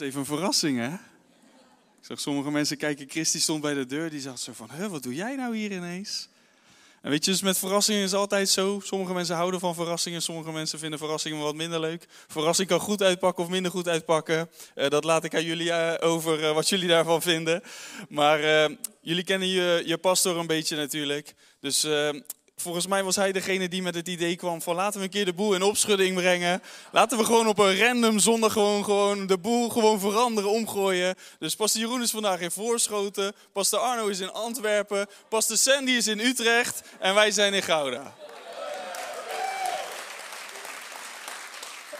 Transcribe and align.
Even 0.00 0.20
een 0.20 0.26
verrassing, 0.26 0.78
hè? 0.78 0.92
Ik 2.00 2.12
zag 2.12 2.20
sommige 2.20 2.50
mensen 2.50 2.76
kijken. 2.76 3.08
Christy 3.08 3.40
stond 3.40 3.60
bij 3.60 3.74
de 3.74 3.86
deur. 3.86 4.10
Die 4.10 4.20
zag 4.20 4.38
zo 4.38 4.52
van, 4.52 4.70
huh, 4.70 4.86
wat 4.86 5.02
doe 5.02 5.14
jij 5.14 5.36
nou 5.36 5.56
hier 5.56 5.72
ineens? 5.72 6.28
En 7.02 7.10
weet 7.10 7.24
je, 7.24 7.30
dus 7.30 7.42
met 7.42 7.58
verrassingen 7.58 8.02
is 8.02 8.14
altijd 8.14 8.48
zo. 8.48 8.80
Sommige 8.84 9.12
mensen 9.12 9.36
houden 9.36 9.60
van 9.60 9.74
verrassingen. 9.74 10.22
Sommige 10.22 10.52
mensen 10.52 10.78
vinden 10.78 10.98
verrassingen 10.98 11.38
wat 11.38 11.54
minder 11.54 11.80
leuk. 11.80 12.06
Verrassing 12.26 12.68
kan 12.68 12.80
goed 12.80 13.02
uitpakken 13.02 13.44
of 13.44 13.50
minder 13.50 13.72
goed 13.72 13.88
uitpakken. 13.88 14.50
Eh, 14.74 14.88
dat 14.88 15.04
laat 15.04 15.24
ik 15.24 15.34
aan 15.34 15.44
jullie 15.44 15.72
eh, 15.72 16.08
over 16.10 16.44
eh, 16.44 16.54
wat 16.54 16.68
jullie 16.68 16.88
daarvan 16.88 17.22
vinden. 17.22 17.62
Maar 18.08 18.70
jullie 19.00 19.24
kennen 19.24 19.48
je, 19.48 19.82
je 19.86 19.98
pastor 19.98 20.36
een 20.36 20.46
beetje 20.46 20.76
natuurlijk. 20.76 21.34
Dus 21.60 21.86
volgens 22.56 22.86
mij 22.86 23.02
was 23.02 23.16
hij 23.16 23.32
degene 23.32 23.68
die 23.68 23.82
met 23.82 23.94
het 23.94 24.08
idee 24.08 24.36
kwam 24.36 24.62
van 24.62 24.74
laten 24.74 24.98
we 24.98 25.04
een 25.04 25.10
keer 25.10 25.24
de 25.24 25.32
boel 25.32 25.54
in 25.54 25.62
opschudding 25.62 26.14
brengen. 26.14 26.62
Laten 26.92 27.18
we 27.18 27.24
gewoon 27.24 27.48
op 27.48 27.58
een 27.58 27.78
random 27.78 28.18
zondag 28.18 28.52
gewoon, 28.52 28.84
gewoon 28.84 29.26
de 29.26 29.38
boel 29.38 29.68
gewoon 29.68 30.00
veranderen, 30.00 30.50
omgooien. 30.50 31.14
Dus 31.38 31.56
pastor 31.56 31.80
Jeroen 31.80 32.02
is 32.02 32.10
vandaag 32.10 32.40
in 32.40 32.50
Voorschoten, 32.50 33.34
pastor 33.52 33.78
Arno 33.78 34.06
is 34.06 34.20
in 34.20 34.32
Antwerpen, 34.32 35.06
pastor 35.28 35.56
Sandy 35.56 35.90
is 35.90 36.06
in 36.06 36.20
Utrecht 36.20 36.82
en 36.98 37.14
wij 37.14 37.30
zijn 37.30 37.54
in 37.54 37.62
Gouda. 37.62 38.14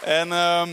En, 0.01 0.31
ehm, 0.31 0.69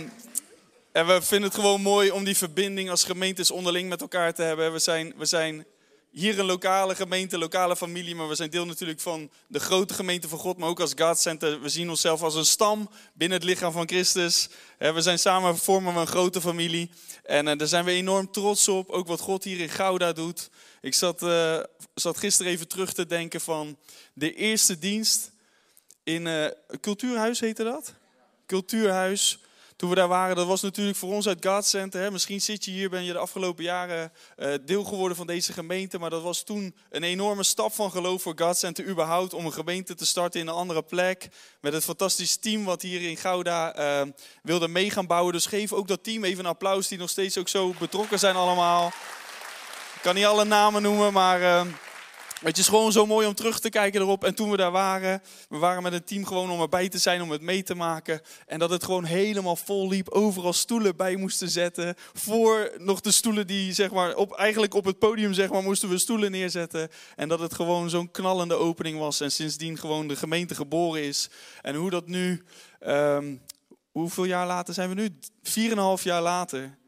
en 0.93 1.07
we 1.07 1.23
vinden 1.23 1.49
het 1.49 1.59
gewoon 1.59 1.81
mooi 1.81 2.11
om 2.11 2.25
die 2.25 2.37
verbinding 2.37 2.91
als 2.91 3.05
gemeentes 3.05 3.51
onderling 3.51 3.89
met 3.89 4.01
elkaar 4.01 4.35
te 4.35 4.43
hebben. 4.43 4.73
We 4.73 4.79
zijn, 4.79 5.15
we 5.17 5.25
zijn 5.25 5.67
hier 6.15 6.39
een 6.39 6.45
lokale 6.45 6.95
gemeente, 6.95 7.39
lokale 7.39 7.77
familie, 7.77 8.15
maar 8.15 8.29
we 8.29 8.35
zijn 8.35 8.51
deel 8.51 8.67
natuurlijk 8.67 9.01
van 9.01 9.31
de 9.47 9.61
grote 9.61 9.95
gemeente 9.95 10.29
van 10.29 10.39
God, 10.39 10.59
maar 10.59 10.69
ook 10.69 10.81
als 10.81 10.93
God 10.97 11.19
Center. 11.19 11.61
We 11.61 11.69
zien 11.69 11.91
onszelf 11.91 12.23
als 12.23 12.35
een 12.35 12.45
stam 12.45 12.91
binnen 13.13 13.39
het 13.39 13.47
lichaam 13.47 13.73
van 13.73 13.89
Christus. 13.89 14.49
We 14.79 15.01
zijn 15.01 15.19
samen, 15.19 15.59
vormen 15.59 15.95
we 15.95 16.01
een 16.01 16.07
grote 16.07 16.41
familie. 16.41 16.91
En 17.23 17.49
eh, 17.49 17.59
daar 17.59 17.67
zijn 17.67 17.85
we 17.85 17.91
enorm 17.91 18.33
trots 18.33 18.69
op, 18.69 18.91
ook 18.91 19.07
wat 19.07 19.21
God 19.21 19.45
hier 19.45 19.61
in 19.61 19.69
Gouda 19.69 20.13
doet. 20.13 20.51
Ik 20.81 20.95
zat, 20.95 21.23
uh, 21.23 21.61
zat 21.95 22.19
gisteren 22.19 22.53
even 22.53 22.69
terug 22.69 22.93
te 22.93 23.07
denken 23.07 23.41
van 23.41 23.79
de 24.13 24.35
eerste 24.35 24.79
dienst 24.79 25.31
in 26.03 26.27
uh, 26.27 26.47
Cultuurhuis 26.81 27.41
heette 27.41 27.65
dat? 27.65 27.95
Cultuurhuis 28.47 29.39
toen 29.77 29.89
we 29.89 29.95
daar 29.95 30.09
waren, 30.09 30.37
dat 30.37 30.47
was 30.47 30.63
natuurlijk 30.63 30.97
voor 30.97 31.13
ons 31.13 31.29
uit 31.29 31.47
God 31.47 31.67
Center. 31.67 32.01
Hè. 32.01 32.11
Misschien 32.11 32.41
zit 32.41 32.65
je 32.65 32.71
hier, 32.71 32.91
ben 32.91 33.05
je 33.05 33.13
de 33.13 33.19
afgelopen 33.19 33.65
jaren 33.65 34.13
uh, 34.37 34.55
deel 34.65 34.85
geworden 34.85 35.17
van 35.17 35.27
deze 35.27 35.53
gemeente. 35.53 35.99
Maar 35.99 36.11
dat 36.11 36.23
was 36.23 36.43
toen 36.43 36.75
een 36.91 37.03
enorme 37.03 37.43
stap 37.43 37.73
van 37.73 37.91
geloof 37.91 38.23
voor 38.23 38.33
God 38.37 38.57
Center 38.57 38.87
überhaupt. 38.87 39.35
Om 39.35 39.47
een 39.47 39.53
gemeente 39.53 39.95
te 39.95 40.07
starten 40.07 40.41
in 40.41 40.47
een 40.47 40.55
andere 40.55 40.83
plek. 40.83 41.29
Met 41.61 41.73
het 41.73 41.85
fantastische 41.85 42.39
team 42.39 42.65
wat 42.65 42.83
hier 42.83 43.03
in 43.03 43.17
Gouda 43.17 43.79
uh, 43.79 44.11
wilde 44.43 44.69
mee 44.69 44.91
gaan 44.91 45.07
bouwen. 45.07 45.33
Dus 45.33 45.47
geef 45.47 45.73
ook 45.73 45.89
dat 45.89 46.05
team 46.05 46.25
even 46.25 46.45
een 46.45 46.51
applaus 46.51 46.89
die 46.89 46.99
nog 46.99 47.11
steeds 47.11 47.39
ook 47.39 47.49
zo 47.49 47.75
betrokken 47.79 48.19
zijn 48.19 48.37
allemaal. 48.37 48.87
Ik 49.95 50.01
kan 50.03 50.15
niet 50.15 50.25
alle 50.25 50.45
namen 50.45 50.83
noemen, 50.83 51.13
maar... 51.13 51.41
Uh, 51.41 51.63
het 52.45 52.59
is 52.59 52.69
gewoon 52.69 52.93
zo 52.93 53.07
mooi 53.07 53.27
om 53.27 53.35
terug 53.35 53.61
te 53.61 53.69
kijken 53.69 54.01
erop. 54.01 54.25
En 54.25 54.35
toen 54.35 54.51
we 54.51 54.57
daar 54.57 54.71
waren, 54.71 55.23
we 55.49 55.59
waren 55.59 55.83
met 55.83 55.93
een 55.93 56.05
team 56.05 56.27
gewoon 56.27 56.51
om 56.51 56.61
erbij 56.61 56.89
te 56.89 56.99
zijn, 56.99 57.23
om 57.23 57.31
het 57.31 57.41
mee 57.41 57.63
te 57.63 57.75
maken. 57.75 58.21
En 58.47 58.59
dat 58.59 58.71
het 58.71 58.85
gewoon 58.85 59.05
helemaal 59.05 59.57
vol 59.57 59.89
liep. 59.89 60.09
Overal 60.09 60.53
stoelen 60.53 60.97
bij 60.97 61.17
moesten 61.17 61.49
zetten. 61.49 61.95
Voor 62.13 62.73
nog 62.79 63.01
de 63.01 63.11
stoelen 63.11 63.47
die, 63.47 63.73
zeg 63.73 63.91
maar, 63.91 64.15
op, 64.15 64.33
eigenlijk 64.33 64.75
op 64.75 64.85
het 64.85 64.99
podium, 64.99 65.33
zeg 65.33 65.51
maar, 65.51 65.63
moesten 65.63 65.89
we 65.89 65.99
stoelen 65.99 66.31
neerzetten. 66.31 66.89
En 67.17 67.29
dat 67.29 67.41
het 67.41 67.55
gewoon 67.55 67.91
zo'n 67.91 68.11
knallende 68.11 68.55
opening 68.55 68.99
was. 68.99 69.21
En 69.21 69.33
sindsdien 69.33 69.79
gewoon 69.79 70.09
de 70.09 70.17
gemeente 70.17 70.55
geboren 70.55 71.03
is. 71.03 71.31
En 71.63 71.75
hoe 71.75 71.91
dat 71.91 72.07
nu, 72.07 72.45
um, 72.81 73.43
hoeveel 73.93 74.25
jaar 74.25 74.47
later 74.47 74.75
zijn 74.75 74.89
we 74.89 74.95
nu? 74.95 75.19
Vier 75.43 75.71
en 75.71 75.77
een 75.77 75.85
half 75.85 76.05
jaar 76.05 76.23
later. 76.23 76.79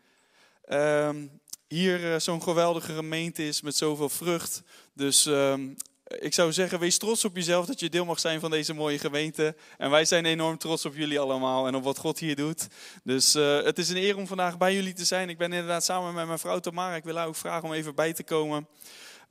Um, 0.69 1.41
hier 1.69 2.13
uh, 2.13 2.19
zo'n 2.19 2.43
geweldige 2.43 2.95
gemeente 2.95 3.47
is 3.47 3.61
met 3.61 3.77
zoveel 3.77 4.09
vrucht. 4.09 4.63
Dus 4.97 5.25
um, 5.27 5.77
ik 6.07 6.35
zou 6.35 6.53
zeggen, 6.53 6.79
wees 6.79 6.99
trots 6.99 7.25
op 7.25 7.37
jezelf 7.37 7.67
dat 7.67 7.81
je 7.81 7.89
deel 7.89 8.05
mag 8.05 8.21
zijn 8.21 8.41
van 8.41 8.51
deze 8.51 8.75
mooie 8.75 8.99
gemeente. 8.99 9.57
En 9.79 9.91
wij 9.91 10.05
zijn 10.05 10.27
enorm 10.27 10.59
trots 10.59 10.85
op 10.85 10.97
jullie 10.97 11.21
allemaal 11.21 11.67
en 11.67 11.75
op 11.75 11.85
wat 11.85 11.99
God 11.99 12.19
hier 12.19 12.37
doet. 12.37 12.67
Dus 13.05 13.35
uh, 13.35 13.63
het 13.63 13.79
is 13.79 13.89
een 13.89 13.97
eer 13.97 14.17
om 14.17 14.27
vandaag 14.27 14.59
bij 14.59 14.75
jullie 14.75 14.93
te 14.93 15.05
zijn. 15.05 15.29
Ik 15.29 15.39
ben 15.39 15.53
inderdaad 15.53 15.85
samen 15.85 16.15
met 16.15 16.27
mijn 16.27 16.39
vrouw 16.39 16.61
Tamara. 16.61 16.95
Ik 16.95 17.05
wil 17.05 17.17
haar 17.17 17.27
ook 17.27 17.37
vragen 17.37 17.69
om 17.69 17.75
even 17.75 17.95
bij 17.95 18.13
te 18.13 18.23
komen. 18.23 18.69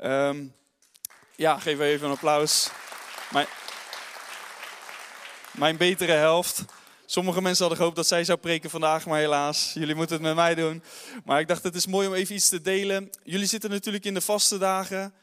Um, 0.04 0.54
ja, 1.36 1.60
geef 1.60 1.80
even 1.80 2.08
een 2.08 2.14
applaus. 2.14 2.70
Mijn, 3.32 3.48
mijn 5.52 5.78
betere 5.78 6.12
helft. 6.12 6.64
Sommige 7.06 7.42
mensen 7.42 7.60
hadden 7.60 7.78
gehoopt 7.78 7.96
dat 7.96 8.08
zij 8.08 8.24
zou 8.24 8.38
preken 8.38 8.70
vandaag, 8.70 9.06
maar 9.06 9.20
helaas, 9.20 9.72
jullie 9.74 9.96
moeten 9.96 10.16
het 10.16 10.26
met 10.26 10.36
mij 10.36 10.56
doen. 10.56 10.84
Maar 11.24 11.40
ik 11.40 11.48
dacht, 11.48 11.64
het 11.64 11.76
is 11.76 11.88
mooi 11.88 12.08
om 12.08 12.14
even 12.14 12.36
iets 12.36 12.50
te 12.50 12.62
delen. 12.62 13.10
Jullie 13.24 13.48
zitten 13.48 13.70
natuurlijk 13.70 14.06
in 14.06 14.14
de 14.14 14.22
vaste 14.22 14.58
dagen. 14.58 15.14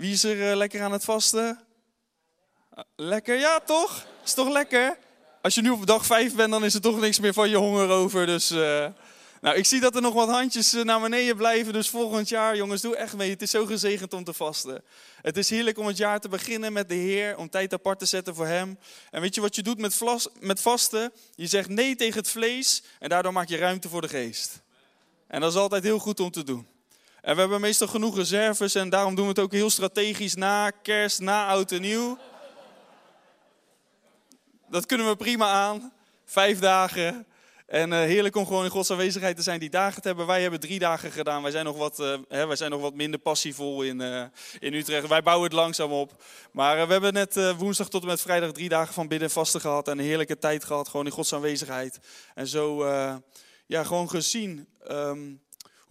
Wie 0.00 0.12
is 0.12 0.24
er 0.24 0.50
uh, 0.50 0.56
lekker 0.56 0.82
aan 0.82 0.92
het 0.92 1.04
vasten? 1.04 1.60
Uh, 2.74 2.84
lekker, 2.96 3.38
ja 3.38 3.60
toch? 3.60 4.06
Is 4.24 4.34
toch 4.34 4.48
lekker? 4.48 4.98
Als 5.42 5.54
je 5.54 5.60
nu 5.60 5.70
op 5.70 5.86
dag 5.86 6.06
5 6.06 6.34
bent, 6.34 6.50
dan 6.50 6.64
is 6.64 6.74
er 6.74 6.80
toch 6.80 7.00
niks 7.00 7.18
meer 7.20 7.32
van 7.32 7.50
je 7.50 7.56
honger 7.56 7.88
over. 7.88 8.26
Dus, 8.26 8.50
uh, 8.50 8.86
nou, 9.40 9.56
ik 9.56 9.66
zie 9.66 9.80
dat 9.80 9.94
er 9.94 10.02
nog 10.02 10.14
wat 10.14 10.28
handjes 10.28 10.72
naar 10.72 11.00
beneden 11.00 11.36
blijven. 11.36 11.72
Dus 11.72 11.88
volgend 11.88 12.28
jaar, 12.28 12.56
jongens, 12.56 12.80
doe 12.80 12.96
echt 12.96 13.16
mee. 13.16 13.30
Het 13.30 13.42
is 13.42 13.50
zo 13.50 13.66
gezegend 13.66 14.12
om 14.12 14.24
te 14.24 14.32
vasten. 14.32 14.82
Het 15.22 15.36
is 15.36 15.50
heerlijk 15.50 15.78
om 15.78 15.86
het 15.86 15.96
jaar 15.96 16.20
te 16.20 16.28
beginnen 16.28 16.72
met 16.72 16.88
de 16.88 16.94
Heer, 16.94 17.36
om 17.36 17.50
tijd 17.50 17.72
apart 17.72 17.98
te 17.98 18.06
zetten 18.06 18.34
voor 18.34 18.46
Hem. 18.46 18.78
En 19.10 19.20
weet 19.20 19.34
je 19.34 19.40
wat 19.40 19.54
je 19.54 19.62
doet 19.62 19.78
met, 19.78 19.94
vlas, 19.94 20.28
met 20.38 20.60
vasten? 20.60 21.12
Je 21.34 21.46
zegt 21.46 21.68
nee 21.68 21.96
tegen 21.96 22.18
het 22.18 22.28
vlees 22.28 22.82
en 22.98 23.08
daardoor 23.08 23.32
maak 23.32 23.48
je 23.48 23.56
ruimte 23.56 23.88
voor 23.88 24.00
de 24.00 24.08
geest. 24.08 24.62
En 25.26 25.40
dat 25.40 25.50
is 25.50 25.58
altijd 25.58 25.82
heel 25.82 25.98
goed 25.98 26.20
om 26.20 26.30
te 26.30 26.42
doen. 26.42 26.66
En 27.22 27.34
we 27.34 27.40
hebben 27.40 27.60
meestal 27.60 27.88
genoeg 27.88 28.16
reserves 28.16 28.74
en 28.74 28.88
daarom 28.88 29.14
doen 29.14 29.24
we 29.24 29.30
het 29.30 29.40
ook 29.40 29.52
heel 29.52 29.70
strategisch 29.70 30.34
na 30.34 30.70
kerst, 30.70 31.20
na 31.20 31.46
oud 31.46 31.72
en 31.72 31.80
nieuw. 31.80 32.18
Dat 34.68 34.86
kunnen 34.86 35.08
we 35.08 35.16
prima 35.16 35.46
aan. 35.46 35.92
Vijf 36.24 36.58
dagen. 36.58 37.26
En 37.66 37.90
uh, 37.90 37.98
heerlijk 37.98 38.36
om 38.36 38.46
gewoon 38.46 38.64
in 38.64 38.70
Gods 38.70 38.90
aanwezigheid 38.90 39.36
te 39.36 39.42
zijn, 39.42 39.60
die 39.60 39.70
dagen 39.70 40.02
te 40.02 40.08
hebben. 40.08 40.26
Wij 40.26 40.42
hebben 40.42 40.60
drie 40.60 40.78
dagen 40.78 41.10
gedaan. 41.10 41.42
Wij 41.42 41.50
zijn 41.50 41.64
nog 41.64 41.76
wat, 41.76 42.00
uh, 42.00 42.18
hè, 42.28 42.46
wij 42.46 42.56
zijn 42.56 42.70
nog 42.70 42.80
wat 42.80 42.94
minder 42.94 43.20
passievol 43.20 43.82
in, 43.82 44.00
uh, 44.00 44.24
in 44.58 44.74
Utrecht. 44.74 45.08
Wij 45.08 45.22
bouwen 45.22 45.48
het 45.48 45.56
langzaam 45.56 45.92
op. 45.92 46.22
Maar 46.52 46.86
we 46.86 46.92
hebben 46.92 47.12
net 47.12 47.56
woensdag 47.56 47.88
tot 47.88 48.02
en 48.02 48.08
met 48.08 48.20
vrijdag 48.20 48.52
drie 48.52 48.68
dagen 48.68 48.94
van 48.94 49.08
bidden 49.08 49.28
en 49.28 49.34
vasten 49.34 49.60
gehad. 49.60 49.88
En 49.88 49.98
een 49.98 50.04
heerlijke 50.04 50.38
tijd 50.38 50.64
gehad, 50.64 50.88
gewoon 50.88 51.06
in 51.06 51.12
Gods 51.12 51.32
aanwezigheid. 51.32 51.98
En 52.34 52.46
zo, 52.46 52.86
ja, 53.66 53.84
gewoon 53.84 54.10
gezien 54.10 54.68
um, 54.90 55.40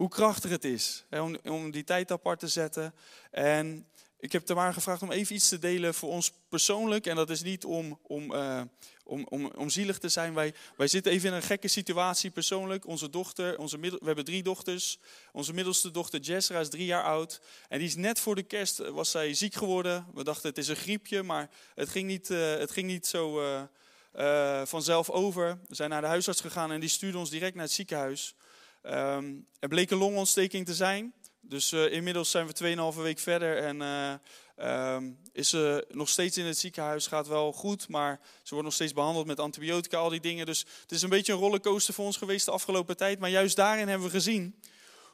hoe 0.00 0.08
krachtig 0.08 0.50
het 0.50 0.64
is. 0.64 1.04
Hè, 1.08 1.20
om, 1.20 1.38
om 1.44 1.70
die 1.70 1.84
tijd 1.84 2.10
apart 2.10 2.38
te 2.38 2.48
zetten. 2.48 2.94
En 3.30 3.86
ik 4.18 4.32
heb 4.32 4.46
Tamara 4.46 4.72
gevraagd 4.72 5.02
om 5.02 5.10
even 5.10 5.34
iets 5.34 5.48
te 5.48 5.58
delen 5.58 5.94
voor 5.94 6.10
ons 6.10 6.32
persoonlijk. 6.48 7.06
En 7.06 7.16
dat 7.16 7.30
is 7.30 7.42
niet 7.42 7.64
om, 7.64 7.98
om, 8.02 8.32
uh, 8.32 8.60
om, 9.04 9.26
om, 9.28 9.46
om 9.46 9.70
zielig 9.70 9.98
te 9.98 10.08
zijn. 10.08 10.34
Wij, 10.34 10.54
wij 10.76 10.88
zitten 10.88 11.12
even 11.12 11.28
in 11.28 11.34
een 11.34 11.42
gekke 11.42 11.68
situatie 11.68 12.30
persoonlijk. 12.30 12.86
Onze 12.86 13.10
dochter, 13.10 13.58
onze 13.58 13.78
middel, 13.78 13.98
we 13.98 14.06
hebben 14.06 14.24
drie 14.24 14.42
dochters. 14.42 14.98
Onze 15.32 15.52
middelste 15.52 15.90
dochter 15.90 16.20
Jessra 16.20 16.60
is 16.60 16.68
drie 16.68 16.86
jaar 16.86 17.04
oud. 17.04 17.40
En 17.68 17.78
die 17.78 17.88
is 17.88 17.96
net 17.96 18.20
voor 18.20 18.34
de 18.34 18.42
kerst 18.42 18.78
was 18.78 19.10
zij 19.10 19.34
ziek 19.34 19.54
geworden. 19.54 20.06
We 20.14 20.24
dachten 20.24 20.48
het 20.48 20.58
is 20.58 20.68
een 20.68 20.76
griepje, 20.76 21.22
maar 21.22 21.50
het 21.74 21.88
ging 21.88 22.06
niet, 22.06 22.30
uh, 22.30 22.56
het 22.56 22.70
ging 22.70 22.86
niet 22.86 23.06
zo 23.06 23.42
vanzelf 24.64 25.10
over. 25.10 25.58
We 25.68 25.74
zijn 25.74 25.90
naar 25.90 26.00
de 26.00 26.06
huisarts 26.06 26.40
gegaan 26.40 26.72
en 26.72 26.80
die 26.80 26.88
stuurde 26.88 27.18
ons 27.18 27.30
direct 27.30 27.54
naar 27.54 27.64
het 27.64 27.72
ziekenhuis. 27.72 28.34
Um, 28.82 29.46
er 29.58 29.68
bleek 29.68 29.90
een 29.90 29.98
longontsteking 29.98 30.66
te 30.66 30.74
zijn. 30.74 31.12
Dus 31.40 31.72
uh, 31.72 31.92
inmiddels 31.92 32.30
zijn 32.30 32.46
we 32.46 32.92
2,5 32.94 33.02
week 33.02 33.18
verder 33.18 33.56
en 33.56 33.80
uh, 33.80 34.94
um, 34.94 35.18
is 35.32 35.48
ze 35.48 35.86
nog 35.90 36.08
steeds 36.08 36.36
in 36.36 36.44
het 36.44 36.58
ziekenhuis. 36.58 37.06
Gaat 37.06 37.28
wel 37.28 37.52
goed, 37.52 37.88
maar 37.88 38.20
ze 38.42 38.48
wordt 38.50 38.64
nog 38.64 38.74
steeds 38.74 38.92
behandeld 38.92 39.26
met 39.26 39.40
antibiotica, 39.40 39.98
al 39.98 40.08
die 40.08 40.20
dingen. 40.20 40.46
Dus 40.46 40.66
het 40.82 40.92
is 40.92 41.02
een 41.02 41.08
beetje 41.08 41.32
een 41.32 41.38
rollercoaster 41.38 41.94
voor 41.94 42.04
ons 42.04 42.16
geweest 42.16 42.44
de 42.44 42.50
afgelopen 42.50 42.96
tijd. 42.96 43.18
Maar 43.18 43.30
juist 43.30 43.56
daarin 43.56 43.88
hebben 43.88 44.06
we 44.06 44.12
gezien 44.12 44.54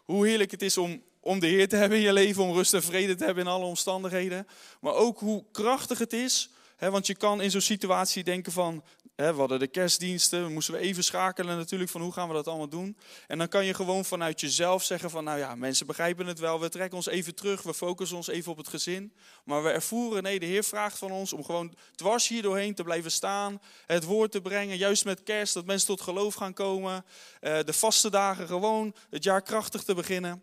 hoe 0.04 0.26
heerlijk 0.26 0.50
het 0.50 0.62
is 0.62 0.78
om, 0.78 1.02
om 1.20 1.38
de 1.40 1.46
Heer 1.46 1.68
te 1.68 1.76
hebben 1.76 1.98
in 1.98 2.04
je 2.04 2.12
leven, 2.12 2.42
om 2.42 2.52
rust 2.52 2.74
en 2.74 2.82
vrede 2.82 3.14
te 3.14 3.24
hebben 3.24 3.44
in 3.44 3.50
alle 3.50 3.64
omstandigheden. 3.64 4.46
Maar 4.80 4.94
ook 4.94 5.18
hoe 5.18 5.44
krachtig 5.52 5.98
het 5.98 6.12
is, 6.12 6.50
want 6.78 7.06
je 7.06 7.14
kan 7.14 7.40
in 7.40 7.50
zo'n 7.50 7.60
situatie 7.60 8.24
denken 8.24 8.52
van, 8.52 8.84
we 9.16 9.32
hadden 9.32 9.58
de 9.58 9.66
kerstdiensten, 9.66 10.52
moesten 10.52 10.74
we 10.74 10.80
even 10.80 11.04
schakelen 11.04 11.56
natuurlijk 11.56 11.90
van 11.90 12.00
hoe 12.00 12.12
gaan 12.12 12.28
we 12.28 12.34
dat 12.34 12.46
allemaal 12.46 12.68
doen. 12.68 12.96
En 13.26 13.38
dan 13.38 13.48
kan 13.48 13.64
je 13.64 13.74
gewoon 13.74 14.04
vanuit 14.04 14.40
jezelf 14.40 14.82
zeggen 14.82 15.10
van, 15.10 15.24
nou 15.24 15.38
ja, 15.38 15.54
mensen 15.54 15.86
begrijpen 15.86 16.26
het 16.26 16.38
wel, 16.38 16.60
we 16.60 16.68
trekken 16.68 16.96
ons 16.96 17.06
even 17.06 17.34
terug, 17.34 17.62
we 17.62 17.74
focussen 17.74 18.16
ons 18.16 18.28
even 18.28 18.52
op 18.52 18.58
het 18.58 18.68
gezin. 18.68 19.12
Maar 19.44 19.62
we 19.62 19.70
ervoeren, 19.70 20.22
nee, 20.22 20.40
de 20.40 20.46
Heer 20.46 20.64
vraagt 20.64 20.98
van 20.98 21.10
ons 21.10 21.32
om 21.32 21.44
gewoon 21.44 21.74
dwars 21.94 22.28
hier 22.28 22.42
doorheen 22.42 22.74
te 22.74 22.82
blijven 22.82 23.10
staan, 23.10 23.60
het 23.86 24.04
woord 24.04 24.32
te 24.32 24.40
brengen, 24.40 24.76
juist 24.76 25.04
met 25.04 25.22
kerst, 25.22 25.54
dat 25.54 25.66
mensen 25.66 25.86
tot 25.88 26.00
geloof 26.00 26.34
gaan 26.34 26.52
komen, 26.52 27.04
eh, 27.40 27.58
de 27.64 27.72
vaste 27.72 28.10
dagen 28.10 28.46
gewoon 28.46 28.94
het 29.10 29.24
jaar 29.24 29.42
krachtig 29.42 29.82
te 29.82 29.94
beginnen. 29.94 30.42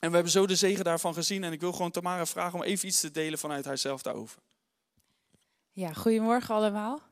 En 0.00 0.08
we 0.08 0.14
hebben 0.14 0.32
zo 0.32 0.46
de 0.46 0.56
zegen 0.56 0.84
daarvan 0.84 1.14
gezien 1.14 1.44
en 1.44 1.52
ik 1.52 1.60
wil 1.60 1.72
gewoon 1.72 1.90
Tamara 1.90 2.26
vragen 2.26 2.58
om 2.58 2.64
even 2.64 2.88
iets 2.88 3.00
te 3.00 3.10
delen 3.10 3.38
vanuit 3.38 3.64
haarzelf 3.64 4.02
daarover. 4.02 4.38
Ja, 5.72 5.92
goedemorgen 5.92 6.54
allemaal. 6.54 7.02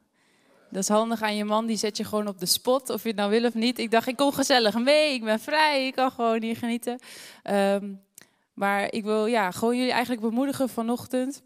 Dat 0.74 0.82
is 0.82 0.88
handig 0.88 1.22
aan 1.22 1.36
je 1.36 1.44
man, 1.44 1.66
die 1.66 1.76
zet 1.76 1.96
je 1.96 2.04
gewoon 2.04 2.28
op 2.28 2.38
de 2.38 2.46
spot, 2.46 2.90
of 2.90 3.02
je 3.02 3.08
het 3.08 3.16
nou 3.16 3.30
wil 3.30 3.44
of 3.44 3.54
niet. 3.54 3.78
Ik 3.78 3.90
dacht, 3.90 4.06
ik 4.06 4.16
kom 4.16 4.32
gezellig 4.32 4.78
mee, 4.78 5.14
ik 5.14 5.24
ben 5.24 5.40
vrij, 5.40 5.86
ik 5.86 5.94
kan 5.94 6.10
gewoon 6.10 6.42
hier 6.42 6.56
genieten. 6.56 6.98
Ehm, 7.42 7.92
maar 8.52 8.92
ik 8.92 9.04
wil 9.04 9.26
ja, 9.26 9.50
gewoon 9.50 9.76
jullie 9.76 9.92
eigenlijk 9.92 10.22
bemoedigen 10.22 10.68
vanochtend 10.68 11.42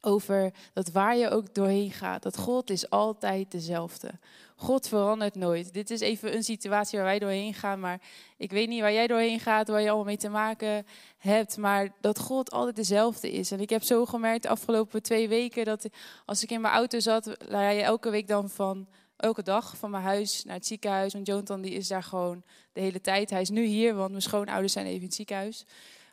over 0.00 0.52
dat 0.72 0.90
waar 0.90 1.16
je 1.16 1.30
ook 1.30 1.54
doorheen 1.54 1.90
gaat, 1.90 2.22
dat 2.22 2.38
God 2.38 2.70
is 2.70 2.90
altijd 2.90 3.50
dezelfde. 3.50 4.10
God 4.56 4.88
verandert 4.88 5.34
nooit. 5.34 5.72
Dit 5.72 5.90
is 5.90 6.00
even 6.00 6.34
een 6.34 6.42
situatie 6.42 6.98
waar 6.98 7.06
wij 7.06 7.18
doorheen 7.18 7.54
gaan, 7.54 7.80
maar 7.80 8.00
ik 8.36 8.50
weet 8.50 8.68
niet 8.68 8.80
waar 8.80 8.92
jij 8.92 9.06
doorheen 9.06 9.40
gaat, 9.40 9.68
waar 9.68 9.80
je 9.80 9.86
allemaal 9.86 10.04
mee 10.04 10.16
te 10.16 10.28
maken 10.28 10.86
hebt, 11.18 11.56
maar 11.56 11.94
dat 12.00 12.18
God 12.18 12.50
altijd 12.50 12.76
dezelfde 12.76 13.32
is. 13.32 13.50
En 13.50 13.60
ik 13.60 13.70
heb 13.70 13.82
zo 13.82 14.04
gemerkt 14.04 14.42
de 14.42 14.48
afgelopen 14.48 15.02
twee 15.02 15.28
weken 15.28 15.64
dat 15.64 15.88
als 16.24 16.42
ik 16.42 16.50
in 16.50 16.60
mijn 16.60 16.74
auto 16.74 17.00
zat, 17.00 17.36
rij 17.38 17.76
je 17.76 17.82
elke 17.82 18.10
week 18.10 18.28
dan 18.28 18.50
van 18.50 18.88
elke 19.16 19.42
dag 19.42 19.76
van 19.76 19.90
mijn 19.90 20.02
huis 20.02 20.44
naar 20.44 20.56
het 20.56 20.66
ziekenhuis. 20.66 21.12
Want 21.12 21.26
Jonathan 21.26 21.60
die 21.60 21.72
is 21.72 21.88
daar 21.88 22.02
gewoon 22.02 22.42
de 22.72 22.80
hele 22.80 23.00
tijd. 23.00 23.30
Hij 23.30 23.40
is 23.40 23.50
nu 23.50 23.64
hier, 23.64 23.94
want 23.94 24.10
mijn 24.10 24.22
schoonouders 24.22 24.72
zijn 24.72 24.86
even 24.86 24.98
in 24.98 25.06
het 25.06 25.14
ziekenhuis. 25.14 25.64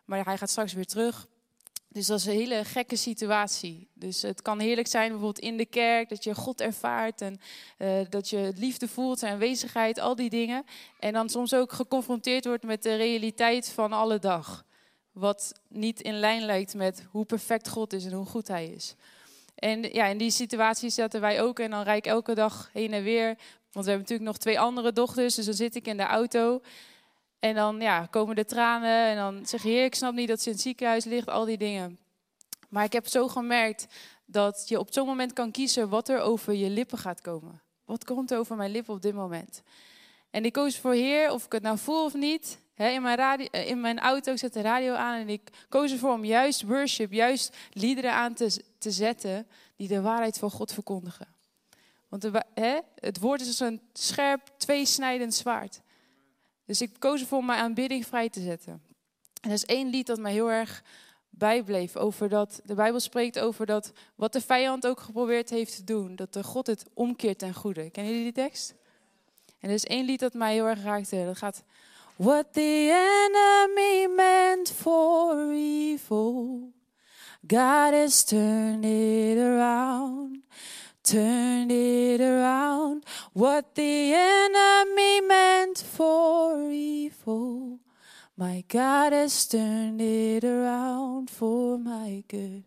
Maar 0.06 0.26
hij 0.26 0.38
gaat 0.38 0.50
straks 0.50 0.74
weer 0.74 0.86
terug. 0.86 1.28
Dus 1.94 2.06
dat 2.08 2.20
is 2.20 2.26
een 2.26 2.34
hele 2.34 2.66
gekke 2.66 2.96
situatie. 2.96 3.88
Dus 3.94 4.22
het 4.22 4.42
kan 4.42 4.60
heerlijk 4.60 4.88
zijn 4.88 5.10
bijvoorbeeld 5.10 5.46
in 5.46 5.58
de 5.58 5.66
kerk, 5.66 6.10
dat 6.10 6.24
je 6.24 6.36
God 6.36 6.62
ervaart 6.62 7.22
en 7.22 7.40
uh, 7.78 8.00
dat 8.10 8.30
je 8.30 8.54
liefde 8.56 8.88
voelt, 8.88 9.20
zijn 9.20 9.34
aanwezigheid, 9.34 10.00
al 10.00 10.16
die 10.16 10.30
dingen. 10.30 10.64
En 11.00 11.14
dan 11.14 11.30
soms 11.30 11.54
ook 11.54 11.72
geconfronteerd 11.72 12.46
wordt 12.46 12.64
met 12.64 12.84
de 12.84 12.96
realiteit 12.96 13.70
van 13.70 13.94
alle 13.94 14.20
dag. 14.20 14.66
Wat 15.12 15.60
niet 15.68 16.02
in 16.02 16.20
lijn 16.20 16.42
lijkt 16.42 16.74
met 16.74 17.06
hoe 17.12 17.26
perfect 17.26 17.70
God 17.70 17.94
is 17.94 18.06
en 18.06 18.14
hoe 18.14 18.26
goed 18.26 18.48
Hij 18.48 18.68
is. 18.68 18.96
En 19.56 19.82
ja, 19.82 20.06
in 20.06 20.18
die 20.18 20.32
situatie 20.32 20.90
zaten 20.90 21.22
wij 21.22 21.42
ook 21.42 21.60
en 21.60 21.70
dan 21.70 21.84
rijd 21.84 22.06
ik 22.06 22.12
elke 22.12 22.34
dag 22.34 22.70
heen 22.74 22.94
en 22.94 23.04
weer. 23.04 23.38
Want 23.72 23.86
we 23.86 23.92
hebben 23.92 24.00
natuurlijk 24.00 24.30
nog 24.30 24.38
twee 24.38 24.60
andere 24.60 24.94
dochters, 24.94 25.36
dus 25.36 25.46
dan 25.46 25.54
zit 25.54 25.76
ik 25.76 25.88
in 25.88 25.98
de 25.98 26.04
auto. 26.04 26.62
En 27.42 27.56
dan 27.56 27.80
ja, 27.80 28.06
komen 28.06 28.36
de 28.36 28.46
tranen 28.46 29.06
en 29.06 29.16
dan 29.16 29.46
zeg 29.46 29.64
je, 29.64 29.70
heer, 29.70 29.84
ik 29.84 29.96
snap 29.96 30.14
niet 30.14 30.28
dat 30.28 30.42
ze 30.42 30.46
in 30.46 30.54
het 30.54 30.62
ziekenhuis 30.62 31.06
ligt, 31.06 31.30
al 31.30 31.46
die 31.46 31.58
dingen. 31.58 32.00
Maar 32.70 32.84
ik 32.84 32.94
heb 32.94 33.08
zo 33.08 33.28
gemerkt 33.28 33.88
dat 34.26 34.66
je 34.68 34.80
op 34.80 34.94
zo'n 34.94 35.08
moment 35.08 35.34
kan 35.34 35.52
kiezen 35.52 35.90
wat 35.90 36.10
er 36.10 36.20
over 36.20 36.54
je 36.54 36.70
lippen 36.70 36.98
gaat 36.98 37.22
komen. 37.22 37.62
Wat 37.86 38.06
komt 38.06 38.32
er 38.32 38.38
over 38.38 38.56
mijn 38.56 38.72
lippen 38.72 38.94
op 38.94 39.02
dit 39.02 39.14
moment? 39.14 39.62
En 40.30 40.46
ik 40.46 40.54
koos 40.54 40.78
voor 40.78 40.94
Heer, 40.94 41.32
of 41.32 41.46
ik 41.46 41.52
het 41.52 41.62
nou 41.62 41.78
voel 41.78 42.04
of 42.06 42.14
niet. 42.14 42.60
in, 42.76 43.02
mijn 43.02 43.18
radio, 43.18 43.48
eh, 43.52 43.70
in 43.70 43.82
mijn 43.82 44.00
auto, 44.00 44.36
zet 44.36 44.54
de 44.54 44.62
radio 44.62 44.94
aan 44.94 45.20
en 45.20 45.30
ik 45.30 45.50
koos 45.70 45.92
ervoor 45.92 46.14
om 46.14 46.26
juist 46.26 46.62
worship, 46.62 47.12
juist 47.12 47.58
liederen 47.72 48.14
aan 48.14 48.34
te, 48.34 48.64
te 48.78 48.92
zetten 48.92 49.48
die 49.76 49.88
de 49.88 50.02
waarheid 50.02 50.38
van 50.38 50.52
God 50.52 50.74
verkondigen. 50.74 51.28
Want 52.08 52.30
het 52.96 53.20
woord 53.20 53.42
is 53.42 53.48
als 53.48 53.60
een 53.60 53.82
scherp, 53.94 54.42
tweesnijdend 54.58 55.34
zwaard. 55.34 55.82
Dus 56.72 56.82
ik 56.82 56.92
koos 57.00 57.22
ervoor 57.22 57.38
om 57.38 57.46
mijn 57.46 57.60
aanbidding 57.60 58.06
vrij 58.06 58.30
te 58.30 58.42
zetten. 58.42 58.82
En 59.42 59.50
er 59.50 59.56
is 59.56 59.66
één 59.66 59.90
lied 59.90 60.08
dat 60.08 60.20
mij 60.20 60.32
heel 60.32 60.52
erg 60.52 60.84
bijbleef. 61.30 61.96
Over 61.96 62.30
dat, 62.30 62.62
de 62.66 62.74
Bijbel 62.74 63.00
spreekt 63.00 63.40
over 63.40 63.66
dat 63.66 63.92
wat 64.16 64.34
de 64.34 64.42
vijand 64.42 64.88
ook 64.88 65.00
geprobeerd 65.00 65.50
heeft 65.50 65.76
te 65.76 65.84
doen. 65.84 66.16
Dat 66.16 66.34
de 66.34 66.44
God 66.44 66.68
het 66.68 66.86
omkeert 66.94 67.40
ten 67.40 67.54
goede. 67.54 67.90
Kennen 67.90 68.14
jullie 68.14 68.34
die 68.34 68.44
tekst? 68.44 68.74
En 69.60 69.70
er 69.70 69.76
is 69.76 69.86
één 69.86 70.06
lied 70.06 70.20
dat 70.20 70.34
mij 70.34 70.54
heel 70.54 70.66
erg 70.66 70.84
raakte. 70.84 71.26
Dat 71.26 71.38
gaat... 71.38 71.64
What 72.16 72.54
the 72.54 72.60
enemy 72.60 74.14
meant 74.16 74.70
for 74.70 75.52
evil, 75.52 76.72
God 77.48 77.94
has 77.94 78.24
turned 78.24 78.86
it 78.86 79.38
around. 79.38 80.38
Turned 81.02 81.72
it 81.72 82.22
around. 82.22 83.06
What 83.34 83.66
the 83.74 84.14
enemy 84.14 85.22
meant 85.28 85.84
for 85.94 86.70
evil, 86.72 87.80
my 88.36 88.64
God 88.68 89.12
has 89.12 89.48
turned 89.48 90.02
it 90.02 90.44
around 90.44 91.30
for 91.30 91.80
my 91.80 92.24
good. 92.28 92.64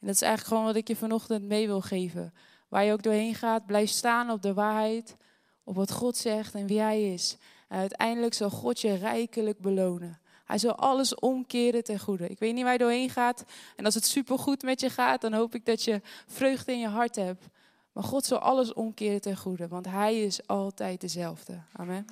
En 0.00 0.08
dat 0.08 0.14
is 0.14 0.22
eigenlijk 0.22 0.48
gewoon 0.48 0.64
wat 0.64 0.76
ik 0.76 0.88
je 0.88 0.96
vanochtend 0.96 1.44
mee 1.44 1.66
wil 1.66 1.80
geven. 1.80 2.32
Waar 2.68 2.84
je 2.84 2.92
ook 2.92 3.02
doorheen 3.02 3.34
gaat, 3.34 3.66
blijf 3.66 3.90
staan 3.90 4.30
op 4.30 4.42
de 4.42 4.54
waarheid, 4.54 5.16
op 5.64 5.74
wat 5.74 5.92
God 5.92 6.16
zegt 6.16 6.54
en 6.54 6.66
wie 6.66 6.80
Hij 6.80 7.12
is. 7.12 7.36
En 7.68 7.78
uiteindelijk 7.78 8.34
zal 8.34 8.50
God 8.50 8.80
je 8.80 8.94
rijkelijk 8.94 9.58
belonen. 9.58 10.20
Hij 10.52 10.60
zal 10.60 10.74
alles 10.74 11.14
omkeren 11.14 11.84
ten 11.84 11.98
goede. 11.98 12.28
Ik 12.28 12.38
weet 12.38 12.54
niet 12.54 12.62
waar 12.62 12.72
je 12.72 12.78
doorheen 12.78 13.10
gaat. 13.10 13.44
En 13.76 13.84
als 13.84 13.94
het 13.94 14.06
supergoed 14.06 14.62
met 14.62 14.80
je 14.80 14.90
gaat, 14.90 15.20
dan 15.20 15.32
hoop 15.32 15.54
ik 15.54 15.64
dat 15.64 15.84
je 15.84 16.00
vreugde 16.26 16.72
in 16.72 16.78
je 16.78 16.88
hart 16.88 17.16
hebt. 17.16 17.44
Maar 17.92 18.04
God 18.04 18.24
zal 18.24 18.38
alles 18.38 18.72
omkeren 18.72 19.20
ten 19.20 19.36
goede, 19.36 19.68
want 19.68 19.86
Hij 19.86 20.22
is 20.22 20.46
altijd 20.46 21.00
dezelfde. 21.00 21.62
Amen. 21.72 22.06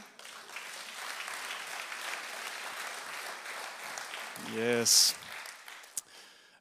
Yes. 4.55 5.15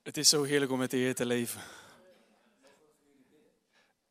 Het 0.03 0.17
is 0.17 0.29
zo 0.29 0.43
heerlijk 0.43 0.71
om 0.71 0.77
met 0.77 0.91
de 0.91 0.97
Heer 0.97 1.15
te 1.15 1.25
leven. 1.25 1.61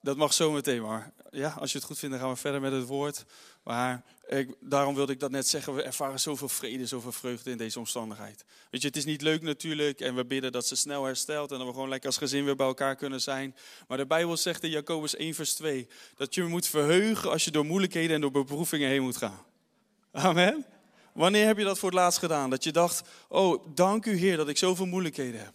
Dat 0.00 0.16
mag 0.16 0.32
zo 0.32 0.50
meteen 0.50 0.82
maar. 0.82 1.12
Ja, 1.30 1.54
als 1.58 1.72
je 1.72 1.78
het 1.78 1.86
goed 1.86 1.98
vindt, 1.98 2.14
dan 2.14 2.24
gaan 2.24 2.34
we 2.34 2.40
verder 2.40 2.60
met 2.60 2.72
het 2.72 2.86
woord. 2.86 3.24
Maar 3.68 4.02
ik, 4.28 4.54
daarom 4.60 4.94
wilde 4.94 5.12
ik 5.12 5.20
dat 5.20 5.30
net 5.30 5.48
zeggen. 5.48 5.74
We 5.74 5.82
ervaren 5.82 6.20
zoveel 6.20 6.48
vrede, 6.48 6.86
zoveel 6.86 7.12
vreugde 7.12 7.50
in 7.50 7.56
deze 7.56 7.78
omstandigheid. 7.78 8.44
Weet 8.70 8.80
je, 8.80 8.86
het 8.86 8.96
is 8.96 9.04
niet 9.04 9.22
leuk 9.22 9.42
natuurlijk. 9.42 10.00
En 10.00 10.14
we 10.14 10.24
bidden 10.24 10.52
dat 10.52 10.66
ze 10.66 10.76
snel 10.76 11.04
herstelt. 11.04 11.52
En 11.52 11.58
dat 11.58 11.66
we 11.66 11.72
gewoon 11.72 11.88
lekker 11.88 12.08
als 12.08 12.18
gezin 12.18 12.44
weer 12.44 12.56
bij 12.56 12.66
elkaar 12.66 12.96
kunnen 12.96 13.20
zijn. 13.20 13.56
Maar 13.88 13.98
de 13.98 14.06
Bijbel 14.06 14.36
zegt 14.36 14.62
in 14.62 14.70
Jacobus 14.70 15.16
1, 15.16 15.34
vers 15.34 15.54
2. 15.54 15.88
Dat 16.16 16.34
je 16.34 16.44
moet 16.44 16.66
verheugen 16.66 17.30
als 17.30 17.44
je 17.44 17.50
door 17.50 17.64
moeilijkheden 17.64 18.14
en 18.14 18.20
door 18.20 18.30
beproevingen 18.30 18.88
heen 18.88 19.02
moet 19.02 19.16
gaan. 19.16 19.44
Amen. 20.12 20.66
Wanneer 21.12 21.46
heb 21.46 21.58
je 21.58 21.64
dat 21.64 21.78
voor 21.78 21.90
het 21.90 21.98
laatst 21.98 22.18
gedaan? 22.18 22.50
Dat 22.50 22.64
je 22.64 22.72
dacht, 22.72 23.02
oh, 23.28 23.66
dank 23.74 24.06
u 24.06 24.16
Heer 24.16 24.36
dat 24.36 24.48
ik 24.48 24.58
zoveel 24.58 24.86
moeilijkheden 24.86 25.40
heb. 25.40 25.54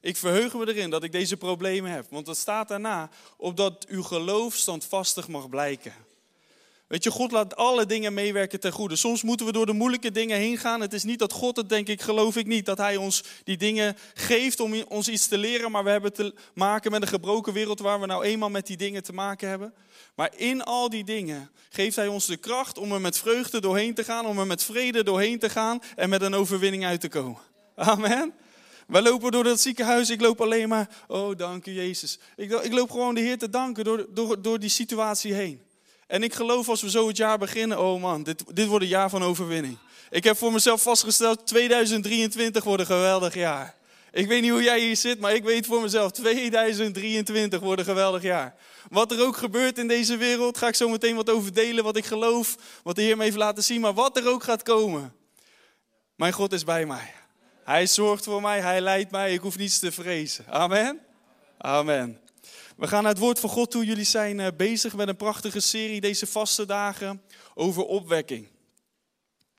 Ik 0.00 0.16
verheug 0.16 0.54
me 0.54 0.68
erin 0.68 0.90
dat 0.90 1.02
ik 1.02 1.12
deze 1.12 1.36
problemen 1.36 1.90
heb. 1.90 2.06
Want 2.10 2.26
het 2.26 2.36
staat 2.36 2.68
daarna, 2.68 3.10
opdat 3.36 3.86
uw 3.86 4.02
geloof 4.02 4.54
standvastig 4.54 5.28
mag 5.28 5.48
blijken. 5.48 6.06
Weet 6.88 7.04
je, 7.04 7.10
God 7.10 7.32
laat 7.32 7.56
alle 7.56 7.86
dingen 7.86 8.14
meewerken 8.14 8.60
ten 8.60 8.72
goede. 8.72 8.96
Soms 8.96 9.22
moeten 9.22 9.46
we 9.46 9.52
door 9.52 9.66
de 9.66 9.72
moeilijke 9.72 10.10
dingen 10.10 10.38
heen 10.38 10.58
gaan. 10.58 10.80
Het 10.80 10.92
is 10.92 11.02
niet 11.02 11.18
dat 11.18 11.32
God 11.32 11.56
het, 11.56 11.68
denk 11.68 11.88
ik, 11.88 12.02
geloof 12.02 12.36
ik 12.36 12.46
niet, 12.46 12.66
dat 12.66 12.78
Hij 12.78 12.96
ons 12.96 13.24
die 13.44 13.56
dingen 13.56 13.96
geeft 14.14 14.60
om 14.60 14.82
ons 14.82 15.08
iets 15.08 15.26
te 15.26 15.38
leren. 15.38 15.70
Maar 15.70 15.84
we 15.84 15.90
hebben 15.90 16.12
te 16.12 16.34
maken 16.54 16.90
met 16.90 17.02
een 17.02 17.08
gebroken 17.08 17.52
wereld 17.52 17.80
waar 17.80 18.00
we 18.00 18.06
nou 18.06 18.24
eenmaal 18.24 18.50
met 18.50 18.66
die 18.66 18.76
dingen 18.76 19.02
te 19.02 19.12
maken 19.12 19.48
hebben. 19.48 19.74
Maar 20.14 20.32
in 20.36 20.62
al 20.62 20.88
die 20.88 21.04
dingen 21.04 21.50
geeft 21.68 21.96
Hij 21.96 22.08
ons 22.08 22.26
de 22.26 22.36
kracht 22.36 22.78
om 22.78 22.92
er 22.92 23.00
met 23.00 23.18
vreugde 23.18 23.60
doorheen 23.60 23.94
te 23.94 24.04
gaan, 24.04 24.26
om 24.26 24.38
er 24.38 24.46
met 24.46 24.64
vrede 24.64 25.02
doorheen 25.02 25.38
te 25.38 25.50
gaan 25.50 25.82
en 25.96 26.08
met 26.08 26.22
een 26.22 26.34
overwinning 26.34 26.84
uit 26.84 27.00
te 27.00 27.08
komen. 27.08 27.40
Amen. 27.74 28.34
Wij 28.86 29.02
lopen 29.02 29.30
door 29.30 29.44
dat 29.44 29.60
ziekenhuis, 29.60 30.10
ik 30.10 30.20
loop 30.20 30.40
alleen 30.40 30.68
maar, 30.68 30.88
oh 31.08 31.36
dank 31.36 31.66
u 31.66 31.72
Jezus. 31.72 32.18
Ik, 32.36 32.52
ik 32.52 32.72
loop 32.72 32.90
gewoon 32.90 33.14
de 33.14 33.20
Heer 33.20 33.38
te 33.38 33.50
danken 33.50 33.84
door, 33.84 34.06
door, 34.10 34.42
door 34.42 34.58
die 34.58 34.70
situatie 34.70 35.34
heen. 35.34 35.66
En 36.08 36.22
ik 36.22 36.34
geloof 36.34 36.68
als 36.68 36.82
we 36.82 36.90
zo 36.90 37.08
het 37.08 37.16
jaar 37.16 37.38
beginnen, 37.38 37.80
oh 37.80 38.00
man, 38.00 38.22
dit, 38.22 38.44
dit 38.56 38.66
wordt 38.66 38.84
een 38.84 38.90
jaar 38.90 39.10
van 39.10 39.22
overwinning. 39.22 39.78
Ik 40.10 40.24
heb 40.24 40.36
voor 40.36 40.52
mezelf 40.52 40.82
vastgesteld, 40.82 41.46
2023 41.46 42.64
wordt 42.64 42.80
een 42.80 42.86
geweldig 42.86 43.34
jaar. 43.34 43.74
Ik 44.12 44.26
weet 44.26 44.42
niet 44.42 44.50
hoe 44.50 44.62
jij 44.62 44.80
hier 44.80 44.96
zit, 44.96 45.20
maar 45.20 45.34
ik 45.34 45.44
weet 45.44 45.66
voor 45.66 45.82
mezelf, 45.82 46.10
2023 46.10 47.60
wordt 47.60 47.80
een 47.80 47.86
geweldig 47.86 48.22
jaar. 48.22 48.54
Wat 48.90 49.12
er 49.12 49.26
ook 49.26 49.36
gebeurt 49.36 49.78
in 49.78 49.88
deze 49.88 50.16
wereld, 50.16 50.58
ga 50.58 50.68
ik 50.68 50.74
zo 50.74 50.88
meteen 50.88 51.16
wat 51.16 51.30
over 51.30 51.52
delen, 51.52 51.84
wat 51.84 51.96
ik 51.96 52.04
geloof, 52.04 52.56
wat 52.82 52.96
de 52.96 53.02
Heer 53.02 53.16
me 53.16 53.24
heeft 53.24 53.36
laten 53.36 53.64
zien. 53.64 53.80
Maar 53.80 53.94
wat 53.94 54.16
er 54.16 54.28
ook 54.28 54.42
gaat 54.42 54.62
komen, 54.62 55.12
mijn 56.14 56.32
God 56.32 56.52
is 56.52 56.64
bij 56.64 56.86
mij. 56.86 57.12
Hij 57.64 57.86
zorgt 57.86 58.24
voor 58.24 58.42
mij, 58.42 58.60
hij 58.60 58.80
leidt 58.80 59.10
mij, 59.10 59.32
ik 59.32 59.40
hoef 59.40 59.58
niets 59.58 59.78
te 59.78 59.92
vrezen. 59.92 60.44
Amen. 60.48 61.00
Amen. 61.58 62.27
We 62.78 62.86
gaan 62.86 63.02
naar 63.02 63.12
het 63.12 63.20
woord 63.20 63.38
van 63.38 63.50
God 63.50 63.70
toe. 63.70 63.84
Jullie 63.84 64.04
zijn 64.04 64.40
eh, 64.40 64.46
bezig 64.56 64.96
met 64.96 65.08
een 65.08 65.16
prachtige 65.16 65.60
serie 65.60 66.00
deze 66.00 66.26
vaste 66.26 66.66
dagen 66.66 67.22
over 67.54 67.84
opwekking. 67.84 68.48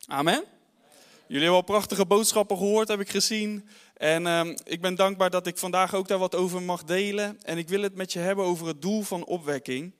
Amen. 0.05 0.43
Jullie 1.27 1.43
hebben 1.43 1.59
al 1.59 1.61
prachtige 1.61 2.05
boodschappen 2.05 2.57
gehoord, 2.57 2.87
heb 2.87 2.99
ik 2.99 3.09
gezien. 3.09 3.69
En 3.93 4.25
uh, 4.25 4.55
ik 4.63 4.81
ben 4.81 4.95
dankbaar 4.95 5.29
dat 5.29 5.47
ik 5.47 5.57
vandaag 5.57 5.93
ook 5.93 6.07
daar 6.07 6.17
wat 6.17 6.35
over 6.35 6.61
mag 6.61 6.83
delen. 6.83 7.39
En 7.43 7.57
ik 7.57 7.69
wil 7.69 7.81
het 7.81 7.95
met 7.95 8.13
je 8.13 8.19
hebben 8.19 8.45
over 8.45 8.67
het 8.67 8.81
doel 8.81 9.01
van 9.01 9.25
opwekking. 9.25 9.93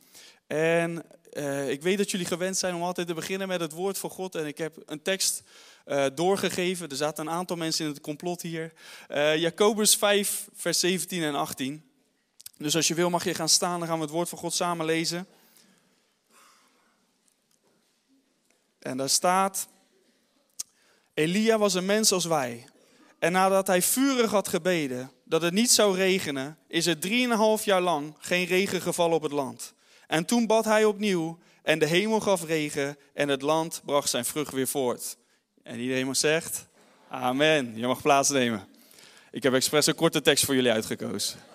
En 0.48 1.06
uh, 1.34 1.70
ik 1.70 1.82
weet 1.82 1.98
dat 1.98 2.12
jullie 2.12 2.26
gewend 2.26 2.58
zijn 2.58 2.76
om 2.76 2.84
altijd 2.84 3.08
te 3.08 3.14
beginnen 3.14 3.48
met 3.48 3.62
het 3.62 3.74
woord 3.74 3.98
van 3.98 4.10
God. 4.10 4.36
En 4.36 4.46
ik 4.46 4.58
heb 4.58 4.76
een 4.86 5.02
tekst 5.02 5.44
uh, 5.86 6.06
doorgegeven. 6.16 6.90
Er 6.90 6.96
zaten 6.96 7.28
een 7.28 7.34
aantal 7.34 7.58
mensen 7.58 7.86
in 7.86 7.92
het 7.92 8.02
complot 8.02 8.42
hier. 8.42 8.74
Jacobus 9.38 9.96
5, 9.96 10.48
vers 10.54 10.80
17 10.80 11.24
en 11.24 11.36
18. 11.36 11.89
Dus 12.60 12.76
als 12.76 12.88
je 12.88 12.94
wil 12.94 13.10
mag 13.10 13.24
je 13.24 13.34
gaan 13.34 13.50
staan, 13.50 13.80
dan 13.80 13.88
gaan 13.88 13.98
we 13.98 14.04
het 14.04 14.14
woord 14.14 14.30
van 14.30 14.38
God 14.38 14.54
samen 14.54 14.86
lezen. 14.86 15.28
En 18.80 18.98
daar 18.98 19.10
staat, 19.10 19.68
Elia 21.14 21.58
was 21.58 21.74
een 21.74 21.86
mens 21.86 22.12
als 22.12 22.26
wij. 22.26 22.68
En 23.20 23.32
nadat 23.32 23.68
hij 23.68 23.82
vurig 23.82 24.32
had 24.32 24.48
gebeden 24.48 25.12
dat 25.24 25.42
het 25.42 25.54
niet 25.54 25.72
zou 25.72 25.96
regenen, 25.96 26.58
is 26.68 26.86
er 26.86 27.00
drieënhalf 27.00 27.66
jaar 27.66 27.82
lang 27.82 28.16
geen 28.20 28.46
regen 28.46 28.82
gevallen 28.82 29.16
op 29.16 29.24
het 29.24 29.32
land. 29.32 29.74
En 30.08 30.26
toen 30.26 30.48
bad 30.48 30.66
hij 30.66 30.86
opnieuw 30.86 31.40
en 31.64 31.80
de 31.80 31.86
hemel 31.86 32.20
gaf 32.20 32.44
regen 32.44 32.98
en 33.14 33.30
het 33.30 33.42
land 33.42 33.82
bracht 33.86 34.10
zijn 34.10 34.26
vrucht 34.26 34.52
weer 34.52 34.68
voort. 34.68 35.18
En 35.64 35.80
iedereen 35.80 36.16
zegt, 36.16 36.68
amen. 37.10 37.78
Je 37.78 37.88
mag 37.88 38.02
plaatsnemen. 38.02 38.68
Ik 39.32 39.44
heb 39.44 39.54
expres 39.54 39.86
een 39.86 39.96
korte 39.96 40.22
tekst 40.22 40.46
voor 40.46 40.56
jullie 40.56 40.72
uitgekozen. 40.72 41.49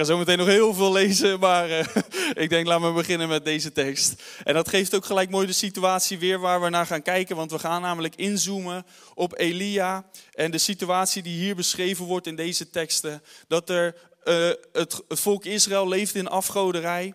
Ga 0.00 0.06
zo 0.06 0.18
meteen 0.18 0.38
nog 0.38 0.46
heel 0.46 0.74
veel 0.74 0.92
lezen, 0.92 1.40
maar 1.40 1.70
uh, 1.70 1.84
ik 2.44 2.48
denk 2.48 2.66
laten 2.66 2.86
we 2.86 2.92
beginnen 2.92 3.28
met 3.28 3.44
deze 3.44 3.72
tekst. 3.72 4.22
En 4.44 4.54
dat 4.54 4.68
geeft 4.68 4.94
ook 4.94 5.04
gelijk 5.04 5.30
mooi 5.30 5.46
de 5.46 5.52
situatie 5.52 6.18
weer 6.18 6.38
waar 6.38 6.60
we 6.60 6.68
naar 6.68 6.86
gaan 6.86 7.02
kijken, 7.02 7.36
want 7.36 7.50
we 7.50 7.58
gaan 7.58 7.82
namelijk 7.82 8.16
inzoomen 8.16 8.86
op 9.14 9.38
Elia 9.38 10.04
en 10.32 10.50
de 10.50 10.58
situatie 10.58 11.22
die 11.22 11.38
hier 11.38 11.56
beschreven 11.56 12.04
wordt 12.04 12.26
in 12.26 12.36
deze 12.36 12.70
teksten. 12.70 13.22
Dat 13.48 13.70
er, 13.70 13.96
uh, 14.24 14.50
het, 14.72 15.02
volk 15.08 15.44
Israël 15.44 15.88
leeft 15.88 16.14
in 16.14 16.28
afgoderij. 16.28 17.14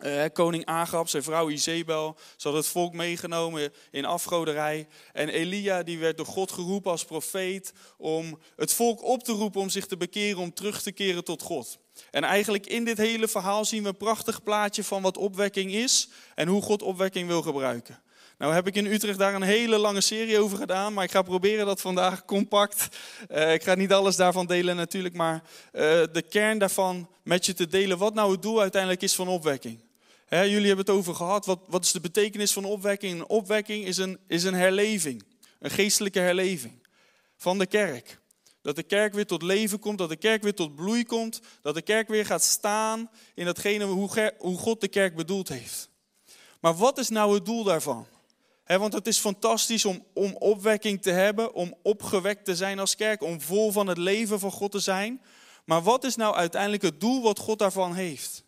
Uh, 0.00 0.24
koning 0.32 0.66
Agab, 0.66 1.08
zijn 1.08 1.22
vrouw 1.22 1.50
Izebel, 1.50 2.16
ze 2.36 2.48
had 2.48 2.56
het 2.56 2.66
volk 2.66 2.92
meegenomen 2.92 3.72
in 3.90 4.04
afgoderij. 4.04 4.88
En 5.12 5.28
Elia 5.28 5.82
die 5.82 5.98
werd 5.98 6.16
door 6.16 6.26
God 6.26 6.52
geroepen 6.52 6.90
als 6.90 7.04
profeet 7.04 7.72
om 7.98 8.38
het 8.56 8.72
volk 8.72 9.02
op 9.02 9.22
te 9.22 9.32
roepen 9.32 9.60
om 9.60 9.68
zich 9.68 9.86
te 9.86 9.96
bekeren, 9.96 10.40
om 10.40 10.54
terug 10.54 10.82
te 10.82 10.92
keren 10.92 11.24
tot 11.24 11.42
God. 11.42 11.80
En 12.10 12.24
eigenlijk 12.24 12.66
in 12.66 12.84
dit 12.84 12.98
hele 12.98 13.28
verhaal 13.28 13.64
zien 13.64 13.82
we 13.82 13.88
een 13.88 13.96
prachtig 13.96 14.42
plaatje 14.42 14.84
van 14.84 15.02
wat 15.02 15.16
opwekking 15.16 15.72
is 15.72 16.08
en 16.34 16.48
hoe 16.48 16.62
God 16.62 16.82
opwekking 16.82 17.28
wil 17.28 17.42
gebruiken. 17.42 18.02
Nou 18.38 18.54
heb 18.54 18.66
ik 18.66 18.74
in 18.74 18.86
Utrecht 18.86 19.18
daar 19.18 19.34
een 19.34 19.42
hele 19.42 19.78
lange 19.78 20.00
serie 20.00 20.38
over 20.38 20.58
gedaan, 20.58 20.92
maar 20.92 21.04
ik 21.04 21.10
ga 21.10 21.22
proberen 21.22 21.66
dat 21.66 21.80
vandaag 21.80 22.24
compact. 22.24 22.88
Uh, 23.30 23.52
ik 23.52 23.62
ga 23.62 23.74
niet 23.74 23.92
alles 23.92 24.16
daarvan 24.16 24.46
delen 24.46 24.76
natuurlijk, 24.76 25.14
maar 25.14 25.34
uh, 25.72 25.80
de 26.12 26.24
kern 26.28 26.58
daarvan 26.58 27.08
met 27.22 27.46
je 27.46 27.54
te 27.54 27.66
delen 27.66 27.98
wat 27.98 28.14
nou 28.14 28.32
het 28.32 28.42
doel 28.42 28.60
uiteindelijk 28.60 29.02
is 29.02 29.14
van 29.14 29.28
opwekking. 29.28 29.80
He, 30.26 30.40
jullie 30.40 30.66
hebben 30.66 30.84
het 30.86 30.94
over 30.94 31.14
gehad, 31.14 31.46
wat, 31.46 31.58
wat 31.66 31.84
is 31.84 31.92
de 31.92 32.00
betekenis 32.00 32.52
van 32.52 32.64
opwekking? 32.64 33.20
Een 33.20 33.28
opwekking 33.28 33.84
is 33.84 33.96
een, 33.96 34.18
is 34.26 34.44
een 34.44 34.54
herleving, 34.54 35.22
een 35.58 35.70
geestelijke 35.70 36.20
herleving 36.20 36.86
van 37.36 37.58
de 37.58 37.66
kerk. 37.66 38.20
Dat 38.62 38.76
de 38.76 38.82
kerk 38.82 39.14
weer 39.14 39.26
tot 39.26 39.42
leven 39.42 39.78
komt, 39.78 39.98
dat 39.98 40.08
de 40.08 40.16
kerk 40.16 40.42
weer 40.42 40.54
tot 40.54 40.74
bloei 40.74 41.04
komt, 41.04 41.40
dat 41.62 41.74
de 41.74 41.82
kerk 41.82 42.08
weer 42.08 42.26
gaat 42.26 42.42
staan 42.42 43.10
in 43.34 43.44
datgene 43.44 43.84
hoe, 43.84 44.58
God 44.58 44.80
de 44.80 44.88
kerk 44.88 45.16
bedoeld 45.16 45.48
heeft. 45.48 45.90
Maar 46.60 46.76
wat 46.76 46.98
is 46.98 47.08
nou 47.08 47.34
het 47.34 47.44
doel 47.44 47.64
daarvan? 47.64 48.06
want 48.66 48.92
het 48.92 49.06
is 49.06 49.18
fantastisch 49.18 49.84
om, 49.84 50.06
om 50.14 50.36
opwekking 50.36 51.02
te 51.02 51.10
hebben, 51.10 51.54
om 51.54 51.74
opgewekt 51.82 52.44
te 52.44 52.56
zijn 52.56 52.78
als 52.78 52.96
kerk, 52.96 53.22
om 53.22 53.40
vol 53.40 53.72
van 53.72 53.86
het 53.86 53.98
leven 53.98 54.38
van 54.38 54.50
God 54.50 54.70
te 54.70 54.78
zijn. 54.78 55.22
Maar 55.64 55.82
wat 55.82 56.04
is 56.04 56.16
nou 56.16 56.34
uiteindelijk 56.34 56.82
het 56.82 57.00
doel 57.00 57.22
wat 57.22 57.38
God 57.38 57.58
daarvan 57.58 57.94
heeft? 57.94 58.44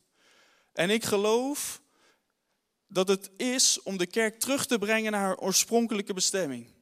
En 0.73 0.91
ik 0.91 1.05
geloof 1.05 1.81
dat 2.87 3.09
het 3.09 3.31
is 3.37 3.83
om 3.83 3.97
de 3.97 4.07
kerk 4.07 4.41
terug 4.41 4.67
te 4.67 4.79
brengen 4.79 5.13
naar 5.13 5.21
haar 5.21 5.39
oorspronkelijke 5.39 6.15
bestemming. 6.15 6.74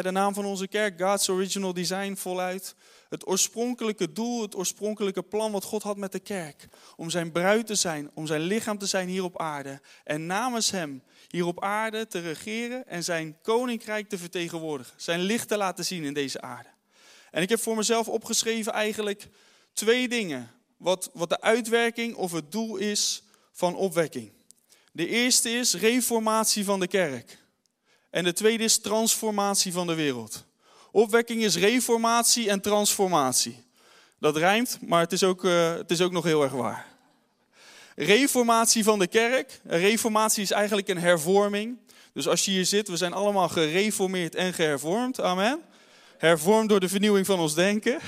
De 0.00 0.10
naam 0.10 0.34
van 0.34 0.44
onze 0.44 0.68
kerk, 0.68 1.00
God's 1.00 1.28
Original 1.28 1.72
Design, 1.72 2.14
voluit. 2.14 2.74
Het 3.08 3.26
oorspronkelijke 3.26 4.12
doel, 4.12 4.42
het 4.42 4.54
oorspronkelijke 4.54 5.22
plan 5.22 5.52
wat 5.52 5.64
God 5.64 5.82
had 5.82 5.96
met 5.96 6.12
de 6.12 6.18
kerk. 6.18 6.68
Om 6.96 7.10
zijn 7.10 7.32
bruid 7.32 7.66
te 7.66 7.74
zijn, 7.74 8.10
om 8.14 8.26
zijn 8.26 8.40
lichaam 8.40 8.78
te 8.78 8.86
zijn 8.86 9.08
hier 9.08 9.24
op 9.24 9.38
aarde. 9.40 9.80
En 10.04 10.26
namens 10.26 10.70
hem 10.70 11.02
hier 11.28 11.46
op 11.46 11.62
aarde 11.62 12.06
te 12.06 12.18
regeren 12.18 12.88
en 12.88 13.04
zijn 13.04 13.36
koninkrijk 13.42 14.08
te 14.08 14.18
vertegenwoordigen. 14.18 14.94
Zijn 14.96 15.20
licht 15.20 15.48
te 15.48 15.56
laten 15.56 15.84
zien 15.84 16.04
in 16.04 16.14
deze 16.14 16.40
aarde. 16.40 16.68
En 17.30 17.42
ik 17.42 17.48
heb 17.48 17.60
voor 17.60 17.76
mezelf 17.76 18.08
opgeschreven 18.08 18.72
eigenlijk 18.72 19.28
twee 19.72 20.08
dingen. 20.08 20.50
Wat, 20.76 21.10
wat 21.12 21.28
de 21.28 21.40
uitwerking 21.40 22.14
of 22.14 22.32
het 22.32 22.52
doel 22.52 22.76
is 22.76 23.22
van 23.52 23.74
opwekking. 23.74 24.32
De 24.92 25.08
eerste 25.08 25.50
is 25.50 25.74
reformatie 25.74 26.64
van 26.64 26.80
de 26.80 26.88
kerk. 26.88 27.41
En 28.12 28.24
de 28.24 28.32
tweede 28.32 28.64
is 28.64 28.78
transformatie 28.78 29.72
van 29.72 29.86
de 29.86 29.94
wereld. 29.94 30.44
Opwekking 30.90 31.42
is 31.42 31.56
reformatie 31.56 32.50
en 32.50 32.60
transformatie. 32.60 33.64
Dat 34.18 34.36
rijmt, 34.36 34.78
maar 34.80 35.00
het 35.00 35.12
is 35.12 35.22
ook, 35.22 35.44
uh, 35.44 35.74
het 35.74 35.90
is 35.90 36.00
ook 36.00 36.12
nog 36.12 36.24
heel 36.24 36.42
erg 36.42 36.52
waar. 36.52 36.86
Reformatie 37.96 38.84
van 38.84 38.98
de 38.98 39.06
kerk. 39.06 39.60
Een 39.64 39.78
reformatie 39.78 40.42
is 40.42 40.50
eigenlijk 40.50 40.88
een 40.88 40.98
hervorming. 40.98 41.78
Dus 42.12 42.28
als 42.28 42.44
je 42.44 42.50
hier 42.50 42.66
zit, 42.66 42.88
we 42.88 42.96
zijn 42.96 43.12
allemaal 43.12 43.48
gereformeerd 43.48 44.34
en 44.34 44.52
gehervormd. 44.52 45.20
Amen. 45.20 45.60
Hervormd 46.18 46.68
door 46.68 46.80
de 46.80 46.88
vernieuwing 46.88 47.26
van 47.26 47.40
ons 47.40 47.54
denken. 47.54 48.00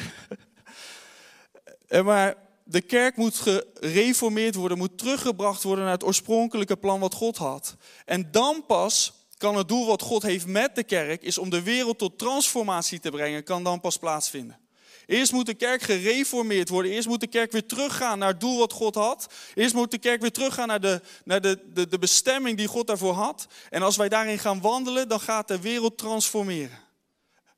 maar 2.04 2.36
de 2.64 2.80
kerk 2.80 3.16
moet 3.16 3.36
gereformeerd 3.36 4.54
worden, 4.54 4.78
moet 4.78 4.98
teruggebracht 4.98 5.62
worden 5.62 5.84
naar 5.84 5.92
het 5.92 6.04
oorspronkelijke 6.04 6.76
plan 6.76 7.00
wat 7.00 7.14
God 7.14 7.36
had. 7.36 7.76
En 8.04 8.28
dan 8.30 8.64
pas 8.66 9.23
kan 9.44 9.56
het 9.56 9.68
doel 9.68 9.86
wat 9.86 10.02
God 10.02 10.22
heeft 10.22 10.46
met 10.46 10.74
de 10.74 10.84
kerk, 10.84 11.22
is 11.22 11.38
om 11.38 11.50
de 11.50 11.62
wereld 11.62 11.98
tot 11.98 12.18
transformatie 12.18 13.00
te 13.00 13.10
brengen, 13.10 13.44
kan 13.44 13.64
dan 13.64 13.80
pas 13.80 13.96
plaatsvinden. 13.96 14.58
Eerst 15.06 15.32
moet 15.32 15.46
de 15.46 15.54
kerk 15.54 15.82
gereformeerd 15.82 16.68
worden. 16.68 16.92
Eerst 16.92 17.08
moet 17.08 17.20
de 17.20 17.26
kerk 17.26 17.52
weer 17.52 17.66
teruggaan 17.66 18.18
naar 18.18 18.28
het 18.28 18.40
doel 18.40 18.58
wat 18.58 18.72
God 18.72 18.94
had. 18.94 19.26
Eerst 19.54 19.74
moet 19.74 19.90
de 19.90 19.98
kerk 19.98 20.20
weer 20.20 20.32
teruggaan 20.32 20.68
naar, 20.68 20.80
de, 20.80 21.00
naar 21.24 21.40
de, 21.40 21.58
de, 21.72 21.88
de 21.88 21.98
bestemming 21.98 22.56
die 22.56 22.66
God 22.66 22.86
daarvoor 22.86 23.12
had. 23.12 23.46
En 23.70 23.82
als 23.82 23.96
wij 23.96 24.08
daarin 24.08 24.38
gaan 24.38 24.60
wandelen, 24.60 25.08
dan 25.08 25.20
gaat 25.20 25.48
de 25.48 25.60
wereld 25.60 25.98
transformeren. 25.98 26.78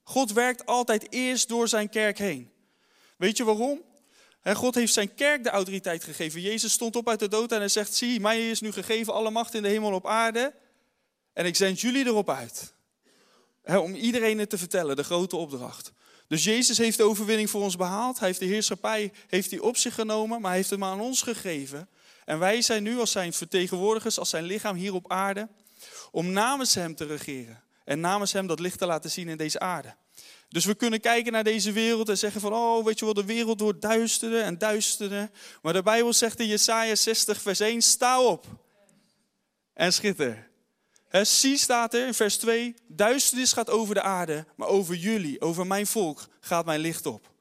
God 0.02 0.32
werkt 0.32 0.66
altijd 0.66 1.12
eerst 1.12 1.48
door 1.48 1.68
zijn 1.68 1.88
kerk 1.88 2.18
heen. 2.18 2.50
Weet 3.16 3.36
je 3.36 3.44
waarom? 3.44 3.82
God 4.42 4.74
heeft 4.74 4.92
zijn 4.92 5.14
kerk 5.14 5.44
de 5.44 5.50
autoriteit 5.50 6.04
gegeven. 6.04 6.40
Jezus 6.40 6.72
stond 6.72 6.96
op 6.96 7.08
uit 7.08 7.18
de 7.18 7.28
dood 7.28 7.52
en 7.52 7.58
hij 7.58 7.68
zegt: 7.68 7.94
Zie, 7.94 8.20
mij 8.20 8.50
is 8.50 8.60
nu 8.60 8.72
gegeven 8.72 9.12
alle 9.12 9.30
macht 9.30 9.54
in 9.54 9.62
de 9.62 9.68
hemel 9.68 9.92
op 9.92 10.06
aarde. 10.06 10.54
En 11.36 11.46
ik 11.46 11.56
zend 11.56 11.80
jullie 11.80 12.06
erop 12.06 12.30
uit. 12.30 12.74
om 13.64 13.94
iedereen 13.94 14.38
het 14.38 14.50
te 14.50 14.58
vertellen, 14.58 14.96
de 14.96 15.04
grote 15.04 15.36
opdracht. 15.36 15.92
Dus 16.28 16.44
Jezus 16.44 16.78
heeft 16.78 16.96
de 16.96 17.02
overwinning 17.02 17.50
voor 17.50 17.62
ons 17.62 17.76
behaald. 17.76 18.18
Hij 18.18 18.28
heeft 18.28 18.40
de 18.40 18.46
heerschappij 18.46 19.12
heeft 19.28 19.50
hij 19.50 19.60
op 19.60 19.76
zich 19.76 19.94
genomen, 19.94 20.40
maar 20.40 20.50
hij 20.50 20.58
heeft 20.58 20.70
hem 20.70 20.84
aan 20.84 21.00
ons 21.00 21.22
gegeven. 21.22 21.88
En 22.24 22.38
wij 22.38 22.62
zijn 22.62 22.82
nu 22.82 22.98
als 22.98 23.10
zijn 23.10 23.32
vertegenwoordigers, 23.32 24.18
als 24.18 24.30
zijn 24.30 24.44
lichaam 24.44 24.76
hier 24.76 24.94
op 24.94 25.10
aarde, 25.10 25.48
om 26.10 26.30
namens 26.30 26.74
hem 26.74 26.94
te 26.94 27.04
regeren. 27.04 27.62
En 27.84 28.00
namens 28.00 28.32
hem 28.32 28.46
dat 28.46 28.60
licht 28.60 28.78
te 28.78 28.86
laten 28.86 29.10
zien 29.10 29.28
in 29.28 29.36
deze 29.36 29.58
aarde. 29.58 29.94
Dus 30.48 30.64
we 30.64 30.74
kunnen 30.74 31.00
kijken 31.00 31.32
naar 31.32 31.44
deze 31.44 31.72
wereld 31.72 32.08
en 32.08 32.18
zeggen 32.18 32.40
van, 32.40 32.52
oh 32.52 32.84
weet 32.84 32.98
je 32.98 33.04
wel, 33.04 33.14
de 33.14 33.24
wereld 33.24 33.60
wordt 33.60 33.80
duisterder 33.80 34.42
en 34.42 34.58
duisterder. 34.58 35.30
Maar 35.62 35.72
de 35.72 35.82
Bijbel 35.82 36.12
zegt 36.12 36.40
in 36.40 36.46
Jesaja 36.46 36.94
60 36.94 37.42
vers 37.42 37.60
1, 37.60 37.82
sta 37.82 38.22
op 38.22 38.46
en 39.72 39.92
schitter. 39.92 40.54
Zie 41.22 41.58
staat 41.58 41.94
er 41.94 42.06
in 42.06 42.14
vers 42.14 42.36
2, 42.36 42.74
duisternis 42.86 43.52
gaat 43.52 43.70
over 43.70 43.94
de 43.94 44.02
aarde, 44.02 44.46
maar 44.56 44.68
over 44.68 44.94
jullie, 44.94 45.40
over 45.40 45.66
mijn 45.66 45.86
volk, 45.86 46.26
gaat 46.40 46.64
mijn 46.64 46.80
licht 46.80 47.06
op. 47.06 47.34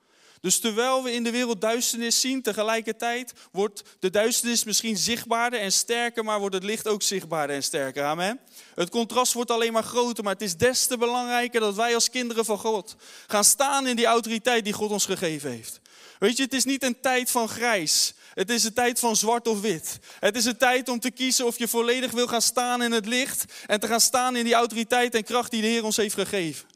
Dus 0.45 0.59
terwijl 0.59 1.03
we 1.03 1.11
in 1.11 1.23
de 1.23 1.31
wereld 1.31 1.61
duisternis 1.61 2.19
zien, 2.19 2.41
tegelijkertijd 2.41 3.33
wordt 3.51 3.83
de 3.99 4.09
duisternis 4.09 4.63
misschien 4.63 4.97
zichtbaarder 4.97 5.59
en 5.59 5.71
sterker, 5.71 6.23
maar 6.23 6.39
wordt 6.39 6.55
het 6.55 6.63
licht 6.63 6.87
ook 6.87 7.01
zichtbaarder 7.01 7.55
en 7.55 7.63
sterker. 7.63 8.03
Amen. 8.03 8.39
Het 8.75 8.89
contrast 8.89 9.33
wordt 9.33 9.51
alleen 9.51 9.73
maar 9.73 9.83
groter, 9.83 10.23
maar 10.23 10.33
het 10.33 10.41
is 10.41 10.57
des 10.57 10.85
te 10.85 10.97
belangrijker 10.97 11.59
dat 11.59 11.75
wij 11.75 11.93
als 11.93 12.09
kinderen 12.09 12.45
van 12.45 12.57
God 12.57 12.95
gaan 13.27 13.43
staan 13.43 13.87
in 13.87 13.95
die 13.95 14.05
autoriteit 14.05 14.63
die 14.63 14.73
God 14.73 14.91
ons 14.91 15.05
gegeven 15.05 15.51
heeft. 15.51 15.79
Weet 16.19 16.37
je, 16.37 16.43
het 16.43 16.53
is 16.53 16.65
niet 16.65 16.83
een 16.83 16.99
tijd 16.99 17.31
van 17.31 17.47
grijs. 17.49 18.13
Het 18.35 18.49
is 18.49 18.63
een 18.63 18.73
tijd 18.73 18.99
van 18.99 19.15
zwart 19.15 19.47
of 19.47 19.61
wit. 19.61 19.99
Het 20.19 20.35
is 20.35 20.45
een 20.45 20.57
tijd 20.57 20.89
om 20.89 20.99
te 20.99 21.11
kiezen 21.11 21.45
of 21.45 21.57
je 21.57 21.67
volledig 21.67 22.11
wil 22.11 22.27
gaan 22.27 22.41
staan 22.41 22.81
in 22.81 22.91
het 22.91 23.05
licht 23.05 23.45
en 23.65 23.79
te 23.79 23.87
gaan 23.87 24.01
staan 24.01 24.35
in 24.35 24.43
die 24.43 24.53
autoriteit 24.53 25.15
en 25.15 25.23
kracht 25.23 25.51
die 25.51 25.61
de 25.61 25.67
Heer 25.67 25.83
ons 25.83 25.97
heeft 25.97 26.13
gegeven. 26.13 26.67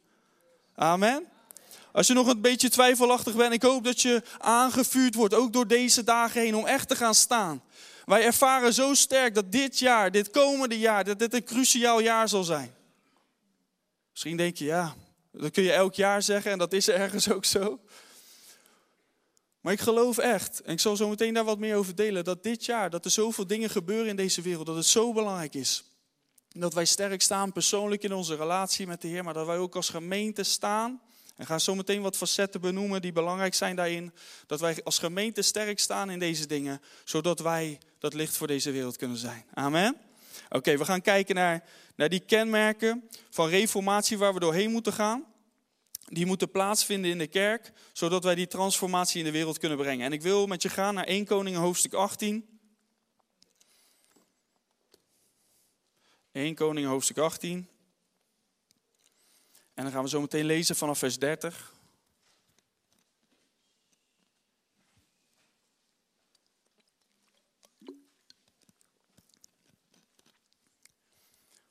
Amen. 0.75 1.28
Als 1.92 2.08
je 2.08 2.13
nog 2.13 2.28
een 2.28 2.42
beetje 2.42 2.70
twijfelachtig 2.70 3.36
bent, 3.36 3.54
ik 3.54 3.62
hoop 3.62 3.84
dat 3.84 4.01
je 4.01 4.24
aangevuurd 4.38 5.16
wordt, 5.16 5.34
ook 5.34 5.54
door 5.54 5.68
deze 5.68 6.04
dagen 6.04 6.42
heen, 6.42 6.56
om 6.56 6.66
echt 6.66 6.88
te 6.88 6.96
gaan 6.96 7.16
staan. 7.16 7.63
Wij 8.06 8.24
ervaren 8.24 8.74
zo 8.74 8.94
sterk 8.94 9.36
dat 9.36 9.51
dit 9.51 9.80
jaar, 9.80 10.12
dit 10.12 10.30
komende 10.30 10.80
jaar, 10.80 11.04
dat 11.04 11.20
dit 11.20 11.34
een 11.34 11.44
cruciaal 11.44 12.00
jaar 12.00 12.30
zal 12.30 12.44
zijn. 12.44 12.74
Misschien 14.12 14.38
denk 14.38 14.58
je, 14.58 14.66
ja, 14.66 14.96
dat 15.32 15.51
kun 15.51 15.63
je 15.63 15.72
elk 15.72 15.94
jaar 15.94 16.22
zeggen 16.22 16.51
en 16.51 16.58
dat 16.58 16.74
is 16.74 16.89
ergens 16.89 17.32
ook 17.32 17.46
zo. 17.46 17.80
Maar 19.62 19.74
ik 19.74 19.80
geloof 19.80 20.18
echt, 20.18 20.62
en 20.62 20.72
ik 20.72 20.80
zal 20.80 20.96
zo 20.96 21.10
meteen 21.10 21.34
daar 21.34 21.44
wat 21.44 21.60
meer 21.60 21.75
over 21.75 21.96
delen, 21.96 22.24
dat 22.24 22.44
dit 22.44 22.66
jaar, 22.66 22.89
dat 22.89 23.06
er 23.06 23.12
zoveel 23.12 23.48
dingen 23.48 23.70
gebeuren 23.70 24.08
in 24.08 24.16
deze 24.16 24.42
wereld, 24.42 24.66
dat 24.66 24.75
het 24.75 24.86
zo 24.86 25.13
belangrijk 25.13 25.54
is. 25.54 25.84
Dat 26.50 26.74
wij 26.74 26.86
sterk 26.86 27.22
staan 27.22 27.51
persoonlijk 27.51 28.04
in 28.04 28.13
onze 28.13 28.36
relatie 28.36 28.88
met 28.88 29.01
de 29.01 29.08
Heer, 29.08 29.24
maar 29.24 29.34
dat 29.34 29.46
wij 29.46 29.58
ook 29.58 29.75
als 29.75 29.89
gemeente 29.89 30.44
staan. 30.44 31.01
En 31.36 31.46
ga 31.46 31.60
zo 31.60 31.75
meteen 31.75 32.01
wat 32.01 32.18
facetten 32.18 32.62
benoemen 32.62 33.01
die 33.01 33.12
belangrijk 33.12 33.54
zijn 33.54 33.75
daarin. 33.75 34.13
Dat 34.46 34.60
wij 34.60 34.84
als 34.84 35.00
gemeente 35.00 35.42
sterk 35.42 35.80
staan 35.80 36.10
in 36.10 36.20
deze 36.20 36.48
dingen, 36.48 36.82
zodat 37.04 37.39
wij 37.39 37.80
dat 38.00 38.13
licht 38.13 38.38
voor 38.38 38.48
deze 38.48 38.72
wereld 38.72 38.98
kunnen 38.98 39.18
zijn. 39.18 39.46
Amen. 39.54 39.98
Oké, 40.50 40.78
we 40.78 40.86
gaan 40.86 41.01
kijken 41.01 41.36
naar, 41.36 41.63
naar 41.96 42.10
die 42.10 42.20
kenmerken 42.20 43.10
van 43.30 43.50
reformatie 43.50 44.18
waar 44.18 44.34
we 44.34 44.39
doorheen 44.39 44.72
moeten 44.72 44.94
gaan 44.94 45.25
die 46.10 46.25
moeten 46.25 46.51
plaatsvinden 46.51 47.12
in 47.12 47.18
de 47.18 47.28
kerk, 47.28 47.72
zodat 47.94 48.24
wij 48.24 48.36
die 48.36 48.48
transformatie 48.48 49.20
in 49.20 49.25
de 49.25 49.32
wereld 49.32 49.58
kunnen 49.58 49.78
brengen. 49.78 50.06
En 50.06 50.13
ik 50.13 50.22
wil 50.22 50.48
met 50.48 50.62
je 50.62 50.70
gaan 50.70 50.94
naar 50.94 51.06
1 51.06 51.25
Koningen 51.25 51.60
hoofdstuk 51.60 51.94
18. 51.94 52.60
1 56.32 56.56
Koningen 56.56 56.89
hoofdstuk 56.89 57.18
18. 57.18 57.68
En 59.74 59.84
dan 59.84 59.94
gaan 59.94 60.04
we 60.04 60.10
zo 60.10 60.22
meteen 60.22 60.46
lezen 60.46 60.75
vanaf 60.75 60.98
vers 60.98 61.20
30. 61.20 61.74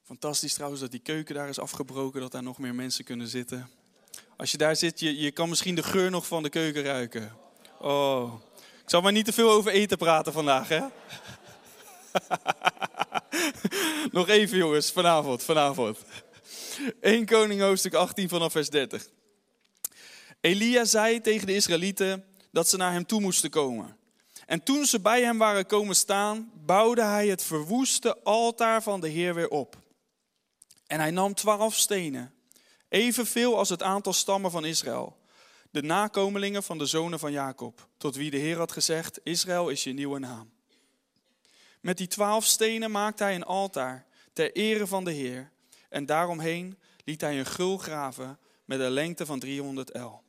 Fantastisch 0.03 0.55
trouwens 0.55 0.81
dat 0.81 0.91
die 0.91 1.01
keuken 1.01 1.35
daar 1.35 1.49
is 1.49 1.59
afgebroken, 1.59 2.21
dat 2.21 2.33
daar 2.33 2.43
nog 2.43 2.59
meer 2.59 2.75
mensen 2.75 3.05
kunnen 3.05 3.29
zitten. 3.29 3.78
Als 4.39 4.51
je 4.51 4.57
daar 4.57 4.77
zit, 4.77 5.01
je, 5.01 5.19
je 5.19 5.31
kan 5.31 5.49
misschien 5.49 5.75
de 5.75 5.83
geur 5.83 6.11
nog 6.11 6.27
van 6.27 6.43
de 6.43 6.49
keuken 6.49 6.83
ruiken. 6.83 7.37
Oh, 7.79 8.35
ik 8.83 8.91
zal 8.91 9.01
maar 9.01 9.13
niet 9.13 9.25
te 9.25 9.33
veel 9.33 9.51
over 9.51 9.73
eten 9.73 9.99
praten 9.99 10.33
vandaag, 10.33 10.69
hè? 10.69 10.81
nog 14.19 14.29
even 14.29 14.57
jongens, 14.57 14.93
vanavond, 14.93 15.43
vanavond. 15.43 15.99
1 17.01 17.27
Koning 17.27 17.61
hoofdstuk 17.61 17.95
18 17.95 18.29
vanaf 18.29 18.53
vers 18.53 18.71
30. 18.71 19.09
Elia 20.41 20.85
zei 20.85 21.21
tegen 21.21 21.47
de 21.47 21.55
Israëlieten 21.55 22.25
dat 22.51 22.69
ze 22.69 22.77
naar 22.77 22.93
hem 22.93 23.07
toe 23.07 23.21
moesten 23.21 23.51
komen. 23.51 23.97
En 24.47 24.63
toen 24.63 24.85
ze 24.85 25.01
bij 25.01 25.23
hem 25.23 25.39
waren 25.39 25.67
komen 25.67 25.97
staan, 25.97 26.51
bouwde 26.55 27.03
hij 27.03 27.29
het 27.29 27.43
verwoeste 27.43 28.23
altaar 28.23 28.83
van 28.83 29.01
de 29.01 29.09
Heer 29.09 29.35
weer 29.35 29.49
op. 29.49 29.77
En 30.87 31.01
hij 31.01 31.11
nam 31.11 31.35
twaalf 31.35 31.75
stenen 31.75 32.37
Evenveel 32.89 33.59
als 33.59 33.69
het 33.69 33.83
aantal 33.83 34.13
stammen 34.13 34.51
van 34.51 34.65
Israël. 34.65 35.17
De 35.71 35.83
nakomelingen 35.83 36.63
van 36.63 36.79
de 36.79 36.87
zonen 36.87 37.19
van 37.19 37.33
Jacob. 37.33 37.89
Tot 37.97 38.17
wie 38.17 38.31
de 38.31 38.37
Heer 38.37 38.57
had 38.57 38.73
gezegd, 38.73 39.21
Israël 39.23 39.69
is 39.69 39.85
je 39.85 39.93
nieuwe 39.93 40.19
naam. 40.19 40.51
Met 41.81 41.97
die 41.97 42.07
twaalf 42.07 42.45
stenen 42.45 42.91
maakte 42.91 43.23
hij 43.23 43.35
een 43.35 43.45
altaar 43.45 44.07
ter 44.33 44.53
ere 44.53 44.87
van 44.87 45.05
de 45.05 45.13
Heer. 45.13 45.51
En 45.89 46.07
daaromheen 46.07 46.79
liet 47.05 47.21
hij 47.21 47.39
een 47.39 47.47
gul 47.47 47.79
graven 47.79 48.39
met 48.65 48.81
een 48.81 48.91
lengte 48.91 49.27
van 49.27 49.39
300 49.39 49.91
el. 49.91 50.23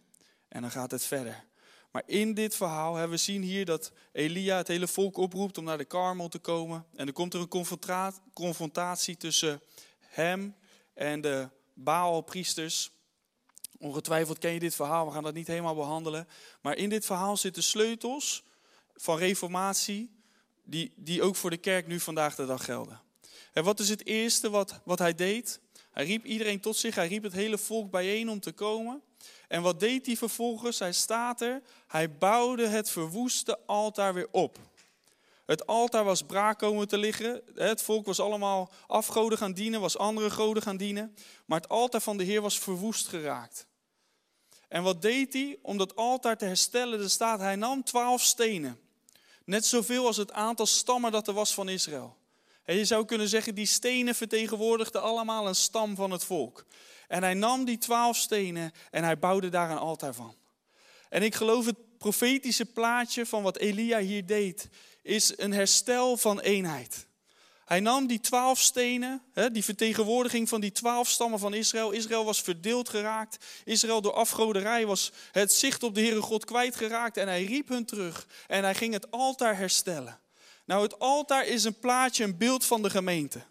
En 0.47 0.61
dan 0.61 0.71
gaat 0.71 0.91
het 0.91 1.03
verder. 1.03 1.47
Maar 1.91 2.03
in 2.05 2.33
dit 2.33 2.55
verhaal 2.55 2.95
hebben 2.95 3.17
we 3.17 3.23
zien 3.23 3.41
hier 3.41 3.65
dat 3.65 3.91
Elia 4.11 4.57
het 4.57 4.67
hele 4.67 4.87
volk 4.87 5.17
oproept 5.17 5.57
om 5.57 5.63
naar 5.63 5.77
de 5.77 5.85
Karmel 5.85 6.27
te 6.27 6.39
komen. 6.39 6.85
En 6.95 7.07
er 7.07 7.13
komt 7.13 7.33
er 7.33 7.39
een 7.39 8.13
confrontatie 8.33 9.17
tussen 9.17 9.61
hem 9.99 10.55
en 10.93 11.21
de 11.21 11.49
Baalpriesters. 11.83 12.91
Ongetwijfeld 13.77 14.37
ken 14.37 14.51
je 14.51 14.59
dit 14.59 14.75
verhaal, 14.75 15.05
we 15.05 15.11
gaan 15.11 15.23
dat 15.23 15.33
niet 15.33 15.47
helemaal 15.47 15.75
behandelen. 15.75 16.27
Maar 16.61 16.77
in 16.77 16.89
dit 16.89 17.05
verhaal 17.05 17.37
zitten 17.37 17.63
sleutels 17.63 18.43
van 18.95 19.17
reformatie, 19.17 20.11
die, 20.63 20.93
die 20.95 21.21
ook 21.21 21.35
voor 21.35 21.49
de 21.49 21.57
kerk 21.57 21.87
nu 21.87 21.99
vandaag 21.99 22.35
de 22.35 22.45
dag 22.45 22.65
gelden. 22.65 23.01
En 23.53 23.63
wat 23.63 23.79
is 23.79 23.89
het 23.89 24.05
eerste 24.05 24.49
wat, 24.49 24.81
wat 24.85 24.99
hij 24.99 25.15
deed? 25.15 25.59
Hij 25.91 26.05
riep 26.05 26.25
iedereen 26.25 26.59
tot 26.59 26.75
zich, 26.75 26.95
hij 26.95 27.07
riep 27.07 27.23
het 27.23 27.33
hele 27.33 27.57
volk 27.57 27.91
bijeen 27.91 28.29
om 28.29 28.39
te 28.39 28.51
komen. 28.51 29.01
En 29.47 29.61
wat 29.61 29.79
deed 29.79 30.05
hij 30.05 30.17
vervolgens? 30.17 30.79
Hij 30.79 30.93
staat 30.93 31.41
er, 31.41 31.61
hij 31.87 32.11
bouwde 32.17 32.67
het 32.67 32.89
verwoeste 32.89 33.59
altaar 33.65 34.13
weer 34.13 34.27
op. 34.31 34.59
Het 35.49 35.67
altaar 35.67 36.03
was 36.03 36.21
braak 36.21 36.59
komen 36.59 36.87
te 36.87 36.97
liggen. 36.97 37.41
Het 37.55 37.81
volk 37.81 38.05
was 38.05 38.19
allemaal 38.19 38.71
afgoden 38.87 39.37
gaan 39.37 39.53
dienen, 39.53 39.81
was 39.81 39.97
andere 39.97 40.29
goden 40.29 40.63
gaan 40.63 40.77
dienen. 40.77 41.15
Maar 41.45 41.59
het 41.59 41.69
altaar 41.69 42.01
van 42.01 42.17
de 42.17 42.23
Heer 42.23 42.41
was 42.41 42.59
verwoest 42.59 43.07
geraakt. 43.07 43.67
En 44.67 44.83
wat 44.83 45.01
deed 45.01 45.33
hij? 45.33 45.57
Om 45.61 45.77
dat 45.77 45.95
altaar 45.95 46.37
te 46.37 46.45
herstellen, 46.45 46.99
er 46.99 47.09
staat, 47.09 47.39
hij 47.39 47.55
nam 47.55 47.83
twaalf 47.83 48.21
stenen. 48.21 48.79
Net 49.45 49.65
zoveel 49.65 50.05
als 50.05 50.17
het 50.17 50.31
aantal 50.31 50.65
stammen 50.65 51.11
dat 51.11 51.27
er 51.27 51.33
was 51.33 51.53
van 51.53 51.69
Israël. 51.69 52.17
En 52.63 52.75
je 52.75 52.85
zou 52.85 53.05
kunnen 53.05 53.29
zeggen, 53.29 53.55
die 53.55 53.65
stenen 53.65 54.15
vertegenwoordigden 54.15 55.01
allemaal 55.01 55.47
een 55.47 55.55
stam 55.55 55.95
van 55.95 56.11
het 56.11 56.23
volk. 56.23 56.65
En 57.07 57.23
hij 57.23 57.33
nam 57.33 57.65
die 57.65 57.77
twaalf 57.77 58.17
stenen 58.17 58.71
en 58.91 59.03
hij 59.03 59.19
bouwde 59.19 59.49
daar 59.49 59.71
een 59.71 59.77
altaar 59.77 60.13
van. 60.13 60.35
En 61.09 61.23
ik 61.23 61.35
geloof 61.35 61.65
het 61.65 61.88
profetische 61.99 62.65
plaatje 62.65 63.25
van 63.25 63.43
wat 63.43 63.57
Elia 63.57 63.99
hier 63.99 64.25
deed, 64.25 64.69
is 65.01 65.37
een 65.37 65.53
herstel 65.53 66.17
van 66.17 66.39
eenheid. 66.39 67.07
Hij 67.65 67.79
nam 67.79 68.07
die 68.07 68.19
twaalf 68.19 68.59
stenen, 68.59 69.21
die 69.51 69.63
vertegenwoordiging 69.63 70.49
van 70.49 70.61
die 70.61 70.71
twaalf 70.71 71.09
stammen 71.09 71.39
van 71.39 71.53
Israël. 71.53 71.91
Israël 71.91 72.25
was 72.25 72.41
verdeeld 72.41 72.89
geraakt. 72.89 73.45
Israël 73.65 74.01
door 74.01 74.13
afgoderij 74.13 74.85
was 74.85 75.11
het 75.31 75.53
zicht 75.53 75.83
op 75.83 75.95
de 75.95 76.01
Heere 76.01 76.21
God 76.21 76.45
kwijtgeraakt. 76.45 77.17
En 77.17 77.27
hij 77.27 77.43
riep 77.43 77.67
hun 77.67 77.85
terug 77.85 78.27
en 78.47 78.63
hij 78.63 78.75
ging 78.75 78.93
het 78.93 79.11
altaar 79.11 79.57
herstellen. 79.57 80.19
Nou, 80.65 80.83
het 80.83 80.99
altaar 80.99 81.45
is 81.45 81.63
een 81.63 81.79
plaatje, 81.79 82.23
een 82.23 82.37
beeld 82.37 82.65
van 82.65 82.81
de 82.81 82.89
gemeente. 82.89 83.41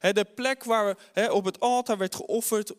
De 0.00 0.26
plek 0.34 0.64
waar 0.64 0.96
op 1.30 1.44
het 1.44 1.60
altaar 1.60 1.98
werd 1.98 2.14
geofferd. 2.14 2.72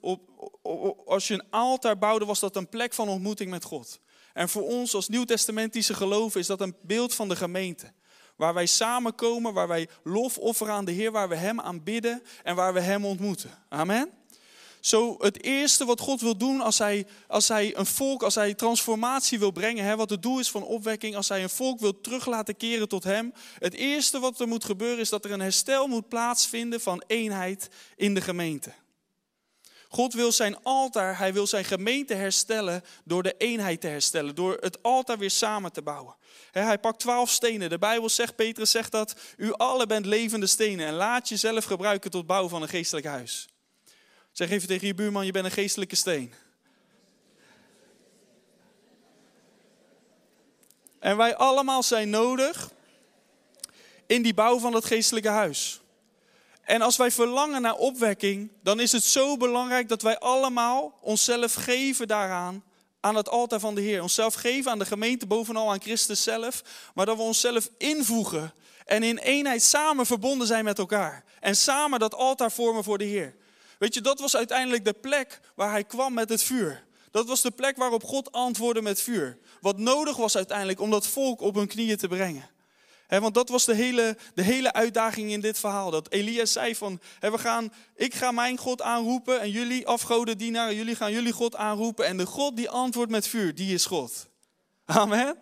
Als 1.06 1.28
je 1.28 1.34
een 1.34 1.50
altaar 1.50 1.98
bouwde, 1.98 2.26
was 2.26 2.40
dat 2.40 2.56
een 2.56 2.70
plek 2.70 2.94
van 2.94 3.10
ontmoeting 3.10 3.50
met 3.50 3.64
God. 3.64 4.00
En 4.36 4.50
voor 4.50 4.64
ons 4.64 4.94
als 4.94 5.08
nieuwtestamentische 5.08 5.94
geloven 5.94 6.40
is 6.40 6.48
dat 6.48 6.62
een 6.62 6.76
beeld 6.82 7.14
van 7.14 7.30
de 7.30 7.36
gemeente. 7.36 7.92
Waar 8.36 8.54
wij 8.54 8.66
samenkomen, 8.66 9.54
waar 9.54 9.68
wij 9.68 9.88
lof 10.04 10.38
offeren 10.38 10.74
aan 10.74 10.86
de 10.86 10.92
Heer, 10.92 11.12
waar 11.12 11.30
we 11.30 11.36
Hem 11.36 11.62
aanbidden 11.62 12.24
en 12.44 12.56
waar 12.56 12.74
we 12.74 12.80
Hem 12.80 13.06
ontmoeten. 13.06 13.50
Amen. 13.70 14.10
Zo 14.80 15.16
het 15.20 15.44
eerste 15.44 15.86
wat 15.86 16.00
God 16.00 16.22
wil 16.22 16.38
doen 16.38 16.62
als 16.62 16.78
hij, 16.78 17.06
als 17.28 17.48
hij 17.48 17.78
een 17.78 17.86
volk, 17.86 18.24
als 18.24 18.36
hij 18.36 18.54
transformatie 18.54 19.40
wil 19.40 19.52
brengen, 19.52 19.86
hè, 19.86 19.96
wat 19.96 20.10
het 20.10 20.22
doel 20.22 20.40
is 20.40 20.52
van 20.52 20.64
opwekking, 20.64 21.16
als 21.16 21.30
hij 21.30 21.44
een 21.44 21.50
volk 21.50 21.80
wil 21.80 22.02
terug 22.02 22.26
laten 22.26 22.58
keren 22.58 22.88
tot 22.88 23.04
hem. 23.04 23.34
Het 23.60 23.74
eerste 23.74 24.20
wat 24.20 24.40
er 24.40 24.48
moet 24.48 24.66
gebeuren 24.66 25.00
is 25.00 25.10
dat 25.10 25.26
er 25.26 25.32
een 25.32 25.40
herstel 25.40 25.88
moet 25.88 26.08
plaatsvinden 26.08 26.82
van 26.82 27.04
eenheid 27.08 27.70
in 27.96 28.14
de 28.14 28.22
gemeente. 28.22 28.74
God 29.96 30.14
wil 30.14 30.32
zijn 30.32 30.64
altaar, 30.64 31.18
hij 31.18 31.34
wil 31.34 31.48
zijn 31.48 31.66
gemeente 31.66 32.14
herstellen 32.14 32.84
door 33.04 33.24
de 33.24 33.36
eenheid 33.38 33.82
te 33.82 33.88
herstellen, 33.88 34.36
door 34.36 34.58
het 34.60 34.84
altaar 34.84 35.18
weer 35.18 35.32
samen 35.32 35.72
te 35.72 35.82
bouwen. 35.82 36.16
Hij 36.52 36.80
pakt 36.80 37.00
twaalf 37.00 37.30
stenen. 37.30 37.70
De 37.70 37.78
Bijbel 37.78 38.10
zegt, 38.10 38.36
Petrus 38.36 38.72
zegt 38.72 38.92
dat, 38.92 39.16
u 39.38 39.54
alle 39.54 39.86
bent 39.86 40.06
levende 40.06 40.48
stenen 40.48 40.88
en 40.88 40.94
laat 40.94 41.30
jezelf 41.30 41.66
gebruiken 41.66 42.12
tot 42.12 42.28
bouw 42.28 42.48
van 42.48 42.62
een 42.62 42.68
geestelijk 42.68 43.06
huis. 43.06 43.48
Zeg 44.32 44.50
even 44.50 44.68
tegen 44.68 44.88
je 44.88 44.94
buurman, 44.94 45.26
je 45.26 45.32
bent 45.32 45.46
een 45.46 45.52
geestelijke 45.52 45.96
steen. 45.96 46.34
En 51.00 51.18
wij 51.18 51.36
allemaal 51.36 51.84
zijn 51.84 52.10
nodig 52.10 52.72
in 54.06 54.22
die 54.22 54.34
bouw 54.34 54.60
van 54.60 54.74
het 54.74 54.86
geestelijke 54.86 55.30
huis. 55.30 55.82
En 56.66 56.82
als 56.82 56.98
wij 56.98 57.12
verlangen 57.12 57.62
naar 57.62 57.76
opwekking, 57.76 58.52
dan 58.64 58.80
is 58.80 58.92
het 58.92 59.04
zo 59.04 59.38
belangrijk 59.38 59.90
dat 59.90 60.02
wij 60.02 60.20
allemaal 60.20 60.98
onszelf 61.02 61.54
geven 61.54 62.08
daaraan, 62.08 62.64
aan 63.00 63.16
het 63.16 63.30
altaar 63.30 63.60
van 63.60 63.76
de 63.76 63.82
Heer. 63.82 64.02
Onszelf 64.02 64.34
geven 64.34 64.72
aan 64.72 64.80
de 64.80 64.86
gemeente, 64.86 65.26
bovenal 65.26 65.72
aan 65.72 65.82
Christus 65.82 66.24
zelf, 66.24 66.62
maar 66.94 67.06
dat 67.06 67.18
we 67.18 67.22
onszelf 67.22 67.70
invoegen 67.78 68.54
en 68.86 69.04
in 69.04 69.18
eenheid 69.18 69.64
samen 69.64 70.06
verbonden 70.06 70.48
zijn 70.48 70.64
met 70.64 70.80
elkaar. 70.80 71.24
En 71.40 71.56
samen 71.56 72.00
dat 72.00 72.16
altaar 72.16 72.52
vormen 72.52 72.84
voor 72.84 72.98
de 72.98 73.04
Heer. 73.04 73.36
Weet 73.80 73.94
je, 73.94 74.02
dat 74.02 74.20
was 74.20 74.36
uiteindelijk 74.36 74.86
de 74.86 74.94
plek 74.94 75.40
waar 75.56 75.72
hij 75.72 75.84
kwam 75.84 76.14
met 76.14 76.30
het 76.30 76.44
vuur. 76.44 76.84
Dat 77.12 77.28
was 77.28 77.42
de 77.42 77.52
plek 77.52 77.78
waarop 77.78 78.04
God 78.04 78.32
antwoordde 78.32 78.82
met 78.82 79.02
vuur. 79.02 79.38
Wat 79.62 79.78
nodig 79.78 80.16
was 80.16 80.36
uiteindelijk 80.36 80.80
om 80.80 80.90
dat 80.90 81.08
volk 81.08 81.42
op 81.42 81.56
hun 81.56 81.68
knieën 81.68 81.98
te 81.98 82.08
brengen 82.08 82.50
want 83.08 83.34
dat 83.34 83.50
was 83.50 83.66
de 83.66 83.76
hele, 83.76 84.18
de 84.34 84.42
hele 84.42 84.74
uitdaging 84.74 85.32
in 85.32 85.40
dit 85.40 85.60
verhaal. 85.60 85.92
Dat 85.92 86.12
Elia 86.12 86.46
zei 86.46 86.76
van, 86.76 87.00
we 87.20 87.38
gaan, 87.38 87.74
ik 87.96 88.14
ga 88.14 88.32
mijn 88.32 88.58
God 88.58 88.82
aanroepen 88.82 89.42
en 89.42 89.50
jullie 89.50 89.88
afgodendienaren, 89.88 90.76
jullie 90.76 90.96
gaan 90.96 91.12
jullie 91.12 91.32
God 91.32 91.56
aanroepen. 91.56 92.06
En 92.06 92.18
de 92.18 92.26
God 92.26 92.56
die 92.56 92.70
antwoordt 92.70 93.12
met 93.12 93.28
vuur, 93.28 93.56
die 93.56 93.74
is 93.74 93.86
God. 93.86 94.28
Amen. 94.86 95.38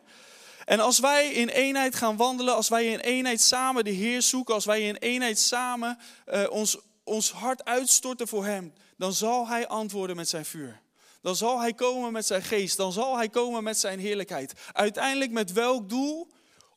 En 0.65 0.80
als 0.80 0.99
wij 0.99 1.32
in 1.32 1.47
eenheid 1.47 1.95
gaan 1.95 2.17
wandelen, 2.17 2.56
als 2.56 2.69
wij 2.69 2.86
in 2.86 2.99
eenheid 2.99 3.41
samen 3.41 3.84
de 3.84 3.89
Heer 3.89 4.21
zoeken, 4.21 4.54
als 4.54 4.65
wij 4.65 4.82
in 4.88 4.95
eenheid 4.95 5.39
samen 5.39 5.97
uh, 6.34 6.43
ons, 6.49 6.78
ons 7.04 7.32
hart 7.32 7.65
uitstorten 7.65 8.28
voor 8.28 8.45
Hem, 8.45 8.73
dan 8.97 9.13
zal 9.13 9.47
Hij 9.47 9.67
antwoorden 9.67 10.15
met 10.15 10.30
zijn 10.30 10.45
vuur. 10.45 10.82
Dan 11.23 11.36
zal 11.36 11.60
hij 11.60 11.73
komen 11.73 12.12
met 12.12 12.26
zijn 12.26 12.41
geest. 12.41 12.78
Dan 12.78 12.91
zal 12.91 13.17
hij 13.17 13.30
komen 13.30 13.63
met 13.63 13.78
zijn 13.78 13.99
heerlijkheid. 13.99 14.54
Uiteindelijk 14.71 15.32
met 15.32 15.52
welk 15.52 15.89
doel? 15.89 16.32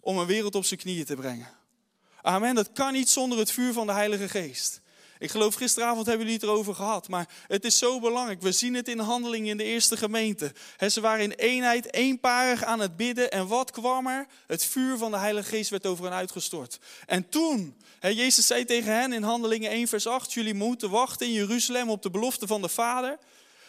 Om 0.07 0.19
een 0.19 0.27
wereld 0.27 0.55
op 0.55 0.65
zijn 0.65 0.81
knieën 0.81 1.05
te 1.05 1.15
brengen. 1.15 1.49
Amen. 2.23 2.55
Dat 2.55 2.73
kan 2.73 2.93
niet 2.93 3.09
zonder 3.09 3.39
het 3.39 3.51
vuur 3.51 3.73
van 3.73 3.87
de 3.87 3.93
Heilige 3.93 4.29
Geest. 4.29 4.81
Ik 5.19 5.31
geloof 5.31 5.55
gisteravond 5.55 6.07
hebben 6.07 6.27
jullie 6.27 6.41
het 6.41 6.51
erover 6.51 6.75
gehad, 6.75 7.09
maar 7.09 7.29
het 7.47 7.65
is 7.65 7.79
zo 7.79 8.01
belangrijk. 8.01 8.43
We 8.43 8.53
zien 8.53 8.75
het 8.75 8.89
in 8.89 8.99
handelingen 8.99 9.49
in 9.49 9.57
de 9.57 9.65
eerste 9.65 9.97
gemeente. 9.97 10.53
ze 10.89 11.01
waren 11.01 11.25
in 11.25 11.31
eenheid, 11.31 11.95
eenparig 11.95 12.65
aan 12.65 12.81
het 12.81 12.97
bidden. 12.97 13.31
En 13.31 13.47
wat 13.47 13.71
kwam 13.71 14.07
er? 14.07 14.27
Het 14.47 14.65
vuur 14.65 14.99
van 14.99 15.11
de 15.11 15.19
Heilige 15.19 15.49
Geest 15.49 15.71
werd 15.71 15.87
over 15.87 16.05
hen 16.05 16.15
uitgestort. 16.15 16.79
En 17.07 17.29
toen, 17.29 17.77
Jezus 18.01 18.47
zei 18.47 18.65
tegen 18.65 18.95
hen 18.95 19.13
in 19.13 19.23
handelingen 19.23 19.71
1 19.71 19.89
vers 19.89 20.07
8, 20.07 20.33
jullie 20.33 20.55
moeten 20.55 20.91
wachten 20.91 21.27
in 21.27 21.33
Jeruzalem 21.33 21.91
op 21.91 22.03
de 22.03 22.11
belofte 22.11 22.47
van 22.47 22.63
de 22.63 22.69
Vader. 22.69 23.19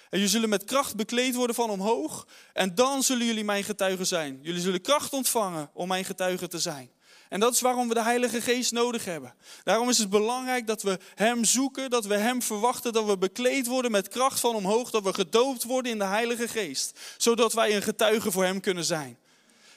En 0.09 0.17
jullie 0.17 0.27
zullen 0.27 0.49
met 0.49 0.63
kracht 0.63 0.95
bekleed 0.95 1.35
worden 1.35 1.55
van 1.55 1.69
omhoog. 1.69 2.27
En 2.53 2.75
dan 2.75 3.03
zullen 3.03 3.25
jullie 3.25 3.43
mijn 3.43 3.63
getuigen 3.63 4.07
zijn. 4.07 4.39
Jullie 4.41 4.61
zullen 4.61 4.81
kracht 4.81 5.13
ontvangen 5.13 5.69
om 5.73 5.87
mijn 5.87 6.05
getuigen 6.05 6.49
te 6.49 6.59
zijn. 6.59 6.91
En 7.29 7.39
dat 7.39 7.53
is 7.53 7.61
waarom 7.61 7.87
we 7.87 7.93
de 7.93 8.03
Heilige 8.03 8.41
Geest 8.41 8.71
nodig 8.71 9.05
hebben. 9.05 9.33
Daarom 9.63 9.89
is 9.89 9.97
het 9.97 10.09
belangrijk 10.09 10.67
dat 10.67 10.81
we 10.81 10.99
Hem 11.15 11.43
zoeken, 11.43 11.89
dat 11.89 12.05
we 12.05 12.15
Hem 12.15 12.41
verwachten, 12.41 12.93
dat 12.93 13.05
we 13.05 13.17
bekleed 13.17 13.67
worden 13.67 13.91
met 13.91 14.07
kracht 14.07 14.39
van 14.39 14.55
omhoog, 14.55 14.89
dat 14.89 15.03
we 15.03 15.13
gedoopt 15.13 15.63
worden 15.63 15.91
in 15.91 15.97
de 15.97 16.05
Heilige 16.05 16.47
Geest, 16.47 16.99
zodat 17.17 17.53
wij 17.53 17.75
een 17.75 17.81
getuige 17.81 18.31
voor 18.31 18.43
Hem 18.43 18.59
kunnen 18.59 18.83
zijn. 18.83 19.17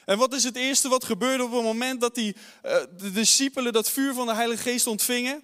En 0.05 0.17
wat 0.17 0.33
is 0.33 0.43
het 0.43 0.55
eerste 0.55 0.89
wat 0.89 1.03
gebeurde 1.03 1.43
op 1.43 1.51
het 1.51 1.63
moment 1.63 2.01
dat 2.01 2.15
die, 2.15 2.35
uh, 2.65 2.75
de 2.97 3.11
discipelen 3.11 3.73
dat 3.73 3.89
vuur 3.89 4.13
van 4.13 4.27
de 4.27 4.33
Heilige 4.33 4.61
Geest 4.61 4.87
ontvingen? 4.87 5.43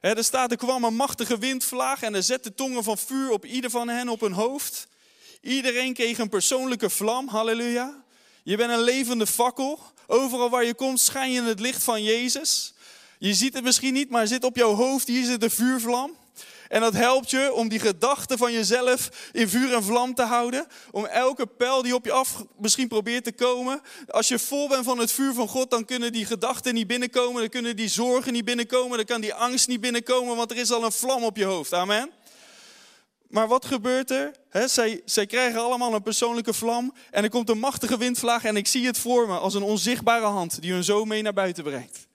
Er 0.00 0.24
staat, 0.24 0.56
kwam 0.56 0.84
een 0.84 0.94
machtige 0.94 1.38
windvlaag 1.38 2.02
en 2.02 2.14
er 2.14 2.22
zette 2.22 2.54
tongen 2.54 2.84
van 2.84 2.98
vuur 2.98 3.30
op 3.30 3.44
ieder 3.44 3.70
van 3.70 3.88
hen 3.88 4.08
op 4.08 4.20
hun 4.20 4.32
hoofd. 4.32 4.88
Iedereen 5.40 5.94
kreeg 5.94 6.18
een 6.18 6.28
persoonlijke 6.28 6.90
vlam, 6.90 7.28
halleluja. 7.28 8.04
Je 8.42 8.56
bent 8.56 8.70
een 8.70 8.82
levende 8.82 9.26
fakkel. 9.26 9.80
Overal 10.06 10.50
waar 10.50 10.64
je 10.64 10.74
komt 10.74 11.00
schijn 11.00 11.30
je 11.30 11.42
het 11.42 11.60
licht 11.60 11.82
van 11.82 12.02
Jezus. 12.02 12.74
Je 13.18 13.34
ziet 13.34 13.54
het 13.54 13.64
misschien 13.64 13.92
niet, 13.92 14.10
maar 14.10 14.26
zit 14.26 14.44
op 14.44 14.56
jouw 14.56 14.74
hoofd. 14.74 15.06
Hier 15.06 15.24
zit 15.24 15.40
de 15.40 15.50
vuurvlam. 15.50 16.16
En 16.68 16.80
dat 16.80 16.92
helpt 16.92 17.30
je 17.30 17.52
om 17.52 17.68
die 17.68 17.78
gedachten 17.78 18.38
van 18.38 18.52
jezelf 18.52 19.10
in 19.32 19.48
vuur 19.48 19.74
en 19.74 19.84
vlam 19.84 20.14
te 20.14 20.22
houden. 20.22 20.66
Om 20.90 21.04
elke 21.04 21.46
pijl 21.46 21.82
die 21.82 21.94
op 21.94 22.04
je 22.04 22.12
af 22.12 22.44
misschien 22.58 22.88
probeert 22.88 23.24
te 23.24 23.32
komen. 23.32 23.80
Als 24.08 24.28
je 24.28 24.38
vol 24.38 24.68
bent 24.68 24.84
van 24.84 24.98
het 24.98 25.12
vuur 25.12 25.34
van 25.34 25.48
God, 25.48 25.70
dan 25.70 25.84
kunnen 25.84 26.12
die 26.12 26.26
gedachten 26.26 26.74
niet 26.74 26.86
binnenkomen. 26.86 27.40
Dan 27.40 27.50
kunnen 27.50 27.76
die 27.76 27.88
zorgen 27.88 28.32
niet 28.32 28.44
binnenkomen. 28.44 28.96
Dan 28.96 29.06
kan 29.06 29.20
die 29.20 29.34
angst 29.34 29.68
niet 29.68 29.80
binnenkomen, 29.80 30.36
want 30.36 30.50
er 30.50 30.56
is 30.56 30.72
al 30.72 30.84
een 30.84 30.92
vlam 30.92 31.24
op 31.24 31.36
je 31.36 31.44
hoofd. 31.44 31.72
Amen. 31.72 32.10
Maar 33.28 33.48
wat 33.48 33.64
gebeurt 33.64 34.10
er? 34.10 34.32
zij, 34.64 35.02
zij 35.04 35.26
krijgen 35.26 35.60
allemaal 35.60 35.94
een 35.94 36.02
persoonlijke 36.02 36.54
vlam. 36.54 36.94
En 37.10 37.22
er 37.22 37.30
komt 37.30 37.50
een 37.50 37.58
machtige 37.58 37.98
windvlaag. 37.98 38.44
En 38.44 38.56
ik 38.56 38.66
zie 38.66 38.86
het 38.86 38.98
voor 38.98 39.26
me 39.26 39.38
als 39.38 39.54
een 39.54 39.62
onzichtbare 39.62 40.26
hand 40.26 40.62
die 40.62 40.72
hun 40.72 40.84
zo 40.84 41.04
mee 41.04 41.22
naar 41.22 41.32
buiten 41.32 41.64
brengt. 41.64 42.05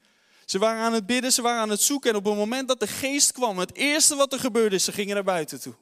Ze 0.51 0.59
waren 0.59 0.81
aan 0.81 0.93
het 0.93 1.05
bidden, 1.05 1.31
ze 1.31 1.41
waren 1.41 1.61
aan 1.61 1.69
het 1.69 1.81
zoeken. 1.81 2.09
En 2.09 2.15
op 2.15 2.25
het 2.25 2.35
moment 2.35 2.67
dat 2.67 2.79
de 2.79 2.87
geest 2.87 3.31
kwam, 3.31 3.57
het 3.57 3.75
eerste 3.75 4.15
wat 4.15 4.33
er 4.33 4.39
gebeurde 4.39 4.75
is, 4.75 4.83
ze 4.83 4.91
gingen 4.91 5.15
naar 5.15 5.23
buiten 5.23 5.61
toe. 5.61 5.73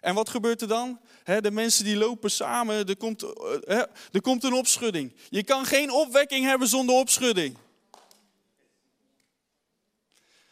En 0.00 0.14
wat 0.14 0.28
gebeurt 0.28 0.60
er 0.60 0.68
dan? 0.68 1.00
de 1.24 1.50
mensen 1.50 1.84
die 1.84 1.96
lopen 1.96 2.30
samen, 2.30 2.86
er 2.86 2.96
komt, 2.96 3.22
eh, 3.22 3.78
er 4.12 4.20
komt 4.20 4.44
een 4.44 4.52
opschudding. 4.52 5.12
Je 5.28 5.42
kan 5.42 5.66
geen 5.66 5.90
opwekking 5.90 6.44
hebben 6.44 6.68
zonder 6.68 6.94
opschudding. 6.94 7.56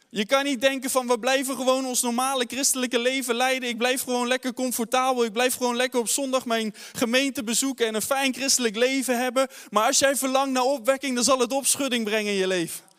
Je 0.09 0.25
kan 0.25 0.43
niet 0.43 0.61
denken 0.61 0.89
van 0.89 1.07
we 1.07 1.19
blijven 1.19 1.55
gewoon 1.55 1.85
ons 1.85 2.01
normale 2.01 2.45
christelijke 2.47 2.99
leven 2.99 3.35
leiden. 3.35 3.69
Ik 3.69 3.77
blijf 3.77 4.01
gewoon 4.01 4.27
lekker 4.27 4.53
comfortabel. 4.53 5.23
Ik 5.23 5.33
blijf 5.33 5.55
gewoon 5.55 5.75
lekker 5.75 5.99
op 5.99 6.09
zondag 6.09 6.45
mijn 6.45 6.75
gemeente 6.93 7.43
bezoeken 7.43 7.87
en 7.87 7.95
een 7.95 8.01
fijn 8.01 8.33
christelijk 8.33 8.75
leven 8.75 9.19
hebben. 9.19 9.47
Maar 9.69 9.87
als 9.87 9.99
jij 9.99 10.15
verlangt 10.15 10.51
naar 10.51 10.63
opwekking, 10.63 11.15
dan 11.15 11.23
zal 11.23 11.39
het 11.39 11.53
opschudding 11.53 12.03
brengen 12.03 12.31
in 12.31 12.37
je 12.37 12.47
leven. 12.47 12.90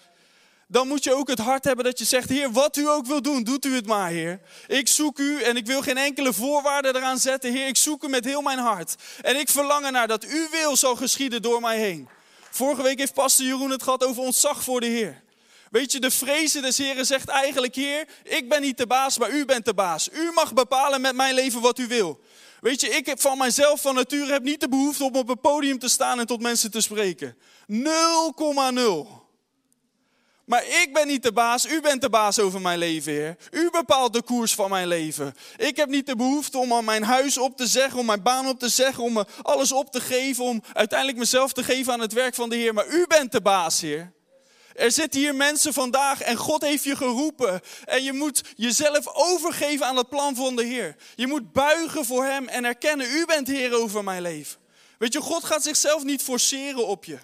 Dan 0.73 0.89
moet 0.89 1.05
je 1.05 1.15
ook 1.15 1.29
het 1.29 1.39
hart 1.39 1.65
hebben 1.65 1.85
dat 1.85 1.99
je 1.99 2.05
zegt, 2.05 2.29
Heer, 2.29 2.53
wat 2.53 2.77
u 2.77 2.89
ook 2.89 3.07
wil 3.07 3.23
doen, 3.23 3.43
doet 3.43 3.65
u 3.65 3.75
het 3.75 3.87
maar, 3.87 4.11
Heer. 4.11 4.41
Ik 4.67 4.89
zoek 4.89 5.19
u 5.19 5.43
en 5.43 5.57
ik 5.57 5.67
wil 5.67 5.83
geen 5.83 5.97
enkele 5.97 6.33
voorwaarde 6.33 6.89
eraan 6.89 7.19
zetten, 7.19 7.53
Heer. 7.53 7.67
Ik 7.67 7.77
zoek 7.77 8.05
u 8.05 8.09
met 8.09 8.25
heel 8.25 8.43
mijn 8.43 8.59
hart. 8.59 8.95
En 9.21 9.39
ik 9.39 9.49
verlang 9.49 9.91
naar 9.91 10.09
dat 10.09 10.25
uw 10.25 10.51
wil 10.51 10.77
zal 10.77 10.97
geschieden 10.97 11.43
door 11.43 11.61
mij 11.61 11.79
heen. 11.79 12.09
Vorige 12.51 12.83
week 12.83 12.99
heeft 12.99 13.15
pastor 13.15 13.47
Jeroen 13.47 13.71
het 13.71 13.83
gehad 13.83 14.05
over 14.05 14.23
ontzag 14.23 14.63
voor 14.63 14.81
de 14.81 14.87
Heer. 14.87 15.23
Weet 15.71 15.93
je, 15.93 16.01
de 16.01 16.11
vrezen 16.11 16.63
des 16.63 16.79
Heren 16.79 17.07
zegt 17.07 17.29
eigenlijk, 17.29 17.75
Heer, 17.75 18.09
ik 18.25 18.49
ben 18.49 18.61
niet 18.61 18.79
de 18.79 18.87
baas, 18.87 19.19
maar 19.19 19.31
u 19.31 19.45
bent 19.45 19.65
de 19.65 19.75
baas. 19.75 20.09
U 20.13 20.31
mag 20.35 20.55
bepalen 20.55 21.01
met 21.01 21.15
mijn 21.15 21.35
leven 21.35 21.61
wat 21.61 21.79
u 21.79 21.87
wil. 21.87 22.21
Weet 22.61 22.81
je, 22.81 22.89
ik 22.89 23.07
heb 23.07 23.21
van 23.21 23.39
mijzelf 23.39 23.81
van 23.81 23.95
nature 23.95 24.33
heb 24.33 24.43
niet 24.43 24.61
de 24.61 24.69
behoefte 24.69 25.05
om 25.05 25.17
op 25.17 25.29
een 25.29 25.41
podium 25.41 25.79
te 25.79 25.89
staan 25.89 26.19
en 26.19 26.27
tot 26.27 26.41
mensen 26.41 26.71
te 26.71 26.81
spreken. 26.81 27.37
0,0. 27.69 29.22
Maar 30.45 30.65
ik 30.67 30.91
ben 30.93 31.07
niet 31.07 31.23
de 31.23 31.33
baas, 31.33 31.67
u 31.67 31.81
bent 31.81 32.01
de 32.01 32.11
baas 32.11 32.39
over 32.39 32.61
mijn 32.61 32.79
leven, 32.79 33.13
Heer. 33.13 33.37
U 33.51 33.71
bepaalt 33.71 34.13
de 34.13 34.23
koers 34.23 34.55
van 34.55 34.71
mijn 34.71 34.89
leven. 34.89 35.35
Ik 35.57 35.77
heb 35.77 35.89
niet 35.89 36.07
de 36.07 36.17
behoefte 36.17 36.59
om 36.59 36.73
aan 36.73 36.85
mijn 36.85 37.03
huis 37.03 37.39
op 37.39 37.57
te 37.57 37.67
zeggen, 37.67 37.99
om 37.99 38.07
mijn 38.07 38.23
baan 38.23 38.49
op 38.49 38.59
te 38.59 38.69
zeggen, 38.69 39.05
om 39.05 39.25
alles 39.43 39.73
op 39.73 39.93
te 39.93 40.01
geven, 40.01 40.45
om 40.45 40.63
uiteindelijk 40.73 41.19
mezelf 41.19 41.53
te 41.53 41.65
geven 41.65 41.93
aan 41.93 42.01
het 42.01 42.13
werk 42.13 42.35
van 42.35 42.49
de 42.49 42.57
Heer. 42.57 42.75
Maar 42.75 42.89
u 42.89 43.07
bent 43.07 43.33
de 43.33 43.41
baas, 43.41 43.81
Heer. 43.81 44.13
Er 44.75 44.93
zitten 44.93 45.21
hier 45.21 45.35
mensen 45.35 45.73
vandaag 45.73 46.21
en 46.21 46.37
God 46.37 46.63
heeft 46.63 46.85
je 46.85 46.97
geroepen. 46.97 47.61
En 47.85 48.03
je 48.03 48.13
moet 48.13 48.43
jezelf 48.57 49.07
overgeven 49.07 49.87
aan 49.87 49.97
het 49.97 50.09
plan 50.09 50.35
van 50.35 50.57
de 50.57 50.65
Heer. 50.65 50.97
Je 51.15 51.27
moet 51.27 51.53
buigen 51.53 52.05
voor 52.05 52.25
Hem 52.25 52.49
en 52.49 52.65
erkennen, 52.65 53.11
U 53.11 53.25
bent 53.27 53.49
Heer 53.49 53.75
over 53.75 54.05
mijn 54.05 54.23
leven. 54.23 54.61
Weet 54.99 55.13
je, 55.13 55.21
God 55.21 55.45
gaat 55.45 55.63
zichzelf 55.63 56.05
niet 56.05 56.23
forceren 56.23 56.87
op 56.87 57.05
je. 57.05 57.19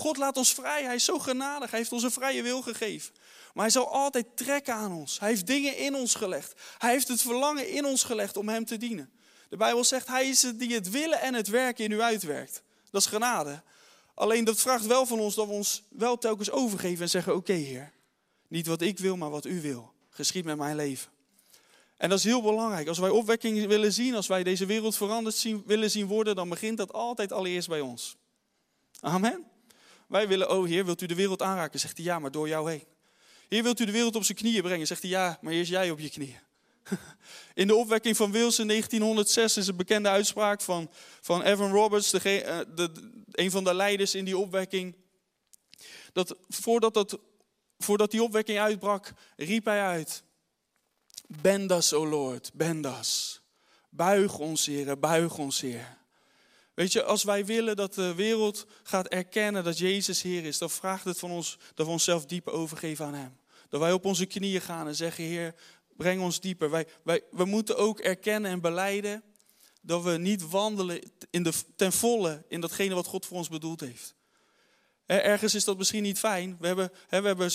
God 0.00 0.16
laat 0.16 0.36
ons 0.36 0.52
vrij. 0.52 0.84
Hij 0.84 0.94
is 0.94 1.04
zo 1.04 1.18
genadig. 1.18 1.70
Hij 1.70 1.78
heeft 1.78 1.92
ons 1.92 2.02
een 2.02 2.10
vrije 2.10 2.42
wil 2.42 2.62
gegeven. 2.62 3.14
Maar 3.54 3.64
hij 3.64 3.72
zal 3.72 3.88
altijd 3.88 4.26
trekken 4.36 4.74
aan 4.74 4.92
ons. 4.92 5.18
Hij 5.18 5.28
heeft 5.28 5.46
dingen 5.46 5.76
in 5.76 5.94
ons 5.94 6.14
gelegd. 6.14 6.60
Hij 6.78 6.90
heeft 6.90 7.08
het 7.08 7.22
verlangen 7.22 7.68
in 7.68 7.84
ons 7.84 8.04
gelegd 8.04 8.36
om 8.36 8.48
hem 8.48 8.64
te 8.64 8.76
dienen. 8.76 9.10
De 9.48 9.56
Bijbel 9.56 9.84
zegt, 9.84 10.06
hij 10.06 10.28
is 10.28 10.42
het 10.42 10.58
die 10.58 10.74
het 10.74 10.90
willen 10.90 11.20
en 11.20 11.34
het 11.34 11.48
werken 11.48 11.84
in 11.84 11.90
u 11.90 12.00
uitwerkt. 12.00 12.62
Dat 12.90 13.00
is 13.00 13.06
genade. 13.06 13.62
Alleen 14.14 14.44
dat 14.44 14.60
vraagt 14.60 14.86
wel 14.86 15.06
van 15.06 15.20
ons 15.20 15.34
dat 15.34 15.46
we 15.46 15.52
ons 15.52 15.82
wel 15.88 16.18
telkens 16.18 16.50
overgeven 16.50 17.02
en 17.02 17.10
zeggen: 17.10 17.34
Oké, 17.34 17.52
Heer, 17.52 17.92
niet 18.48 18.66
wat 18.66 18.80
ik 18.80 18.98
wil, 18.98 19.16
maar 19.16 19.30
wat 19.30 19.44
u 19.44 19.60
wil. 19.60 19.92
Geschied 20.10 20.44
met 20.44 20.56
mijn 20.56 20.76
leven. 20.76 21.10
En 21.96 22.08
dat 22.08 22.18
is 22.18 22.24
heel 22.24 22.42
belangrijk. 22.42 22.88
Als 22.88 22.98
wij 22.98 23.10
opwekking 23.10 23.66
willen 23.66 23.92
zien, 23.92 24.14
als 24.14 24.26
wij 24.26 24.42
deze 24.42 24.66
wereld 24.66 24.96
veranderd 24.96 25.34
zien, 25.34 25.62
willen 25.66 25.90
zien 25.90 26.06
worden, 26.06 26.36
dan 26.36 26.48
begint 26.48 26.76
dat 26.76 26.92
altijd 26.92 27.32
allereerst 27.32 27.68
bij 27.68 27.80
ons. 27.80 28.16
Amen. 29.00 29.50
Wij 30.10 30.28
willen, 30.28 30.50
oh 30.50 30.66
Heer, 30.66 30.84
wilt 30.84 31.02
u 31.02 31.06
de 31.06 31.14
wereld 31.14 31.42
aanraken? 31.42 31.80
Zegt 31.80 31.96
hij 31.96 32.06
ja, 32.06 32.18
maar 32.18 32.30
door 32.30 32.48
jou 32.48 32.70
heen. 32.70 32.84
Heer, 33.48 33.62
wilt 33.62 33.80
u 33.80 33.84
de 33.84 33.92
wereld 33.92 34.16
op 34.16 34.24
zijn 34.24 34.38
knieën 34.38 34.62
brengen? 34.62 34.86
Zegt 34.86 35.02
hij 35.02 35.10
ja, 35.10 35.38
maar 35.40 35.52
eerst 35.52 35.70
jij 35.70 35.90
op 35.90 35.98
je 35.98 36.10
knieën. 36.10 36.38
In 37.54 37.66
de 37.66 37.74
opwekking 37.74 38.16
van 38.16 38.32
Wils 38.32 38.58
in 38.58 38.68
1906 38.68 39.56
is 39.56 39.66
een 39.66 39.76
bekende 39.76 40.08
uitspraak 40.08 40.60
van, 40.60 40.90
van 41.20 41.42
Evan 41.42 41.70
Roberts, 41.70 42.10
de, 42.10 42.18
de, 42.74 43.10
een 43.30 43.50
van 43.50 43.64
de 43.64 43.74
leiders 43.74 44.14
in 44.14 44.24
die 44.24 44.38
opwekking. 44.38 44.96
Dat 46.12 46.36
voordat, 46.48 46.94
dat, 46.94 47.18
voordat 47.78 48.10
die 48.10 48.22
opwekking 48.22 48.58
uitbrak, 48.58 49.12
riep 49.36 49.64
hij 49.64 49.82
uit. 49.82 50.22
Bendas, 51.26 51.92
o 51.92 52.06
Lord, 52.06 52.50
bendas. 52.54 53.40
Buig 53.90 54.38
ons, 54.38 54.66
Heer, 54.66 54.98
buig 54.98 55.38
ons, 55.38 55.60
Heer. 55.60 55.99
Weet 56.80 56.92
je, 56.92 57.04
als 57.04 57.22
wij 57.22 57.44
willen 57.46 57.76
dat 57.76 57.94
de 57.94 58.14
wereld 58.14 58.66
gaat 58.82 59.06
erkennen 59.06 59.64
dat 59.64 59.78
Jezus 59.78 60.22
Heer 60.22 60.44
is, 60.44 60.58
dan 60.58 60.70
vraagt 60.70 61.04
het 61.04 61.18
van 61.18 61.30
ons 61.30 61.58
dat 61.74 61.86
we 61.86 61.92
onszelf 61.92 62.26
diep 62.26 62.48
overgeven 62.48 63.04
aan 63.04 63.14
Hem. 63.14 63.36
Dat 63.68 63.80
wij 63.80 63.92
op 63.92 64.04
onze 64.04 64.26
knieën 64.26 64.60
gaan 64.60 64.86
en 64.86 64.94
zeggen, 64.94 65.24
Heer, 65.24 65.54
breng 65.96 66.22
ons 66.22 66.40
dieper. 66.40 66.70
Wij, 66.70 66.86
wij, 67.02 67.22
we 67.30 67.44
moeten 67.44 67.76
ook 67.76 67.98
erkennen 67.98 68.50
en 68.50 68.60
beleiden 68.60 69.22
dat 69.80 70.02
we 70.02 70.10
niet 70.10 70.48
wandelen 70.48 71.00
in 71.30 71.42
de, 71.42 71.52
ten 71.76 71.92
volle 71.92 72.44
in 72.48 72.60
datgene 72.60 72.94
wat 72.94 73.06
God 73.06 73.26
voor 73.26 73.36
ons 73.36 73.48
bedoeld 73.48 73.80
heeft. 73.80 74.14
Ergens 75.06 75.54
is 75.54 75.64
dat 75.64 75.78
misschien 75.78 76.02
niet 76.02 76.18
fijn. 76.18 76.56
We 76.60 76.66
hebben, 76.66 76.92
we 77.08 77.16
hebben 77.16 77.50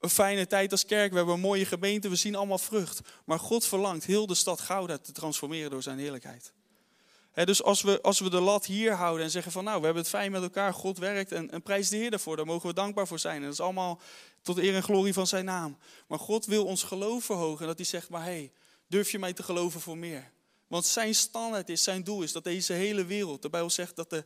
een 0.00 0.10
fijne 0.10 0.46
tijd 0.46 0.72
als 0.72 0.86
kerk, 0.86 1.10
we 1.10 1.16
hebben 1.16 1.34
een 1.34 1.40
mooie 1.40 1.66
gemeente, 1.66 2.08
we 2.08 2.16
zien 2.16 2.34
allemaal 2.34 2.58
vrucht. 2.58 3.00
Maar 3.24 3.38
God 3.38 3.66
verlangt 3.66 4.04
heel 4.04 4.26
de 4.26 4.34
stad 4.34 4.60
Gouda 4.60 4.98
te 4.98 5.12
transformeren 5.12 5.70
door 5.70 5.82
zijn 5.82 5.98
heerlijkheid. 5.98 6.53
Dus 7.34 7.62
als 7.62 7.82
we, 7.82 8.02
als 8.02 8.20
we 8.20 8.30
de 8.30 8.40
lat 8.40 8.66
hier 8.66 8.92
houden 8.92 9.24
en 9.24 9.30
zeggen 9.30 9.52
van 9.52 9.64
nou, 9.64 9.78
we 9.78 9.84
hebben 9.84 10.02
het 10.02 10.12
fijn 10.12 10.30
met 10.30 10.42
elkaar, 10.42 10.74
God 10.74 10.98
werkt 10.98 11.32
en, 11.32 11.50
en 11.50 11.62
prijs 11.62 11.88
de 11.88 11.96
Heer 11.96 12.10
daarvoor, 12.10 12.36
daar 12.36 12.46
mogen 12.46 12.68
we 12.68 12.74
dankbaar 12.74 13.06
voor 13.06 13.18
zijn. 13.18 13.36
En 13.36 13.42
dat 13.42 13.52
is 13.52 13.60
allemaal 13.60 14.00
tot 14.42 14.58
eer 14.58 14.74
en 14.74 14.82
glorie 14.82 15.12
van 15.12 15.26
zijn 15.26 15.44
naam. 15.44 15.78
Maar 16.06 16.18
God 16.18 16.46
wil 16.46 16.64
ons 16.64 16.82
geloof 16.82 17.24
verhogen. 17.24 17.60
En 17.60 17.66
dat 17.66 17.76
hij 17.76 17.86
zegt, 17.86 18.08
maar 18.08 18.22
hey, 18.22 18.52
durf 18.88 19.10
je 19.10 19.18
mij 19.18 19.32
te 19.32 19.42
geloven 19.42 19.80
voor 19.80 19.98
meer? 19.98 20.32
Want 20.66 20.86
zijn 20.86 21.14
standaard 21.14 21.68
is, 21.68 21.82
zijn 21.82 22.04
doel 22.04 22.22
is 22.22 22.32
dat 22.32 22.44
deze 22.44 22.72
hele 22.72 23.04
wereld, 23.04 23.42
de 23.42 23.50
Bijbel 23.50 23.70
zegt 23.70 23.96
dat 23.96 24.10
de, 24.10 24.24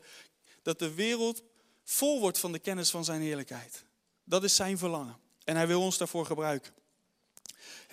dat 0.62 0.79
de 0.79 0.94
wereld 0.94 1.42
vol 1.85 2.21
wordt 2.21 2.38
van 2.38 2.53
de 2.53 2.59
kennis 2.59 2.90
van 2.90 3.05
zijn 3.05 3.21
heerlijkheid. 3.21 3.85
Dat 4.25 4.44
is 4.44 4.57
zijn 4.57 4.79
verlangen. 4.79 5.16
En 5.44 5.57
hij 5.57 5.66
wil 5.66 5.81
ons 5.81 5.99
daarvoor 5.99 6.27
gebruiken. 6.27 6.73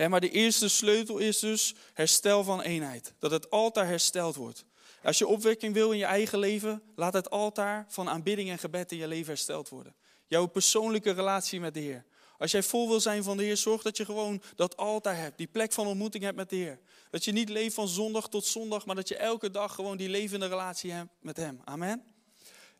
maar 0.07 0.21
de 0.21 0.29
eerste 0.29 0.67
sleutel 0.67 1.17
is 1.17 1.39
dus 1.39 1.75
herstel 1.93 2.43
van 2.43 2.61
eenheid. 2.61 3.13
Dat 3.19 3.31
het 3.31 3.49
altaar 3.49 3.87
hersteld 3.87 4.35
wordt. 4.35 4.65
Als 5.05 5.17
je 5.17 5.27
opwekking 5.27 5.73
wil 5.73 5.91
in 5.91 5.97
je 5.97 6.05
eigen 6.05 6.39
leven, 6.39 6.81
laat 6.95 7.13
het 7.13 7.29
altaar 7.29 7.85
van 7.89 8.09
aanbidding 8.09 8.49
en 8.49 8.57
gebed 8.57 8.91
in 8.91 8.97
je 8.97 9.07
leven 9.07 9.27
hersteld 9.27 9.69
worden. 9.69 9.95
Jouw 10.27 10.45
persoonlijke 10.45 11.11
relatie 11.11 11.59
met 11.59 11.73
de 11.73 11.79
Heer. 11.79 12.05
Als 12.37 12.51
jij 12.51 12.63
vol 12.63 12.87
wil 12.87 12.99
zijn 12.99 13.23
van 13.23 13.37
de 13.37 13.43
Heer, 13.43 13.57
zorg 13.57 13.81
dat 13.81 13.97
je 13.97 14.05
gewoon 14.05 14.41
dat 14.55 14.77
altaar 14.77 15.17
hebt. 15.17 15.37
Die 15.37 15.47
plek 15.47 15.71
van 15.71 15.87
ontmoeting 15.87 16.23
hebt 16.23 16.35
met 16.35 16.49
de 16.49 16.55
Heer. 16.55 16.79
Dat 17.09 17.23
je 17.23 17.31
niet 17.31 17.49
leeft 17.49 17.75
van 17.75 17.87
zondag 17.87 18.29
tot 18.29 18.45
zondag, 18.45 18.85
maar 18.85 18.95
dat 18.95 19.07
je 19.07 19.15
elke 19.15 19.51
dag 19.51 19.75
gewoon 19.75 19.97
die 19.97 20.09
levende 20.09 20.47
relatie 20.47 20.91
hebt 20.91 21.09
met 21.19 21.37
Hem. 21.37 21.61
Amen. 21.63 22.03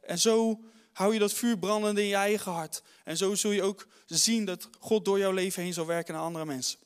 En 0.01 0.19
zo 0.19 0.59
hou 0.93 1.13
je 1.13 1.19
dat 1.19 1.33
vuur 1.33 1.57
brandend 1.57 1.97
in 1.97 2.05
je 2.05 2.15
eigen 2.15 2.51
hart. 2.51 2.83
En 3.03 3.17
zo 3.17 3.35
zul 3.35 3.51
je 3.51 3.63
ook 3.63 3.87
zien 4.05 4.45
dat 4.45 4.69
God 4.79 5.05
door 5.05 5.19
jouw 5.19 5.31
leven 5.31 5.63
heen 5.63 5.73
zal 5.73 5.85
werken 5.85 6.13
naar 6.13 6.23
andere 6.23 6.45
mensen. 6.45 6.79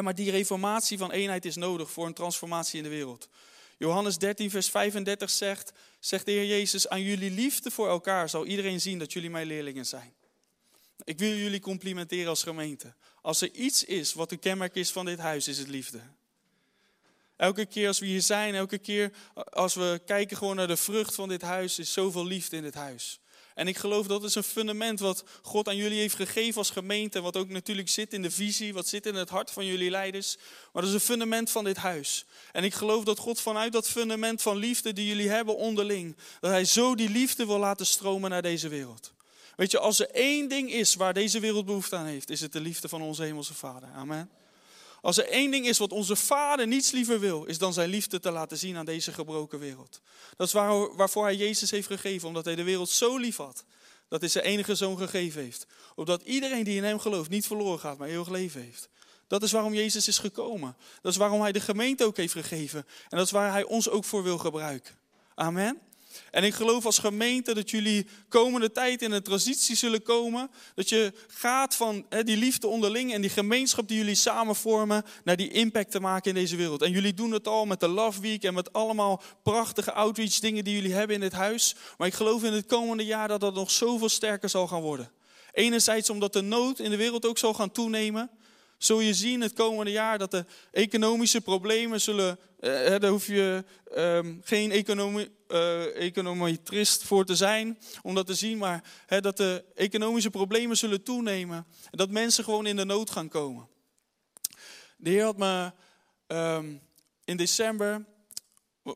maar 0.00 0.14
die 0.14 0.30
reformatie 0.30 0.98
van 0.98 1.10
eenheid 1.10 1.44
is 1.44 1.56
nodig 1.56 1.90
voor 1.90 2.06
een 2.06 2.14
transformatie 2.14 2.76
in 2.76 2.82
de 2.82 2.88
wereld. 2.88 3.28
Johannes 3.78 4.18
13, 4.18 4.50
vers 4.50 4.68
35 4.68 5.30
zegt, 5.30 5.72
zegt 6.00 6.24
de 6.24 6.32
Heer 6.32 6.46
Jezus, 6.46 6.88
aan 6.88 7.02
jullie 7.02 7.30
liefde 7.30 7.70
voor 7.70 7.88
elkaar 7.88 8.28
zal 8.28 8.46
iedereen 8.46 8.80
zien 8.80 8.98
dat 8.98 9.12
jullie 9.12 9.30
mijn 9.30 9.46
leerlingen 9.46 9.86
zijn. 9.86 10.14
Ik 11.04 11.18
wil 11.18 11.34
jullie 11.34 11.60
complimenteren 11.60 12.28
als 12.28 12.42
gemeente. 12.42 12.94
Als 13.22 13.40
er 13.40 13.50
iets 13.50 13.84
is 13.84 14.12
wat 14.12 14.32
een 14.32 14.38
kenmerk 14.38 14.74
is 14.74 14.90
van 14.90 15.04
dit 15.04 15.18
huis, 15.18 15.48
is 15.48 15.58
het 15.58 15.68
liefde. 15.68 16.00
Elke 17.36 17.66
keer 17.66 17.86
als 17.86 17.98
we 17.98 18.06
hier 18.06 18.22
zijn, 18.22 18.54
elke 18.54 18.78
keer 18.78 19.12
als 19.34 19.74
we 19.74 20.00
kijken 20.06 20.36
gewoon 20.36 20.56
naar 20.56 20.66
de 20.66 20.76
vrucht 20.76 21.14
van 21.14 21.28
dit 21.28 21.42
huis, 21.42 21.78
is 21.78 21.92
zoveel 21.92 22.26
liefde 22.26 22.56
in 22.56 22.62
dit 22.62 22.74
huis. 22.74 23.20
En 23.58 23.68
ik 23.68 23.76
geloof 23.76 24.06
dat 24.06 24.24
is 24.24 24.34
een 24.34 24.42
fundament 24.42 25.00
wat 25.00 25.24
God 25.42 25.68
aan 25.68 25.76
jullie 25.76 25.98
heeft 25.98 26.14
gegeven 26.14 26.58
als 26.58 26.70
gemeente. 26.70 27.20
Wat 27.20 27.36
ook 27.36 27.48
natuurlijk 27.48 27.88
zit 27.88 28.12
in 28.12 28.22
de 28.22 28.30
visie, 28.30 28.74
wat 28.74 28.88
zit 28.88 29.06
in 29.06 29.14
het 29.14 29.28
hart 29.28 29.50
van 29.50 29.66
jullie 29.66 29.90
leiders. 29.90 30.36
Maar 30.72 30.82
dat 30.82 30.90
is 30.90 30.92
een 30.92 31.06
fundament 31.06 31.50
van 31.50 31.64
dit 31.64 31.76
huis. 31.76 32.24
En 32.52 32.64
ik 32.64 32.74
geloof 32.74 33.04
dat 33.04 33.18
God 33.18 33.40
vanuit 33.40 33.72
dat 33.72 33.88
fundament 33.88 34.42
van 34.42 34.56
liefde 34.56 34.92
die 34.92 35.06
jullie 35.06 35.28
hebben 35.28 35.56
onderling, 35.56 36.16
dat 36.40 36.50
Hij 36.50 36.64
zo 36.64 36.94
die 36.94 37.10
liefde 37.10 37.46
wil 37.46 37.58
laten 37.58 37.86
stromen 37.86 38.30
naar 38.30 38.42
deze 38.42 38.68
wereld. 38.68 39.12
Weet 39.56 39.70
je, 39.70 39.78
als 39.78 40.00
er 40.00 40.10
één 40.10 40.48
ding 40.48 40.72
is 40.72 40.94
waar 40.94 41.14
deze 41.14 41.40
wereld 41.40 41.66
behoefte 41.66 41.96
aan 41.96 42.06
heeft, 42.06 42.30
is 42.30 42.40
het 42.40 42.52
de 42.52 42.60
liefde 42.60 42.88
van 42.88 43.02
onze 43.02 43.22
Hemelse 43.22 43.54
Vader. 43.54 43.88
Amen. 43.94 44.30
Als 45.00 45.16
er 45.18 45.28
één 45.28 45.50
ding 45.50 45.66
is 45.66 45.78
wat 45.78 45.92
onze 45.92 46.16
Vader 46.16 46.66
niets 46.66 46.90
liever 46.90 47.20
wil, 47.20 47.44
is 47.44 47.58
dan 47.58 47.72
zijn 47.72 47.88
liefde 47.88 48.20
te 48.20 48.30
laten 48.30 48.58
zien 48.58 48.76
aan 48.76 48.84
deze 48.84 49.12
gebroken 49.12 49.58
wereld. 49.58 50.00
Dat 50.36 50.46
is 50.46 50.52
waar, 50.52 50.96
waarvoor 50.96 51.24
hij 51.24 51.36
Jezus 51.36 51.70
heeft 51.70 51.86
gegeven, 51.86 52.28
omdat 52.28 52.44
hij 52.44 52.54
de 52.54 52.62
wereld 52.62 52.88
zo 52.88 53.16
lief 53.16 53.36
had, 53.36 53.64
dat 54.08 54.20
hij 54.20 54.28
zijn 54.28 54.44
enige 54.44 54.74
zoon 54.74 54.98
gegeven 54.98 55.42
heeft. 55.42 55.66
Opdat 55.94 56.22
iedereen 56.22 56.64
die 56.64 56.76
in 56.76 56.84
hem 56.84 56.98
gelooft 56.98 57.30
niet 57.30 57.46
verloren 57.46 57.78
gaat, 57.78 57.98
maar 57.98 58.08
eeuwig 58.08 58.28
leven 58.28 58.60
heeft. 58.60 58.88
Dat 59.26 59.42
is 59.42 59.52
waarom 59.52 59.74
Jezus 59.74 60.08
is 60.08 60.18
gekomen. 60.18 60.76
Dat 61.02 61.12
is 61.12 61.18
waarom 61.18 61.40
hij 61.40 61.52
de 61.52 61.60
gemeente 61.60 62.04
ook 62.04 62.16
heeft 62.16 62.32
gegeven. 62.32 62.86
En 63.08 63.16
dat 63.16 63.26
is 63.26 63.32
waar 63.32 63.52
hij 63.52 63.64
ons 63.64 63.88
ook 63.88 64.04
voor 64.04 64.22
wil 64.22 64.38
gebruiken. 64.38 64.94
Amen. 65.34 65.80
En 66.30 66.44
ik 66.44 66.54
geloof 66.54 66.84
als 66.84 66.98
gemeente 66.98 67.54
dat 67.54 67.70
jullie 67.70 68.06
komende 68.28 68.72
tijd 68.72 69.02
in 69.02 69.12
een 69.12 69.22
transitie 69.22 69.76
zullen 69.76 70.02
komen. 70.02 70.50
Dat 70.74 70.88
je 70.88 71.12
gaat 71.28 71.74
van 71.74 72.06
die 72.24 72.36
liefde 72.36 72.66
onderling 72.66 73.12
en 73.12 73.20
die 73.20 73.30
gemeenschap 73.30 73.88
die 73.88 73.96
jullie 73.96 74.14
samen 74.14 74.56
vormen, 74.56 75.04
naar 75.24 75.36
die 75.36 75.50
impact 75.50 75.90
te 75.90 76.00
maken 76.00 76.28
in 76.28 76.34
deze 76.34 76.56
wereld. 76.56 76.82
En 76.82 76.90
jullie 76.90 77.14
doen 77.14 77.32
het 77.32 77.48
al 77.48 77.66
met 77.66 77.80
de 77.80 77.88
Love 77.88 78.20
Week 78.20 78.42
en 78.42 78.54
met 78.54 78.72
allemaal 78.72 79.22
prachtige 79.42 79.92
outreach 79.92 80.38
dingen 80.38 80.64
die 80.64 80.74
jullie 80.74 80.94
hebben 80.94 81.14
in 81.14 81.20
dit 81.20 81.32
huis. 81.32 81.74
Maar 81.98 82.06
ik 82.06 82.14
geloof 82.14 82.44
in 82.44 82.52
het 82.52 82.66
komende 82.66 83.04
jaar 83.04 83.28
dat 83.28 83.40
dat 83.40 83.54
nog 83.54 83.70
zoveel 83.70 84.08
sterker 84.08 84.48
zal 84.48 84.66
gaan 84.66 84.82
worden. 84.82 85.10
Enerzijds 85.52 86.10
omdat 86.10 86.32
de 86.32 86.42
nood 86.42 86.78
in 86.78 86.90
de 86.90 86.96
wereld 86.96 87.26
ook 87.26 87.38
zal 87.38 87.54
gaan 87.54 87.72
toenemen 87.72 88.30
zul 88.78 89.00
je 89.00 89.14
zien 89.14 89.40
het 89.40 89.52
komende 89.52 89.90
jaar 89.90 90.18
dat 90.18 90.30
de 90.30 90.44
economische 90.70 91.40
problemen 91.40 92.00
zullen. 92.00 92.38
Eh, 92.60 92.70
daar 92.98 93.10
hoef 93.10 93.26
je 93.26 93.64
eh, 93.94 94.20
geen 94.42 94.70
economie, 94.70 95.30
uh, 95.48 95.96
econometrist 95.96 97.02
voor 97.02 97.24
te 97.24 97.36
zijn 97.36 97.78
om 98.02 98.14
dat 98.14 98.26
te 98.26 98.34
zien, 98.34 98.58
maar 98.58 98.84
dat 99.06 99.36
de 99.36 99.64
economische 99.74 100.30
problemen 100.30 100.76
zullen 100.76 101.02
toenemen. 101.02 101.66
En 101.90 101.98
dat 101.98 102.10
mensen 102.10 102.44
gewoon 102.44 102.66
in 102.66 102.76
de 102.76 102.84
nood 102.84 103.10
gaan 103.10 103.28
komen. 103.28 103.68
De 104.96 105.10
Heer 105.10 105.24
had 105.24 105.36
me 105.36 105.72
um, 106.26 106.80
in 107.24 107.36
december 107.36 108.06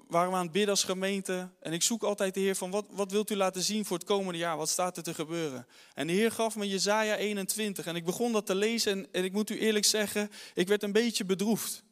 waren 0.08 0.30
we 0.30 0.36
aan 0.36 0.42
het 0.42 0.52
bidden 0.52 0.70
als 0.70 0.84
gemeente. 0.84 1.48
En 1.60 1.72
ik 1.72 1.82
zoek 1.82 2.02
altijd 2.02 2.34
de 2.34 2.40
Heer 2.40 2.56
van 2.56 2.70
wat, 2.70 2.84
wat 2.90 3.10
wilt 3.10 3.30
u 3.30 3.36
laten 3.36 3.62
zien 3.62 3.84
voor 3.84 3.96
het 3.96 4.06
komende 4.06 4.38
jaar? 4.38 4.56
Wat 4.56 4.68
staat 4.68 4.96
er 4.96 5.02
te 5.02 5.14
gebeuren? 5.14 5.66
En 5.94 6.06
de 6.06 6.12
Heer 6.12 6.32
gaf 6.32 6.56
me 6.56 6.68
Jezaja 6.68 7.16
21. 7.16 7.86
En 7.86 7.96
ik 7.96 8.04
begon 8.04 8.32
dat 8.32 8.46
te 8.46 8.54
lezen 8.54 8.92
en, 8.92 9.08
en 9.12 9.24
ik 9.24 9.32
moet 9.32 9.50
u 9.50 9.58
eerlijk 9.58 9.84
zeggen, 9.84 10.30
ik 10.54 10.68
werd 10.68 10.82
een 10.82 10.92
beetje 10.92 11.24
bedroefd. 11.24 11.84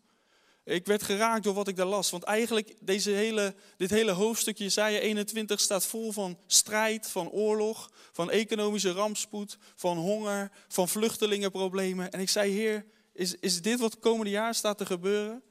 Ik 0.65 0.87
werd 0.87 1.03
geraakt 1.03 1.45
door 1.45 1.55
wat 1.55 1.69
ik 1.69 1.77
daar 1.77 1.87
las. 1.87 2.11
Want 2.11 2.23
eigenlijk, 2.23 2.75
deze 2.81 3.11
hele, 3.11 3.55
dit 3.77 3.91
hele 3.91 4.11
hoofdstuk, 4.11 4.59
Jezaja 4.59 4.99
21, 4.99 5.61
staat 5.61 5.87
vol 5.87 6.13
van 6.13 6.39
strijd, 6.47 7.11
van 7.11 7.31
oorlog, 7.31 7.91
van 8.13 8.31
economische 8.31 8.91
rampspoed, 8.91 9.59
van 9.75 9.97
honger, 9.97 10.51
van 10.69 10.89
vluchtelingenproblemen. 10.89 12.11
En 12.11 12.21
ik 12.21 12.29
zei, 12.29 12.53
Heer, 12.53 12.85
is, 13.13 13.35
is 13.35 13.63
dit 13.63 13.81
wat 13.81 13.93
het 13.93 14.01
komende 14.01 14.31
jaar 14.31 14.55
staat 14.55 14.79
te 14.79 14.87
gebeuren? 14.87 15.43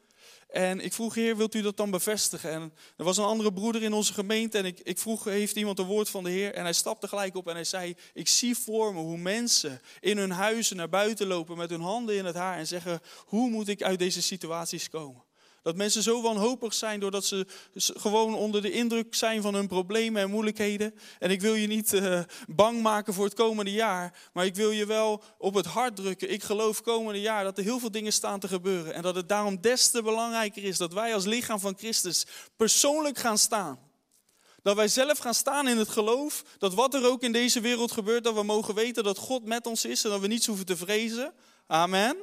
En 0.50 0.80
ik 0.80 0.94
vroeg, 0.94 1.16
Heer, 1.16 1.38
wilt 1.38 1.56
u 1.56 1.62
dat 1.62 1.78
dan 1.78 1.92
bevestigen? 1.92 2.52
En 2.52 2.74
er 2.98 3.04
was 3.04 3.18
een 3.18 3.24
andere 3.24 3.54
broeder 3.54 3.84
in 3.84 3.94
onze 3.94 4.14
gemeente 4.14 4.58
en 4.58 4.66
ik, 4.66 4.80
ik 4.80 4.98
vroeg, 4.98 5.24
heeft 5.24 5.56
iemand 5.56 5.80
een 5.80 5.86
woord 5.86 6.10
van 6.10 6.24
de 6.24 6.30
Heer? 6.30 6.54
En 6.54 6.64
hij 6.64 6.74
stapte 6.74 7.08
gelijk 7.08 7.36
op 7.36 7.48
en 7.48 7.54
hij 7.54 7.64
zei, 7.64 7.96
ik 8.14 8.28
zie 8.28 8.58
voor 8.58 8.94
me 8.94 9.00
hoe 9.00 9.18
mensen 9.18 9.82
in 10.00 10.18
hun 10.18 10.32
huizen 10.32 10.76
naar 10.76 10.90
buiten 10.90 11.28
lopen 11.28 11.58
met 11.58 11.70
hun 11.70 11.82
handen 11.82 12.16
in 12.16 12.26
het 12.26 12.36
haar 12.36 12.58
en 12.58 12.68
zeggen, 12.68 13.02
hoe 13.26 13.50
moet 13.50 13.68
ik 13.68 13.84
uit 13.84 14.00
deze 14.00 14.22
situaties 14.22 14.90
komen? 14.90 15.24
Dat 15.64 15.76
mensen 15.76 16.04
zo 16.04 16.22
wanhopig 16.22 16.74
zijn 16.74 17.00
doordat 17.00 17.26
ze 17.26 17.46
gewoon 17.76 18.36
onder 18.36 18.62
de 18.62 18.72
indruk 18.72 19.16
zijn 19.16 19.42
van 19.42 19.54
hun 19.54 19.68
problemen 19.68 20.22
en 20.22 20.30
moeilijkheden. 20.30 20.96
En 21.20 21.32
ik 21.32 21.42
wil 21.42 21.54
je 21.54 21.68
niet 21.68 21.94
uh, 21.94 22.20
bang 22.48 22.82
maken 22.82 23.14
voor 23.14 23.26
het 23.26 23.34
komende 23.34 23.72
jaar, 23.72 24.18
maar 24.34 24.46
ik 24.46 24.56
wil 24.56 24.72
je 24.72 24.86
wel 24.86 25.24
op 25.38 25.54
het 25.54 25.66
hart 25.66 25.96
drukken. 25.96 26.32
Ik 26.32 26.44
geloof 26.44 26.82
komende 26.82 27.22
jaar 27.22 27.44
dat 27.44 27.58
er 27.58 27.64
heel 27.64 27.80
veel 27.80 27.92
dingen 27.92 28.14
staan 28.14 28.40
te 28.40 28.48
gebeuren. 28.48 28.94
En 28.94 29.02
dat 29.02 29.16
het 29.16 29.30
daarom 29.30 29.62
des 29.62 29.90
te 29.90 30.02
belangrijker 30.04 30.64
is 30.64 30.78
dat 30.78 30.94
wij 30.94 31.14
als 31.14 31.26
lichaam 31.26 31.60
van 31.60 31.78
Christus 31.78 32.26
persoonlijk 32.56 33.18
gaan 33.18 33.38
staan. 33.38 33.80
Dat 34.62 34.76
wij 34.76 34.88
zelf 34.88 35.18
gaan 35.18 35.34
staan 35.34 35.68
in 35.68 35.78
het 35.78 35.90
geloof 35.90 36.44
dat 36.58 36.74
wat 36.74 36.94
er 36.94 37.06
ook 37.06 37.22
in 37.22 37.32
deze 37.32 37.60
wereld 37.60 37.92
gebeurt, 37.92 38.24
dat 38.24 38.34
we 38.34 38.44
mogen 38.44 38.76
weten 38.76 39.04
dat 39.04 39.18
God 39.18 39.46
met 39.46 39.68
ons 39.68 39.86
is 39.86 40.04
en 40.04 40.10
dat 40.10 40.20
we 40.20 40.28
niets 40.28 40.48
hoeven 40.48 40.66
te 40.66 40.78
vrezen. 40.78 41.34
Amen. 41.68 42.18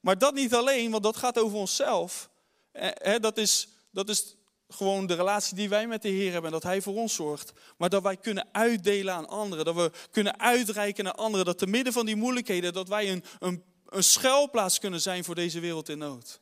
Maar 0.00 0.18
dat 0.18 0.34
niet 0.34 0.54
alleen, 0.54 0.90
want 0.90 1.02
dat 1.02 1.16
gaat 1.16 1.38
over 1.38 1.58
onszelf. 1.58 2.30
Eh, 2.76 3.20
dat, 3.20 3.38
is, 3.38 3.68
dat 3.90 4.08
is 4.08 4.36
gewoon 4.68 5.06
de 5.06 5.14
relatie 5.14 5.56
die 5.56 5.68
wij 5.68 5.86
met 5.86 6.02
de 6.02 6.08
Heer 6.08 6.32
hebben. 6.32 6.50
Dat 6.50 6.62
Hij 6.62 6.82
voor 6.82 6.94
ons 6.94 7.14
zorgt. 7.14 7.52
Maar 7.76 7.88
dat 7.88 8.02
wij 8.02 8.16
kunnen 8.16 8.48
uitdelen 8.52 9.14
aan 9.14 9.28
anderen. 9.28 9.64
Dat 9.64 9.74
we 9.74 9.90
kunnen 10.10 10.40
uitreiken 10.40 11.04
naar 11.04 11.14
anderen. 11.14 11.46
Dat 11.46 11.58
te 11.58 11.66
midden 11.66 11.92
van 11.92 12.06
die 12.06 12.16
moeilijkheden, 12.16 12.72
dat 12.72 12.88
wij 12.88 13.12
een, 13.12 13.24
een, 13.38 13.62
een 13.86 14.04
schuilplaats 14.04 14.78
kunnen 14.78 15.00
zijn 15.00 15.24
voor 15.24 15.34
deze 15.34 15.60
wereld 15.60 15.88
in 15.88 15.98
nood. 15.98 16.40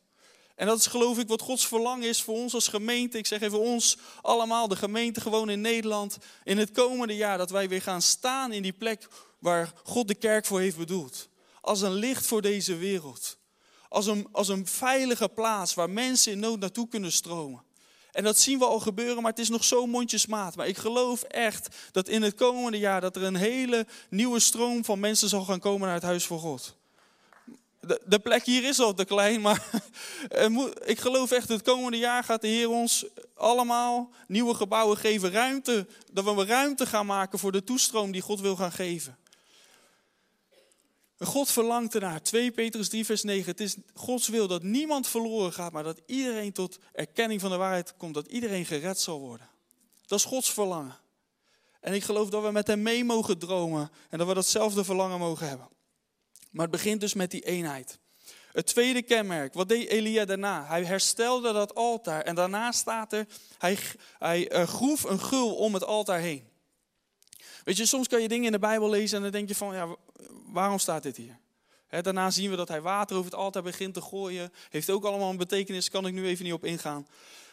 En 0.55 0.67
dat 0.67 0.79
is 0.79 0.87
geloof 0.87 1.19
ik 1.19 1.27
wat 1.27 1.41
Gods 1.41 1.67
verlangen 1.67 2.07
is 2.07 2.21
voor 2.21 2.35
ons 2.35 2.53
als 2.53 2.67
gemeente. 2.67 3.17
Ik 3.17 3.27
zeg 3.27 3.41
even 3.41 3.59
ons 3.59 3.97
allemaal, 4.21 4.67
de 4.67 4.75
gemeente 4.75 5.21
gewoon 5.21 5.49
in 5.49 5.61
Nederland. 5.61 6.17
In 6.43 6.57
het 6.57 6.71
komende 6.71 7.15
jaar 7.15 7.37
dat 7.37 7.49
wij 7.49 7.69
weer 7.69 7.81
gaan 7.81 8.01
staan 8.01 8.51
in 8.51 8.61
die 8.61 8.73
plek 8.73 9.07
waar 9.39 9.73
God 9.83 10.07
de 10.07 10.15
kerk 10.15 10.45
voor 10.45 10.59
heeft 10.59 10.77
bedoeld. 10.77 11.29
Als 11.61 11.81
een 11.81 11.93
licht 11.93 12.25
voor 12.25 12.41
deze 12.41 12.75
wereld 12.75 13.37
als 13.95 14.05
een, 14.05 14.27
als 14.31 14.47
een 14.47 14.67
veilige 14.67 15.29
plaats 15.29 15.73
waar 15.73 15.89
mensen 15.89 16.31
in 16.31 16.39
nood 16.39 16.59
naartoe 16.59 16.87
kunnen 16.87 17.11
stromen. 17.11 17.63
En 18.11 18.23
dat 18.23 18.39
zien 18.39 18.59
we 18.59 18.65
al 18.65 18.79
gebeuren, 18.79 19.21
maar 19.21 19.31
het 19.31 19.39
is 19.39 19.49
nog 19.49 19.63
zo 19.63 19.85
mondjesmaat. 19.85 20.55
Maar 20.55 20.67
ik 20.67 20.77
geloof 20.77 21.23
echt 21.23 21.75
dat 21.91 22.07
in 22.07 22.21
het 22.21 22.35
komende 22.35 22.77
jaar 22.77 23.01
dat 23.01 23.15
er 23.15 23.23
een 23.23 23.35
hele 23.35 23.85
nieuwe 24.09 24.39
stroom 24.39 24.85
van 24.85 24.99
mensen 24.99 25.29
zal 25.29 25.43
gaan 25.43 25.59
komen 25.59 25.85
naar 25.85 25.95
het 25.95 26.03
huis 26.03 26.25
van 26.27 26.39
God. 26.39 26.75
De, 27.79 28.01
de 28.05 28.19
plek 28.19 28.45
hier 28.45 28.63
is 28.63 28.79
al 28.79 28.93
te 28.93 29.05
klein, 29.05 29.41
maar 29.41 29.69
ik 30.85 30.99
geloof 30.99 31.31
echt 31.31 31.47
dat 31.47 31.57
het 31.57 31.67
komende 31.67 31.97
jaar 31.97 32.23
gaat 32.23 32.41
de 32.41 32.47
Heer 32.47 32.69
ons 32.69 33.05
allemaal 33.35 34.11
nieuwe 34.27 34.53
gebouwen 34.53 34.97
geven. 34.97 35.31
Ruimte, 35.31 35.87
dat 36.11 36.35
we 36.35 36.45
ruimte 36.45 36.85
gaan 36.85 37.05
maken 37.05 37.39
voor 37.39 37.51
de 37.51 37.63
toestroom 37.63 38.11
die 38.11 38.21
God 38.21 38.41
wil 38.41 38.55
gaan 38.55 38.71
geven. 38.71 39.17
God 41.17 41.51
verlangt 41.51 41.95
ernaar. 41.95 42.21
2 42.21 42.51
Petrus 42.51 42.89
3, 42.89 43.05
vers 43.05 43.23
9. 43.23 43.45
Het 43.51 43.59
is 43.59 43.75
Gods 43.93 44.27
wil 44.27 44.47
dat 44.47 44.63
niemand 44.63 45.07
verloren 45.07 45.53
gaat, 45.53 45.71
maar 45.71 45.83
dat 45.83 46.01
iedereen 46.05 46.51
tot 46.51 46.79
erkenning 46.93 47.41
van 47.41 47.49
de 47.49 47.57
waarheid 47.57 47.97
komt. 47.97 48.13
Dat 48.13 48.27
iedereen 48.27 48.65
gered 48.65 48.99
zal 48.99 49.19
worden. 49.19 49.49
Dat 50.05 50.19
is 50.19 50.25
Gods 50.25 50.53
verlangen. 50.53 50.97
En 51.81 51.93
ik 51.93 52.03
geloof 52.03 52.29
dat 52.29 52.43
we 52.43 52.51
met 52.51 52.67
hem 52.67 52.81
mee 52.81 53.03
mogen 53.03 53.37
dromen 53.37 53.91
en 54.09 54.17
dat 54.17 54.27
we 54.27 54.33
datzelfde 54.33 54.83
verlangen 54.83 55.19
mogen 55.19 55.47
hebben. 55.47 55.67
Maar 56.51 56.67
het 56.67 56.75
begint 56.75 57.01
dus 57.01 57.13
met 57.13 57.31
die 57.31 57.41
eenheid. 57.41 57.99
Het 58.51 58.65
tweede 58.65 59.01
kenmerk, 59.01 59.53
wat 59.53 59.69
deed 59.69 59.87
Elia 59.87 60.25
daarna? 60.25 60.65
Hij 60.65 60.83
herstelde 60.83 61.53
dat 61.53 61.75
altaar 61.75 62.21
en 62.21 62.35
daarna 62.35 62.71
staat 62.71 63.13
er, 63.13 63.27
hij, 63.57 63.77
hij 64.19 64.51
uh, 64.51 64.67
groef 64.67 65.03
een 65.03 65.19
gul 65.19 65.55
om 65.55 65.73
het 65.73 65.83
altaar 65.83 66.19
heen. 66.19 66.47
Weet 67.63 67.77
je, 67.77 67.85
soms 67.85 68.07
kan 68.07 68.21
je 68.21 68.27
dingen 68.27 68.45
in 68.45 68.51
de 68.51 68.59
Bijbel 68.59 68.89
lezen 68.89 69.17
en 69.17 69.23
dan 69.23 69.31
denk 69.31 69.47
je 69.47 69.55
van, 69.55 69.75
ja, 69.75 69.95
waarom 70.45 70.79
staat 70.79 71.03
dit 71.03 71.17
hier? 71.17 71.37
daarna 72.01 72.29
zien 72.29 72.49
we 72.49 72.55
dat 72.55 72.67
hij 72.67 72.81
water 72.81 73.15
over 73.15 73.31
het 73.31 73.39
altaar 73.39 73.63
begint 73.63 73.93
te 73.93 74.01
gooien. 74.01 74.53
Heeft 74.69 74.89
ook 74.89 75.05
allemaal 75.05 75.29
een 75.29 75.37
betekenis, 75.37 75.89
kan 75.89 76.07
ik 76.07 76.13
nu 76.13 76.25
even 76.25 76.43
niet 76.43 76.53
op 76.53 76.65
ingaan. 76.65 77.07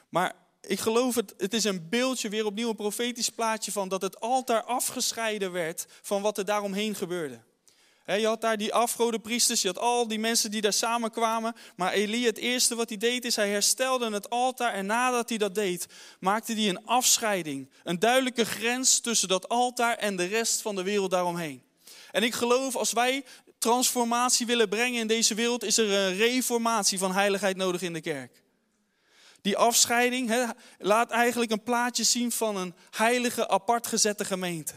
Maar 0.08 0.34
ik 0.60 0.80
geloof 0.80 1.14
het, 1.14 1.34
het 1.36 1.54
is 1.54 1.64
een 1.64 1.88
beeldje, 1.88 2.28
weer 2.28 2.46
opnieuw 2.46 2.68
een 2.68 2.76
profetisch 2.76 3.30
plaatje 3.30 3.72
van 3.72 3.88
dat 3.88 4.02
het 4.02 4.20
altaar 4.20 4.62
afgescheiden 4.62 5.52
werd 5.52 5.86
van 6.02 6.22
wat 6.22 6.38
er 6.38 6.44
daaromheen 6.44 6.94
gebeurde. 6.94 7.40
Je 8.06 8.26
had 8.26 8.40
daar 8.40 8.56
die 8.56 8.74
afgodenpriesters, 8.74 9.62
je 9.62 9.68
had 9.68 9.78
al 9.78 10.08
die 10.08 10.18
mensen 10.18 10.50
die 10.50 10.60
daar 10.60 10.72
samenkwamen. 10.72 11.54
Maar 11.76 11.92
Elia, 11.92 12.26
het 12.26 12.38
eerste 12.38 12.74
wat 12.74 12.88
hij 12.88 12.98
deed, 12.98 13.24
is 13.24 13.36
hij 13.36 13.48
herstelde 13.48 14.10
het 14.10 14.30
altaar. 14.30 14.72
En 14.72 14.86
nadat 14.86 15.28
hij 15.28 15.38
dat 15.38 15.54
deed, 15.54 15.86
maakte 16.20 16.52
hij 16.52 16.68
een 16.68 16.86
afscheiding. 16.86 17.70
Een 17.82 17.98
duidelijke 17.98 18.44
grens 18.44 19.00
tussen 19.00 19.28
dat 19.28 19.48
altaar 19.48 19.96
en 19.96 20.16
de 20.16 20.24
rest 20.24 20.62
van 20.62 20.74
de 20.74 20.82
wereld 20.82 21.10
daaromheen. 21.10 21.62
En 22.10 22.22
ik 22.22 22.34
geloof, 22.34 22.76
als 22.76 22.92
wij 22.92 23.24
transformatie 23.58 24.46
willen 24.46 24.68
brengen 24.68 25.00
in 25.00 25.06
deze 25.06 25.34
wereld, 25.34 25.64
is 25.64 25.78
er 25.78 25.92
een 25.92 26.16
reformatie 26.16 26.98
van 26.98 27.12
heiligheid 27.12 27.56
nodig 27.56 27.82
in 27.82 27.92
de 27.92 28.00
kerk. 28.00 28.42
Die 29.40 29.56
afscheiding 29.56 30.54
laat 30.78 31.10
eigenlijk 31.10 31.52
een 31.52 31.62
plaatje 31.62 32.04
zien 32.04 32.32
van 32.32 32.56
een 32.56 32.74
heilige, 32.90 33.48
apart 33.48 33.86
gezette 33.86 34.24
gemeente. 34.24 34.74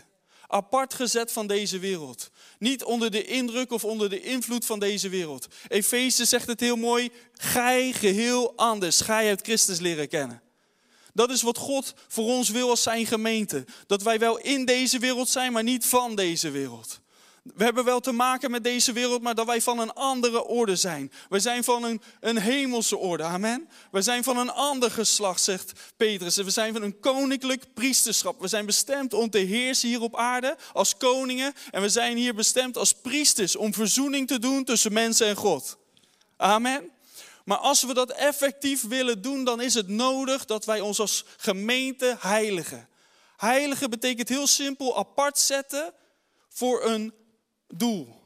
Apart 0.48 0.94
gezet 0.94 1.32
van 1.32 1.48
deze 1.48 1.80
wereld. 1.80 2.30
Niet 2.60 2.84
onder 2.84 3.12
de 3.12 3.26
indruk 3.26 3.72
of 3.72 3.86
onder 3.86 4.10
de 4.10 4.22
invloed 4.22 4.66
van 4.66 4.80
deze 4.80 5.10
wereld. 5.10 5.48
Efeze 5.68 6.26
zegt 6.26 6.48
het 6.48 6.60
heel 6.60 6.76
mooi. 6.76 7.12
Gij 7.34 7.94
geheel 7.94 8.54
anders. 8.56 9.02
Gij 9.02 9.28
hebt 9.28 9.46
Christus 9.46 9.80
leren 9.80 10.08
kennen. 10.08 10.42
Dat 11.14 11.30
is 11.30 11.42
wat 11.42 11.58
God 11.58 11.94
voor 12.08 12.26
ons 12.26 12.50
wil 12.50 12.70
als 12.70 12.84
zijn 12.84 13.06
gemeente. 13.06 13.66
Dat 13.88 14.02
wij 14.02 14.20
wel 14.20 14.38
in 14.38 14.66
deze 14.66 15.00
wereld 15.00 15.30
zijn, 15.30 15.52
maar 15.52 15.64
niet 15.64 15.86
van 15.86 16.16
deze 16.16 16.50
wereld. 16.50 17.00
We 17.54 17.64
hebben 17.64 17.86
wel 17.86 18.00
te 18.00 18.12
maken 18.12 18.52
met 18.52 18.64
deze 18.64 18.92
wereld, 18.92 19.22
maar 19.22 19.36
dat 19.36 19.46
wij 19.46 19.62
van 19.62 19.80
een 19.80 19.94
andere 19.94 20.46
orde 20.46 20.76
zijn. 20.76 21.12
We 21.30 21.40
zijn 21.40 21.64
van 21.64 21.84
een, 21.84 22.02
een 22.20 22.38
hemelse 22.38 22.98
orde, 22.98 23.24
amen. 23.24 23.70
We 23.92 24.02
zijn 24.02 24.24
van 24.24 24.38
een 24.38 24.50
ander 24.50 24.92
geslacht, 24.92 25.42
zegt 25.42 25.72
Petrus. 25.98 26.36
We 26.36 26.50
zijn 26.50 26.74
van 26.74 26.82
een 26.82 27.00
koninklijk 27.00 27.74
priesterschap. 27.74 28.40
We 28.40 28.48
zijn 28.48 28.66
bestemd 28.66 29.14
om 29.14 29.30
te 29.30 29.38
heersen 29.38 29.90
hier 29.90 30.02
op 30.02 30.16
aarde 30.16 30.58
als 30.74 30.98
koningen. 30.98 31.54
En 31.72 31.82
we 31.82 31.90
zijn 31.90 32.18
hier 32.18 32.36
bestemd 32.36 32.78
als 32.78 32.94
priesters 32.94 33.56
om 33.56 33.74
verzoening 33.74 34.28
te 34.28 34.40
doen 34.40 34.64
tussen 34.64 34.94
mensen 34.94 35.28
en 35.28 35.36
God. 35.36 35.78
Amen. 36.38 36.92
Maar 37.44 37.58
als 37.58 37.84
we 37.84 37.94
dat 37.94 38.12
effectief 38.12 38.88
willen 38.88 39.22
doen, 39.22 39.44
dan 39.44 39.62
is 39.62 39.74
het 39.74 39.88
nodig 39.88 40.46
dat 40.46 40.66
wij 40.66 40.80
ons 40.80 41.00
als 41.00 41.26
gemeente 41.38 42.18
heiligen. 42.20 42.90
Heiligen 43.38 43.90
betekent 43.90 44.30
heel 44.30 44.48
simpel 44.48 44.98
apart 44.98 45.40
zetten 45.40 45.94
voor 46.50 46.86
een 46.86 47.14
doel. 47.68 48.24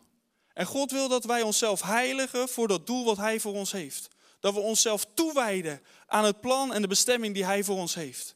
En 0.53 0.65
God 0.65 0.91
wil 0.91 1.07
dat 1.07 1.23
wij 1.23 1.41
onszelf 1.41 1.81
heiligen 1.81 2.49
voor 2.49 2.67
dat 2.67 2.87
doel 2.87 3.05
wat 3.05 3.17
Hij 3.17 3.39
voor 3.39 3.53
ons 3.53 3.71
heeft. 3.71 4.07
Dat 4.39 4.53
we 4.53 4.59
onszelf 4.59 5.05
toewijden 5.13 5.81
aan 6.07 6.25
het 6.25 6.41
plan 6.41 6.73
en 6.73 6.81
de 6.81 6.87
bestemming 6.87 7.33
die 7.33 7.45
Hij 7.45 7.63
voor 7.63 7.77
ons 7.77 7.95
heeft. 7.95 8.35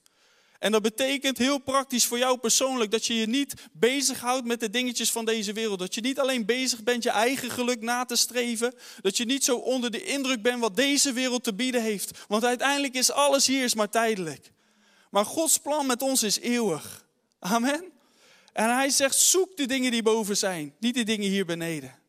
En 0.64 0.72
dat 0.72 0.82
betekent 0.82 1.38
heel 1.38 1.58
praktisch 1.58 2.06
voor 2.06 2.18
jou 2.18 2.38
persoonlijk 2.38 2.92
dat 2.92 3.06
je 3.06 3.14
je 3.16 3.28
niet 3.28 3.54
bezighoudt 3.72 4.46
met 4.46 4.60
de 4.60 4.70
dingetjes 4.70 5.12
van 5.12 5.26
deze 5.26 5.54
wereld. 5.54 5.80
Dat 5.80 5.96
je 5.96 6.02
niet 6.02 6.20
alleen 6.20 6.46
bezig 6.46 6.84
bent 6.84 7.04
je 7.04 7.10
eigen 7.10 7.50
geluk 7.50 7.82
na 7.82 8.06
te 8.06 8.16
streven. 8.16 8.74
Dat 9.02 9.18
je 9.18 9.26
niet 9.26 9.44
zo 9.44 9.56
onder 9.56 9.92
de 9.92 10.04
indruk 10.04 10.42
bent 10.42 10.60
wat 10.60 10.76
deze 10.76 11.14
wereld 11.14 11.44
te 11.44 11.54
bieden 11.54 11.82
heeft. 11.82 12.18
Want 12.28 12.46
uiteindelijk 12.46 12.94
is 12.94 13.12
alles 13.12 13.48
hier 13.48 13.64
is 13.64 13.74
maar 13.74 13.90
tijdelijk. 13.90 14.52
Maar 15.10 15.26
Gods 15.26 15.58
plan 15.58 15.86
met 15.86 16.02
ons 16.02 16.24
is 16.24 16.40
eeuwig. 16.40 17.06
Amen. 17.40 17.93
En 18.54 18.76
hij 18.76 18.90
zegt, 18.90 19.16
zoek 19.16 19.58
de 19.58 19.66
dingen 19.66 19.92
die 19.92 20.04
boven 20.04 20.38
zijn, 20.38 20.76
niet 20.80 20.96
de 20.96 21.04
dingen 21.04 21.30
hier 21.30 21.46
beneden. 21.46 22.00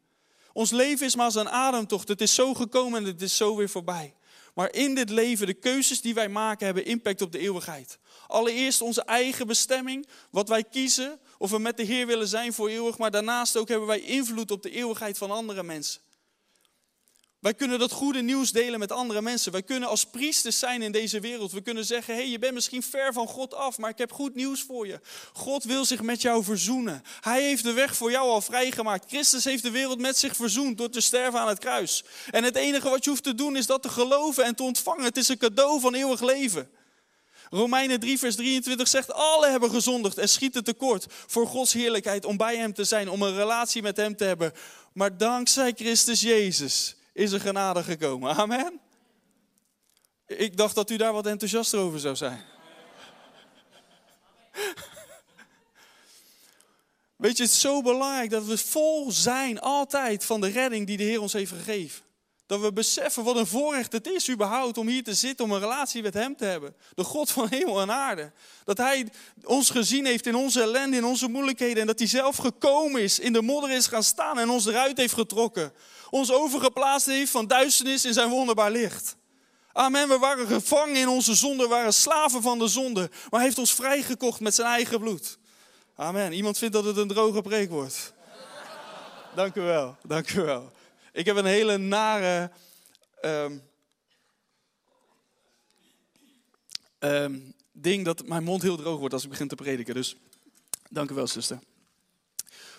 Ons 0.53 0.71
leven 0.71 1.07
is 1.07 1.17
maar 1.17 1.25
als 1.25 1.35
een 1.35 1.49
ademtocht. 1.49 2.09
Het 2.09 2.21
is 2.21 2.35
zo 2.35 2.55
gekomen 2.55 3.01
en 3.01 3.07
het 3.07 3.23
is 3.23 3.37
zo 3.37 3.57
weer 3.57 3.69
voorbij. 3.69 4.15
Maar 4.55 4.73
in 4.73 4.95
dit 4.95 5.11
leven, 5.11 5.47
de 5.47 5.55
keuzes 5.55 6.01
die 6.01 6.15
wij 6.15 6.29
maken, 6.29 6.67
hebben 6.67 6.85
impact 6.85 7.23
op 7.23 7.33
de 7.33 7.39
eeuwigheid. 7.39 7.99
Allereerst 8.27 8.81
onze 8.81 9.03
eigen 9.03 9.47
bestemming, 9.47 10.07
wat 10.31 10.49
wij 10.49 10.65
kiezen, 10.65 11.21
of 11.39 11.51
we 11.51 11.59
met 11.59 11.77
de 11.77 11.83
Heer 11.83 12.07
willen 12.07 12.29
zijn 12.29 12.53
voor 12.53 12.69
eeuwig. 12.69 12.99
Maar 12.99 13.11
daarnaast 13.11 13.57
ook 13.57 13.69
hebben 13.69 13.87
wij 13.87 14.01
invloed 14.01 14.51
op 14.51 14.63
de 14.63 14.71
eeuwigheid 14.71 15.19
van 15.19 15.31
andere 15.31 15.63
mensen. 15.63 16.01
Wij 17.45 17.55
kunnen 17.55 17.79
dat 17.79 17.93
goede 17.93 18.23
nieuws 18.23 18.53
delen 18.53 18.79
met 18.79 18.93
andere 18.93 19.23
mensen. 19.23 19.53
Wij 19.53 19.63
kunnen 19.63 19.89
als 19.89 20.05
priesters 20.05 20.59
zijn 20.59 20.83
in 20.83 20.93
deze 20.93 21.21
wereld. 21.21 21.53
We 21.53 21.61
kunnen 21.61 21.85
zeggen, 21.85 22.15
hey, 22.15 22.29
je 22.29 22.39
bent 22.39 22.55
misschien 22.55 22.83
ver 22.83 23.13
van 23.13 23.27
God 23.27 23.55
af, 23.55 23.79
maar 23.79 23.91
ik 23.91 23.99
heb 23.99 24.13
goed 24.13 24.35
nieuws 24.35 24.63
voor 24.63 24.87
je. 24.87 25.01
God 25.33 25.65
wil 25.65 25.85
zich 25.85 26.03
met 26.03 26.23
jou 26.23 26.45
verzoenen. 26.45 27.03
Hij 27.21 27.43
heeft 27.43 27.63
de 27.63 27.73
weg 27.73 27.97
voor 27.97 28.11
jou 28.11 28.29
al 28.29 28.41
vrijgemaakt. 28.41 29.09
Christus 29.09 29.45
heeft 29.45 29.63
de 29.63 29.71
wereld 29.71 29.99
met 29.99 30.17
zich 30.17 30.37
verzoend 30.37 30.79
door 30.79 30.91
te 30.91 31.01
sterven 31.01 31.41
aan 31.41 31.49
het 31.49 31.59
kruis. 31.59 32.05
En 32.31 32.45
het 32.45 32.57
enige 32.57 32.89
wat 32.89 33.05
je 33.05 33.11
hoeft 33.11 33.23
te 33.23 33.35
doen 33.35 33.57
is 33.57 33.67
dat 33.67 33.83
te 33.83 33.89
geloven 33.89 34.45
en 34.45 34.55
te 34.55 34.63
ontvangen. 34.63 35.05
Het 35.05 35.17
is 35.17 35.29
een 35.29 35.39
cadeau 35.39 35.81
van 35.81 35.95
eeuwig 35.95 36.21
leven. 36.21 36.71
Romeinen 37.51 38.01
3, 38.01 38.19
vers 38.19 38.37
23 38.37 38.89
zegt: 38.89 39.13
Alle 39.13 39.49
hebben 39.49 39.71
gezondigd 39.71 40.19
en 40.19 40.29
schieten 40.29 40.65
tekort 40.65 41.07
voor 41.09 41.47
Gods 41.47 41.73
heerlijkheid 41.73 42.25
om 42.25 42.37
bij 42.37 42.57
Hem 42.57 42.75
te 42.75 42.85
zijn, 42.85 43.09
om 43.09 43.23
een 43.23 43.37
relatie 43.37 43.83
met 43.83 43.97
Hem 43.97 44.17
te 44.17 44.25
hebben. 44.25 44.53
Maar 44.93 45.17
dankzij 45.17 45.73
Christus 45.77 46.21
Jezus 46.21 46.97
is 47.15 47.33
er 47.33 47.41
genade 47.41 47.83
gekomen. 47.83 48.35
Amen. 48.35 48.81
Ik 50.27 50.57
dacht 50.57 50.75
dat 50.75 50.91
u 50.91 50.97
daar 50.97 51.13
wat 51.13 51.27
enthousiaster 51.27 51.79
over 51.79 52.01
zou 52.01 52.17
zijn. 52.17 52.45
Weet 57.17 57.37
je, 57.37 57.43
het 57.43 57.53
is 57.53 57.61
zo 57.61 57.83
belangrijk 57.83 58.31
dat 58.31 58.45
we 58.45 58.59
vol 58.59 59.11
zijn 59.11 59.61
altijd 59.61 60.25
van 60.25 60.41
de 60.41 60.49
redding 60.49 60.87
die 60.87 60.97
de 60.97 61.03
Heer 61.03 61.21
ons 61.21 61.33
heeft 61.33 61.53
gegeven. 61.53 62.05
Dat 62.47 62.61
we 62.61 62.73
beseffen 62.73 63.25
wat 63.25 63.37
een 63.37 63.47
voorrecht 63.47 63.93
het 63.93 64.07
is 64.07 64.31
überhaupt 64.31 64.79
om 64.79 64.87
hier 64.87 65.03
te 65.03 65.15
zitten, 65.15 65.45
om 65.45 65.53
een 65.53 65.61
relatie 65.61 66.03
met 66.03 66.15
Hem 66.15 66.37
te 66.37 66.45
hebben. 66.45 66.77
De 66.95 67.05
God 67.05 67.31
van 67.31 67.49
hemel 67.51 67.81
en 67.81 67.91
aarde. 67.91 68.33
Dat 68.65 68.79
Hij 68.79 69.09
ons 69.45 69.71
gezien 69.71 70.07
heeft 70.07 70.27
in 70.27 70.35
onze 70.35 70.63
ellende, 70.63 70.97
in 70.97 71.05
onze 71.05 71.29
moeilijkheden. 71.29 71.81
En 71.81 71.87
dat 71.87 71.99
Hij 71.99 72.09
zelf 72.09 72.37
gekomen 72.37 73.03
is, 73.03 73.19
in 73.19 73.33
de 73.33 73.43
modder 73.43 73.71
is 73.71 73.87
gaan 73.87 74.03
staan 74.03 74.39
en 74.39 74.51
ons 74.51 74.67
eruit 74.67 74.97
heeft 74.97 75.15
getrokken. 75.15 75.73
Ons 76.11 76.33
overgeplaatst 76.33 77.07
heeft 77.07 77.31
van 77.31 77.47
duisternis 77.47 78.05
in 78.05 78.13
zijn 78.13 78.31
wonderbaar 78.31 78.71
licht. 78.71 79.17
Amen, 79.73 80.09
we 80.09 80.19
waren 80.19 80.47
gevangen 80.47 80.97
in 80.97 81.09
onze 81.09 81.35
zonde, 81.35 81.67
waren 81.67 81.95
slaven 81.95 82.43
van 82.43 82.59
de 82.59 82.69
zonde. 82.69 83.01
Maar 83.01 83.29
Hij 83.31 83.43
heeft 83.43 83.59
ons 83.59 83.75
vrijgekocht 83.75 84.41
met 84.41 84.55
zijn 84.55 84.69
eigen 84.69 85.01
bloed. 85.01 85.39
Amen. 85.97 86.33
Iemand 86.33 86.59
vindt 86.59 86.75
dat 86.75 86.85
het 86.85 86.97
een 86.97 87.09
droge 87.09 87.43
preek 87.43 87.71
wordt. 87.71 88.13
Dank 89.35 89.55
u 89.55 89.61
wel, 89.61 89.97
dank 90.03 90.31
u 90.31 90.41
wel. 90.41 90.73
Ik 91.15 91.25
heb 91.25 91.37
een 91.37 91.45
hele 91.45 91.79
nare. 91.79 92.51
Um, 93.25 93.63
um, 96.99 97.55
ding 97.73 98.05
dat 98.05 98.27
mijn 98.27 98.45
mond 98.45 98.63
heel 98.63 98.77
droog 98.77 98.99
wordt 98.99 99.15
als 99.15 99.25
ik 99.25 99.31
begin 99.31 99.49
te 99.49 99.55
prediken. 99.55 99.95
Dus 99.95 100.17
dank 100.91 101.11
u 101.11 101.15
wel, 101.15 101.27
zuster. 101.27 101.59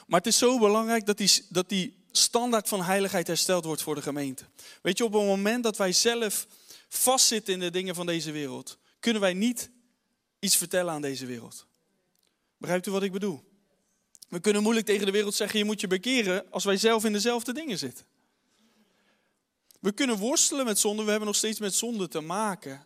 Maar 0.07 0.19
het 0.19 0.27
is 0.27 0.37
zo 0.37 0.59
belangrijk 0.59 1.05
dat 1.05 1.17
die, 1.17 1.45
dat 1.49 1.69
die 1.69 2.03
standaard 2.11 2.67
van 2.67 2.83
heiligheid 2.83 3.27
hersteld 3.27 3.65
wordt 3.65 3.81
voor 3.81 3.95
de 3.95 4.01
gemeente. 4.01 4.43
Weet 4.81 4.97
je, 4.97 5.05
op 5.05 5.13
het 5.13 5.21
moment 5.21 5.63
dat 5.63 5.77
wij 5.77 5.91
zelf 5.91 6.47
vastzitten 6.89 7.53
in 7.53 7.59
de 7.59 7.71
dingen 7.71 7.95
van 7.95 8.05
deze 8.05 8.31
wereld, 8.31 8.77
kunnen 8.99 9.21
wij 9.21 9.33
niet 9.33 9.69
iets 10.39 10.57
vertellen 10.57 10.93
aan 10.93 11.01
deze 11.01 11.25
wereld. 11.25 11.65
Begrijpt 12.57 12.87
u 12.87 12.91
wat 12.91 13.03
ik 13.03 13.11
bedoel? 13.11 13.43
We 14.29 14.39
kunnen 14.39 14.61
moeilijk 14.61 14.85
tegen 14.85 15.05
de 15.05 15.11
wereld 15.11 15.35
zeggen: 15.35 15.59
je 15.59 15.65
moet 15.65 15.81
je 15.81 15.87
bekeren 15.87 16.51
als 16.51 16.63
wij 16.63 16.77
zelf 16.77 17.05
in 17.05 17.13
dezelfde 17.13 17.53
dingen 17.53 17.77
zitten. 17.77 18.05
We 19.85 19.91
kunnen 19.91 20.17
worstelen 20.17 20.65
met 20.65 20.79
zonde, 20.79 21.03
we 21.03 21.09
hebben 21.09 21.27
nog 21.27 21.37
steeds 21.37 21.59
met 21.59 21.73
zonde 21.73 22.07
te 22.07 22.21
maken. 22.21 22.85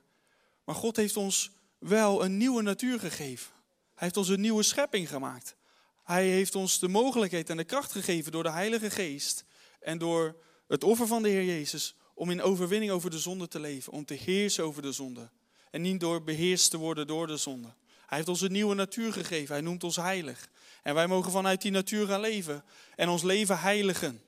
Maar 0.63 0.75
God 0.75 0.95
heeft 0.95 1.17
ons 1.17 1.51
wel 1.77 2.23
een 2.23 2.37
nieuwe 2.37 2.61
natuur 2.61 2.99
gegeven. 2.99 3.51
Hij 3.95 4.07
heeft 4.07 4.17
ons 4.17 4.27
een 4.27 4.41
nieuwe 4.41 4.63
schepping 4.63 5.09
gemaakt. 5.09 5.55
Hij 6.03 6.27
heeft 6.27 6.55
ons 6.55 6.79
de 6.79 6.87
mogelijkheid 6.87 7.49
en 7.49 7.57
de 7.57 7.63
kracht 7.63 7.91
gegeven 7.91 8.31
door 8.31 8.43
de 8.43 8.51
Heilige 8.51 8.89
Geest 8.89 9.45
en 9.79 9.97
door 9.97 10.35
het 10.67 10.83
offer 10.83 11.07
van 11.07 11.23
de 11.23 11.29
Heer 11.29 11.43
Jezus 11.45 11.95
om 12.13 12.29
in 12.29 12.41
overwinning 12.41 12.91
over 12.91 13.09
de 13.09 13.19
zonde 13.19 13.47
te 13.47 13.59
leven, 13.59 13.93
om 13.93 14.05
te 14.05 14.13
heersen 14.13 14.63
over 14.63 14.81
de 14.81 14.91
zonde. 14.91 15.29
En 15.71 15.81
niet 15.81 15.99
door 15.99 16.23
beheerst 16.23 16.71
te 16.71 16.77
worden 16.77 17.07
door 17.07 17.27
de 17.27 17.37
zonde. 17.37 17.73
Hij 18.05 18.17
heeft 18.17 18.29
ons 18.29 18.41
een 18.41 18.51
nieuwe 18.51 18.75
natuur 18.75 19.13
gegeven. 19.13 19.53
Hij 19.53 19.63
noemt 19.63 19.83
ons 19.83 19.95
heilig. 19.95 20.49
En 20.83 20.93
wij 20.93 21.07
mogen 21.07 21.31
vanuit 21.31 21.61
die 21.61 21.71
natuur 21.71 22.07
gaan 22.07 22.21
leven 22.21 22.63
en 22.95 23.09
ons 23.09 23.23
leven 23.23 23.59
heiligen. 23.59 24.21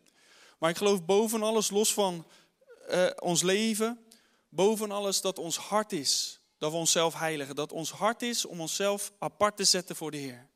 Maar 0.62 0.70
ik 0.70 0.78
geloof 0.78 1.06
boven 1.06 1.44
alles, 1.44 1.70
los 1.70 1.94
van 1.94 2.26
uh, 2.94 3.06
ons 3.20 3.42
leven, 3.42 4.06
boven 4.50 4.92
alles 4.92 5.22
dat 5.22 5.40
ons 5.40 5.58
hart 5.58 5.92
is. 5.92 6.40
Dat 6.58 6.72
we 6.72 6.78
onszelf 6.78 7.14
heiligen. 7.14 7.56
Dat 7.56 7.72
ons 7.72 7.92
hart 7.92 8.22
is 8.22 8.46
om 8.46 8.62
onszelf 8.62 9.12
apart 9.20 9.58
te 9.58 9.64
zetten 9.64 9.96
voor 9.96 10.12
de 10.12 10.18
Heer. 10.18 10.50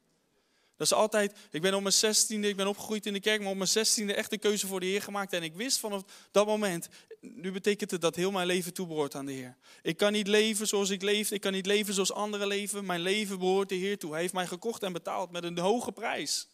Dat 0.78 0.88
is 0.88 0.94
altijd, 0.94 1.38
ik 1.52 1.62
ben 1.62 1.74
op 1.74 1.82
mijn 1.82 1.94
zestiende, 1.94 2.48
ik 2.48 2.56
ben 2.56 2.68
opgegroeid 2.68 3.06
in 3.06 3.14
de 3.14 3.20
kerk, 3.20 3.42
maar 3.42 3.50
op 3.50 3.56
mijn 3.58 3.70
zestiende 3.70 4.14
echt 4.14 4.32
een 4.32 4.40
keuze 4.40 4.68
voor 4.68 4.80
de 4.80 4.86
Heer 4.86 5.02
gemaakt. 5.02 5.34
En 5.34 5.44
ik 5.44 5.56
wist 5.56 5.80
vanaf 5.80 6.04
dat 6.32 6.46
moment, 6.46 6.88
nu 7.22 7.52
betekent 7.52 7.92
het 7.92 8.02
dat 8.02 8.16
heel 8.16 8.32
mijn 8.32 8.48
leven 8.48 8.74
toebehoort 8.74 9.16
aan 9.16 9.26
de 9.26 9.32
Heer. 9.32 9.58
Ik 9.82 9.98
kan 9.98 10.12
niet 10.12 10.28
leven 10.28 10.68
zoals 10.68 10.90
ik 10.90 11.02
leef, 11.02 11.32
ik 11.32 11.42
kan 11.42 11.52
niet 11.52 11.66
leven 11.66 11.94
zoals 11.94 12.14
anderen 12.14 12.48
leven. 12.48 12.86
Mijn 12.86 13.00
leven 13.00 13.40
behoort 13.40 13.70
de 13.70 13.76
Heer 13.76 13.98
toe. 13.98 14.12
Hij 14.12 14.22
heeft 14.22 14.34
mij 14.34 14.48
gekocht 14.48 14.84
en 14.84 14.94
betaald 14.94 15.32
met 15.32 15.44
een 15.44 15.58
hoge 15.58 15.92
prijs. 15.92 16.48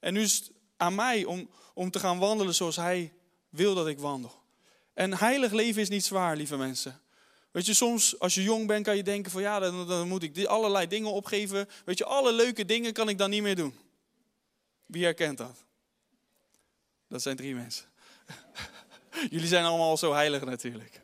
En 0.00 0.12
nu 0.12 0.20
is 0.20 0.34
het 0.34 0.50
aan 0.76 0.94
mij 0.94 1.24
om, 1.24 1.50
om 1.74 1.90
te 1.90 1.98
gaan 1.98 2.18
wandelen 2.18 2.54
zoals 2.54 2.76
Hij 2.76 3.12
wil 3.48 3.74
dat 3.74 3.88
ik 3.88 3.98
wandel. 3.98 4.44
En 4.96 5.18
heilig 5.18 5.52
leven 5.52 5.82
is 5.82 5.88
niet 5.88 6.04
zwaar, 6.04 6.36
lieve 6.36 6.56
mensen. 6.56 7.00
Weet 7.50 7.66
je, 7.66 7.74
soms 7.74 8.18
als 8.18 8.34
je 8.34 8.42
jong 8.42 8.66
bent 8.66 8.84
kan 8.84 8.96
je 8.96 9.02
denken 9.02 9.30
van 9.32 9.42
ja, 9.42 9.58
dan, 9.58 9.88
dan 9.88 10.08
moet 10.08 10.22
ik 10.22 10.44
allerlei 10.44 10.86
dingen 10.86 11.12
opgeven. 11.12 11.68
Weet 11.84 11.98
je, 11.98 12.04
alle 12.04 12.32
leuke 12.32 12.64
dingen 12.64 12.92
kan 12.92 13.08
ik 13.08 13.18
dan 13.18 13.30
niet 13.30 13.42
meer 13.42 13.56
doen. 13.56 13.78
Wie 14.86 15.04
herkent 15.04 15.38
dat? 15.38 15.64
Dat 17.08 17.22
zijn 17.22 17.36
drie 17.36 17.54
mensen. 17.54 17.84
Jullie 19.30 19.46
zijn 19.46 19.64
allemaal 19.64 19.96
zo 19.96 20.12
heilig 20.12 20.44
natuurlijk. 20.44 21.00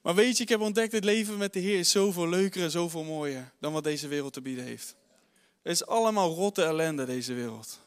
Maar 0.00 0.14
weet 0.14 0.36
je, 0.36 0.42
ik 0.42 0.48
heb 0.48 0.60
ontdekt, 0.60 0.92
het 0.92 1.04
leven 1.04 1.36
met 1.36 1.52
de 1.52 1.60
Heer 1.60 1.78
is 1.78 1.90
zoveel 1.90 2.28
leuker 2.28 2.62
en 2.62 2.70
zoveel 2.70 3.04
mooier 3.04 3.52
dan 3.58 3.72
wat 3.72 3.84
deze 3.84 4.08
wereld 4.08 4.32
te 4.32 4.40
bieden 4.40 4.64
heeft. 4.64 4.96
Het 5.62 5.72
is 5.72 5.86
allemaal 5.86 6.34
rotte 6.34 6.62
ellende, 6.62 7.04
deze 7.04 7.34
wereld. 7.34 7.78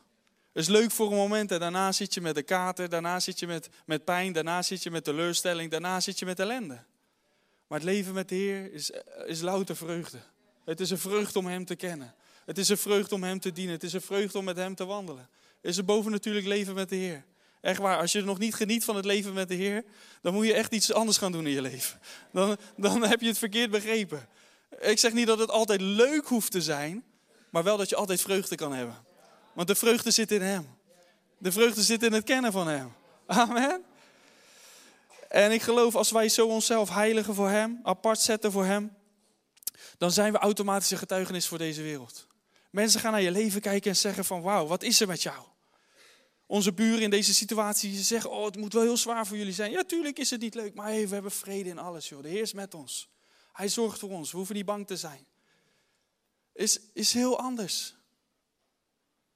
Het 0.58 0.66
is 0.66 0.72
leuk 0.72 0.92
voor 0.92 1.12
een 1.12 1.18
moment 1.18 1.52
en 1.52 1.60
daarna 1.60 1.92
zit 1.92 2.14
je 2.14 2.22
met 2.22 2.36
de 2.36 2.44
kater, 2.44 2.90
daarna 2.90 3.20
zit 3.20 3.40
je 3.40 3.48
met, 3.48 3.70
met 3.86 4.04
pijn, 4.04 4.34
daarna 4.34 4.62
zit 4.62 4.84
je 4.84 4.92
met 4.92 5.04
teleurstelling, 5.04 5.72
daarna 5.72 6.00
zit 6.00 6.20
je 6.20 6.26
met 6.26 6.40
ellende. 6.40 6.84
Maar 7.68 7.80
het 7.80 7.88
leven 7.88 8.14
met 8.14 8.30
de 8.30 8.36
Heer 8.36 8.74
is, 8.74 8.92
is 9.26 9.42
louter 9.42 9.76
vreugde. 9.76 10.18
Het 10.66 10.80
is 10.80 10.90
een 10.90 10.98
vreugde 10.98 11.40
om 11.40 11.46
Hem 11.46 11.66
te 11.66 11.76
kennen. 11.76 12.16
Het 12.46 12.58
is 12.58 12.70
een 12.70 12.78
vreugde 12.78 13.16
om 13.16 13.24
Hem 13.24 13.40
te 13.40 13.52
dienen. 13.52 13.74
Het 13.74 13.84
is 13.84 13.94
een 13.94 14.02
vreugde 14.02 14.38
om 14.38 14.44
met 14.44 14.58
Hem 14.58 14.76
te 14.76 14.86
wandelen. 14.86 15.30
Het 15.62 15.72
is 15.72 15.78
een 15.78 15.86
bovennatuurlijk 15.86 16.46
leven 16.46 16.74
met 16.74 16.90
de 16.90 16.96
Heer. 16.96 17.26
Echt 17.62 17.80
waar, 17.80 17.98
als 17.98 18.12
je 18.12 18.22
nog 18.22 18.38
niet 18.38 18.56
geniet 18.56 18.84
van 18.84 18.96
het 18.96 19.06
leven 19.06 19.34
met 19.34 19.48
de 19.48 19.56
Heer, 19.56 19.84
dan 20.22 20.34
moet 20.34 20.46
je 20.46 20.54
echt 20.54 20.74
iets 20.74 20.94
anders 20.94 21.18
gaan 21.18 21.32
doen 21.32 21.46
in 21.46 21.54
je 21.54 21.62
leven. 21.62 22.00
Dan, 22.32 22.58
dan 22.78 23.04
heb 23.04 23.22
je 23.22 23.28
het 23.28 23.38
verkeerd 23.38 23.72
begrepen. 23.72 24.28
Ik 24.80 25.00
zeg 25.00 25.14
niet 25.14 25.28
dat 25.28 25.40
het 25.40 25.50
altijd 25.50 25.82
leuk 25.82 26.28
hoeft 26.28 26.52
te 26.52 26.62
zijn, 26.62 27.04
maar 27.50 27.64
wel 27.64 27.78
dat 27.78 27.90
je 27.90 27.96
altijd 27.96 28.22
vreugde 28.22 28.56
kan 28.56 28.74
hebben. 28.74 29.06
Want 29.58 29.70
de 29.70 29.76
vreugde 29.76 30.12
zit 30.12 30.32
in 30.32 30.42
Hem. 30.42 30.68
De 31.38 31.52
vreugde 31.52 31.84
zit 31.84 32.04
in 32.04 32.14
het 32.14 32.24
kennen 32.24 32.52
van 32.52 32.68
Hem. 32.68 32.94
Amen. 33.26 33.84
En 35.30 35.52
ik 35.52 35.62
geloof 35.62 35.96
als 35.96 36.12
wij 36.12 36.30
zo 36.30 36.48
onszelf 36.48 36.90
heiligen 36.90 37.36
voor 37.36 37.50
Hem, 37.50 37.80
apart 37.84 38.20
zetten 38.20 38.52
voor 38.52 38.66
Hem, 38.66 38.94
dan 39.98 40.12
zijn 40.12 40.32
we 40.32 40.38
automatisch 40.38 40.92
een 40.92 40.98
getuigenis 40.98 41.48
voor 41.48 41.58
deze 41.58 41.82
wereld. 41.82 42.28
Mensen 42.70 43.00
gaan 43.00 43.12
naar 43.12 43.22
je 43.22 43.32
leven 43.32 43.62
kijken 43.62 43.90
en 43.90 43.98
zeggen 43.98 44.26
van 44.26 44.42
wauw, 44.42 44.68
wat 44.68 44.84
is 44.84 45.02
er 45.02 45.08
met 45.08 45.22
jou? 45.22 45.46
Onze 46.46 46.74
buren 46.74 47.02
in 47.02 47.10
deze 47.10 47.34
situatie 47.34 48.04
zeggen, 48.04 48.32
oh 48.32 48.46
het 48.46 48.58
moet 48.58 48.74
wel 48.74 48.84
heel 48.84 48.98
zwaar 48.98 49.28
voor 49.28 49.38
jullie 49.38 49.54
zijn. 49.54 49.72
Ja, 49.72 49.84
tuurlijk 49.84 50.20
is 50.20 50.30
het 50.30 50.42
niet 50.42 50.56
leuk, 50.56 50.74
maar 50.74 50.88
hey, 50.88 51.08
we 51.08 51.14
hebben 51.14 51.32
vrede 51.32 51.70
in 51.70 51.80
alles. 51.80 52.10
Joh. 52.10 52.22
De 52.22 52.30
Heer 52.30 52.42
is 52.42 52.54
met 52.54 52.74
ons. 52.74 53.10
Hij 53.54 53.70
zorgt 53.70 54.00
voor 54.00 54.10
ons, 54.10 54.32
we 54.32 54.38
hoeven 54.38 54.56
niet 54.56 54.66
bang 54.66 54.88
te 54.88 54.98
zijn. 54.98 55.26
Is, 56.54 56.80
is 56.94 57.14
heel 57.14 57.40
anders. 57.40 57.97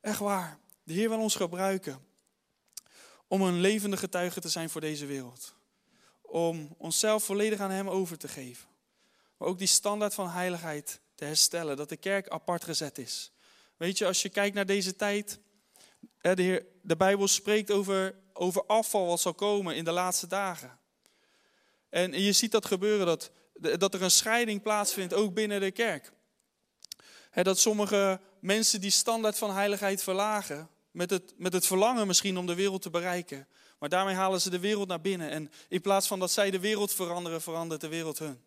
Echt 0.01 0.19
waar. 0.19 0.59
De 0.83 0.93
Heer 0.93 1.09
wil 1.09 1.19
ons 1.19 1.35
gebruiken 1.35 2.05
om 3.27 3.41
een 3.41 3.59
levende 3.59 3.97
getuige 3.97 4.39
te 4.39 4.49
zijn 4.49 4.69
voor 4.69 4.81
deze 4.81 5.05
wereld. 5.05 5.55
Om 6.21 6.75
onszelf 6.77 7.23
volledig 7.23 7.59
aan 7.59 7.71
Hem 7.71 7.89
over 7.89 8.17
te 8.17 8.27
geven. 8.27 8.67
Maar 9.37 9.47
ook 9.47 9.57
die 9.57 9.67
standaard 9.67 10.13
van 10.13 10.29
heiligheid 10.29 11.01
te 11.15 11.25
herstellen, 11.25 11.77
dat 11.77 11.89
de 11.89 11.97
kerk 11.97 12.27
apart 12.27 12.63
gezet 12.63 12.97
is. 12.97 13.31
Weet 13.77 13.97
je, 13.97 14.05
als 14.05 14.21
je 14.21 14.29
kijkt 14.29 14.55
naar 14.55 14.65
deze 14.65 14.95
tijd, 14.95 15.39
de, 16.21 16.41
Heer, 16.41 16.65
de 16.81 16.97
Bijbel 16.97 17.27
spreekt 17.27 17.71
over, 17.71 18.15
over 18.33 18.65
afval 18.65 19.05
wat 19.07 19.19
zal 19.19 19.33
komen 19.33 19.75
in 19.75 19.83
de 19.83 19.91
laatste 19.91 20.27
dagen. 20.27 20.79
En 21.89 22.21
je 22.21 22.31
ziet 22.31 22.51
dat 22.51 22.65
gebeuren, 22.65 23.05
dat, 23.05 23.31
dat 23.79 23.93
er 23.93 24.01
een 24.01 24.11
scheiding 24.11 24.61
plaatsvindt, 24.61 25.13
ook 25.13 25.33
binnen 25.33 25.59
de 25.59 25.71
kerk. 25.71 26.11
Dat 27.33 27.59
sommige 27.59 28.19
mensen 28.39 28.81
die 28.81 28.91
standaard 28.91 29.37
van 29.37 29.53
heiligheid 29.53 30.03
verlagen, 30.03 30.69
met 30.91 31.09
het, 31.09 31.33
met 31.37 31.53
het 31.53 31.65
verlangen 31.65 32.07
misschien 32.07 32.37
om 32.37 32.45
de 32.45 32.55
wereld 32.55 32.81
te 32.81 32.89
bereiken. 32.89 33.47
Maar 33.79 33.89
daarmee 33.89 34.15
halen 34.15 34.41
ze 34.41 34.49
de 34.49 34.59
wereld 34.59 34.87
naar 34.87 35.01
binnen. 35.01 35.29
En 35.29 35.51
in 35.67 35.81
plaats 35.81 36.07
van 36.07 36.19
dat 36.19 36.31
zij 36.31 36.51
de 36.51 36.59
wereld 36.59 36.93
veranderen, 36.93 37.41
verandert 37.41 37.81
de 37.81 37.87
wereld 37.87 38.19
hun. 38.19 38.41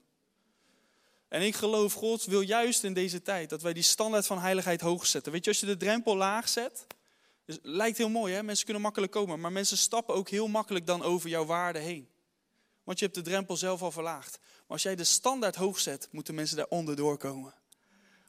En 1.28 1.42
ik 1.42 1.54
geloof, 1.54 1.92
God 1.92 2.24
wil 2.24 2.40
juist 2.40 2.84
in 2.84 2.94
deze 2.94 3.22
tijd 3.22 3.50
dat 3.50 3.62
wij 3.62 3.72
die 3.72 3.82
standaard 3.82 4.26
van 4.26 4.38
heiligheid 4.38 4.80
hoog 4.80 5.06
zetten. 5.06 5.32
Weet 5.32 5.44
je, 5.44 5.50
als 5.50 5.60
je 5.60 5.66
de 5.66 5.76
drempel 5.76 6.16
laag 6.16 6.48
zet, 6.48 6.86
dus 7.44 7.58
lijkt 7.62 7.98
heel 7.98 8.08
mooi, 8.08 8.34
hè? 8.34 8.42
mensen 8.42 8.64
kunnen 8.64 8.82
makkelijk 8.82 9.12
komen, 9.12 9.40
maar 9.40 9.52
mensen 9.52 9.76
stappen 9.78 10.14
ook 10.14 10.28
heel 10.28 10.48
makkelijk 10.48 10.86
dan 10.86 11.02
over 11.02 11.28
jouw 11.28 11.44
waarde 11.44 11.78
heen. 11.78 12.08
Want 12.84 12.98
je 12.98 13.04
hebt 13.04 13.16
de 13.16 13.22
drempel 13.22 13.56
zelf 13.56 13.82
al 13.82 13.90
verlaagd. 13.90 14.38
Maar 14.40 14.62
als 14.66 14.82
jij 14.82 14.94
de 14.94 15.04
standaard 15.04 15.54
hoog 15.54 15.78
zet, 15.78 16.08
moeten 16.10 16.34
mensen 16.34 16.56
daaronder 16.56 16.96
doorkomen. 16.96 17.54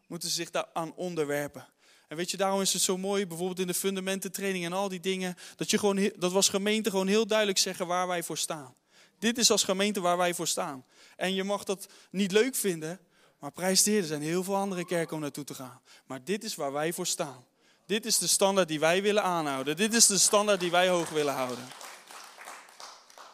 Moeten 0.08 0.30
ze 0.30 0.36
zich 0.36 0.52
daaraan 0.52 0.94
onderwerpen. 0.96 1.68
En 2.08 2.18
weet 2.18 2.32
je, 2.32 2.38
daarom 2.38 2.62
is 2.62 2.74
het 2.74 2.82
zo 2.82 2.98
mooi, 2.98 3.28
bijvoorbeeld 3.28 3.60
in 3.60 3.68
de 3.68 3.74
fundamententraining 3.74 4.66
en 4.66 4.74
al 4.74 4.90
die 4.90 5.00
dingen, 5.00 5.36
dat, 5.56 5.70
je 5.70 5.78
gewoon, 5.78 6.12
dat 6.18 6.32
was 6.32 6.50
gemeente 6.50 6.90
gewoon 6.90 7.08
heel 7.08 7.28
duidelijk 7.28 7.58
zeggen 7.58 7.88
waar 7.88 8.08
wij 8.08 8.24
voor 8.24 8.38
staan. 8.38 8.76
Dit 9.20 9.38
is 9.38 9.52
als 9.52 9.64
gemeente 9.64 10.02
waar 10.02 10.18
wij 10.18 10.34
voor 10.34 10.48
staan. 10.48 10.86
En 11.16 11.34
je 11.34 11.44
mag 11.44 11.64
dat 11.64 11.88
niet 12.12 12.32
leuk 12.32 12.56
vinden, 12.56 13.00
maar 13.40 13.52
prijs 13.52 13.84
de 13.84 13.92
Heer, 13.92 14.00
er 14.00 14.08
zijn 14.08 14.22
heel 14.22 14.44
veel 14.44 14.56
andere 14.56 14.86
kerken 14.86 15.16
om 15.16 15.22
naartoe 15.22 15.44
te 15.44 15.54
gaan. 15.54 15.82
Maar 16.06 16.24
dit 16.24 16.44
is 16.44 16.56
waar 16.56 16.72
wij 16.72 16.94
voor 16.94 17.08
staan. 17.08 17.46
Dit 17.86 18.06
is 18.06 18.18
de 18.18 18.28
standaard 18.28 18.68
die 18.68 18.80
wij 18.80 19.02
willen 19.02 19.24
aanhouden. 19.24 19.76
Dit 19.76 19.94
is 19.94 20.06
de 20.06 20.18
standaard 20.18 20.60
die 20.60 20.72
wij 20.72 20.88
hoog 20.88 21.10
willen 21.10 21.34
houden. 21.34 21.68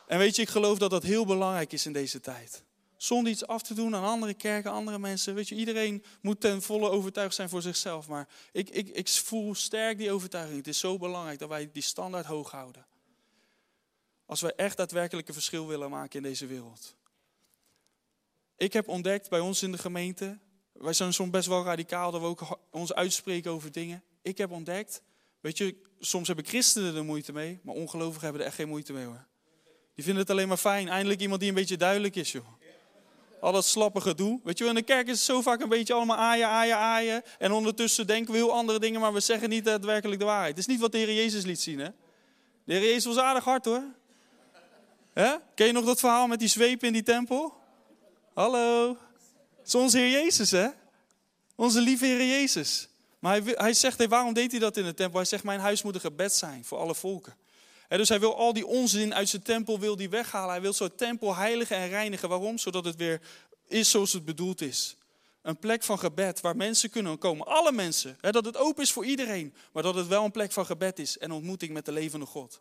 En 0.07 0.17
weet 0.17 0.35
je, 0.35 0.41
ik 0.41 0.49
geloof 0.49 0.77
dat 0.77 0.89
dat 0.89 1.03
heel 1.03 1.25
belangrijk 1.25 1.71
is 1.73 1.85
in 1.85 1.93
deze 1.93 2.19
tijd. 2.19 2.63
Zonder 3.01 3.31
iets 3.31 3.47
af 3.47 3.61
te 3.61 3.73
doen 3.73 3.95
aan 3.95 4.03
andere 4.03 4.33
kerken, 4.33 4.71
andere 4.71 4.99
mensen. 4.99 5.35
Weet 5.35 5.49
je, 5.49 5.55
iedereen 5.55 6.03
moet 6.21 6.41
ten 6.41 6.61
volle 6.61 6.89
overtuigd 6.89 7.35
zijn 7.35 7.49
voor 7.49 7.61
zichzelf. 7.61 8.07
Maar 8.07 8.27
ik, 8.51 8.69
ik, 8.69 8.89
ik 8.89 9.09
voel 9.09 9.55
sterk 9.55 9.97
die 9.97 10.11
overtuiging. 10.11 10.57
Het 10.57 10.67
is 10.67 10.79
zo 10.79 10.97
belangrijk 10.97 11.39
dat 11.39 11.49
wij 11.49 11.69
die 11.71 11.81
standaard 11.81 12.25
hoog 12.25 12.51
houden. 12.51 12.85
Als 14.25 14.41
wij 14.41 14.53
echt 14.55 14.77
daadwerkelijk 14.77 15.27
een 15.27 15.33
verschil 15.33 15.67
willen 15.67 15.89
maken 15.89 16.17
in 16.17 16.23
deze 16.23 16.45
wereld. 16.45 16.95
Ik 18.57 18.73
heb 18.73 18.87
ontdekt 18.87 19.29
bij 19.29 19.39
ons 19.39 19.63
in 19.63 19.71
de 19.71 19.77
gemeente, 19.77 20.39
wij 20.71 20.93
zijn 20.93 21.13
soms 21.13 21.29
best 21.29 21.47
wel 21.47 21.63
radicaal 21.63 22.11
dat 22.11 22.21
we 22.21 22.27
ook 22.27 22.59
ons 22.71 22.93
uitspreken 22.93 23.51
over 23.51 23.71
dingen. 23.71 24.03
Ik 24.21 24.37
heb 24.37 24.51
ontdekt, 24.51 25.01
weet 25.39 25.57
je, 25.57 25.75
soms 25.99 26.27
hebben 26.27 26.45
christenen 26.45 26.95
er 26.95 27.05
moeite 27.05 27.33
mee, 27.33 27.59
maar 27.63 27.75
ongelovigen 27.75 28.23
hebben 28.23 28.41
er 28.41 28.47
echt 28.47 28.55
geen 28.55 28.67
moeite 28.67 28.93
mee 28.93 29.05
hoor. 29.05 29.27
Die 29.95 30.03
vinden 30.03 30.21
het 30.21 30.31
alleen 30.31 30.47
maar 30.47 30.57
fijn. 30.57 30.87
Eindelijk 30.87 31.21
iemand 31.21 31.39
die 31.39 31.49
een 31.49 31.55
beetje 31.55 31.77
duidelijk 31.77 32.15
is 32.15 32.31
joh. 32.31 32.60
Al 33.41 33.51
dat 33.51 33.65
slappe 33.65 34.01
gedoe. 34.01 34.39
Weet 34.43 34.57
je, 34.57 34.65
in 34.65 34.75
de 34.75 34.81
kerk 34.81 35.07
is 35.07 35.13
het 35.13 35.21
zo 35.21 35.41
vaak 35.41 35.61
een 35.61 35.69
beetje 35.69 35.93
allemaal 35.93 36.17
aaien, 36.17 36.47
aaien, 36.47 36.77
aaien. 36.77 37.23
En 37.37 37.51
ondertussen 37.51 38.07
denken 38.07 38.31
we 38.31 38.37
heel 38.37 38.51
andere 38.51 38.79
dingen, 38.79 38.99
maar 38.99 39.13
we 39.13 39.19
zeggen 39.19 39.49
niet 39.49 39.65
daadwerkelijk 39.65 40.19
de 40.19 40.25
waarheid. 40.25 40.49
Het 40.49 40.57
is 40.57 40.65
niet 40.65 40.79
wat 40.79 40.91
de 40.91 40.97
Heer 40.97 41.13
Jezus 41.13 41.43
liet 41.43 41.59
zien 41.59 41.79
hè. 41.79 41.89
De 42.65 42.73
Heer 42.73 42.81
Jezus 42.81 43.05
was 43.05 43.17
aardig 43.17 43.43
hard 43.43 43.65
hoor. 43.65 43.83
He? 45.13 45.35
Ken 45.55 45.65
je 45.65 45.71
nog 45.71 45.85
dat 45.85 45.99
verhaal 45.99 46.27
met 46.27 46.39
die 46.39 46.47
zweep 46.47 46.83
in 46.83 46.93
die 46.93 47.03
tempel? 47.03 47.53
Hallo. 48.33 48.97
Het 49.57 49.67
is 49.67 49.75
onze 49.75 49.97
Heer 49.97 50.11
Jezus, 50.11 50.51
hè? 50.51 50.67
Onze 51.55 51.81
lieve 51.81 52.05
Heer 52.05 52.25
Jezus. 52.25 52.89
Maar 53.19 53.41
hij, 53.41 53.53
hij 53.55 53.73
zegt, 53.73 53.97
hey, 53.97 54.07
waarom 54.07 54.33
deed 54.33 54.51
hij 54.51 54.59
dat 54.59 54.77
in 54.77 54.83
de 54.83 54.93
tempel? 54.93 55.17
Hij 55.19 55.27
zegt, 55.27 55.43
mijn 55.43 55.59
huis 55.59 55.81
moet 55.81 55.95
een 55.95 56.01
gebed 56.01 56.33
zijn 56.33 56.65
voor 56.65 56.77
alle 56.77 56.95
volken. 56.95 57.35
En 57.91 57.97
dus 57.97 58.09
hij 58.09 58.19
wil 58.19 58.37
al 58.37 58.53
die 58.53 58.65
onzin 58.65 59.13
uit 59.13 59.29
zijn 59.29 59.41
tempel 59.41 59.79
wil 59.79 59.95
die 59.95 60.09
weghalen. 60.09 60.49
Hij 60.49 60.61
wil 60.61 60.73
zo'n 60.73 60.95
tempel 60.95 61.35
heiligen 61.35 61.75
en 61.75 61.89
reinigen. 61.89 62.29
Waarom? 62.29 62.57
Zodat 62.57 62.85
het 62.85 62.95
weer 62.95 63.21
is 63.67 63.89
zoals 63.89 64.13
het 64.13 64.25
bedoeld 64.25 64.61
is. 64.61 64.95
Een 65.41 65.57
plek 65.57 65.83
van 65.83 65.99
gebed 65.99 66.41
waar 66.41 66.55
mensen 66.55 66.89
kunnen 66.89 67.17
komen. 67.17 67.47
Alle 67.47 67.71
mensen. 67.71 68.17
dat 68.21 68.45
het 68.45 68.57
open 68.57 68.83
is 68.83 68.91
voor 68.91 69.05
iedereen. 69.05 69.53
Maar 69.73 69.83
dat 69.83 69.95
het 69.95 70.07
wel 70.07 70.23
een 70.23 70.31
plek 70.31 70.51
van 70.51 70.65
gebed 70.65 70.99
is 70.99 71.17
en 71.17 71.31
ontmoeting 71.31 71.73
met 71.73 71.85
de 71.85 71.91
levende 71.91 72.25
God. 72.25 72.59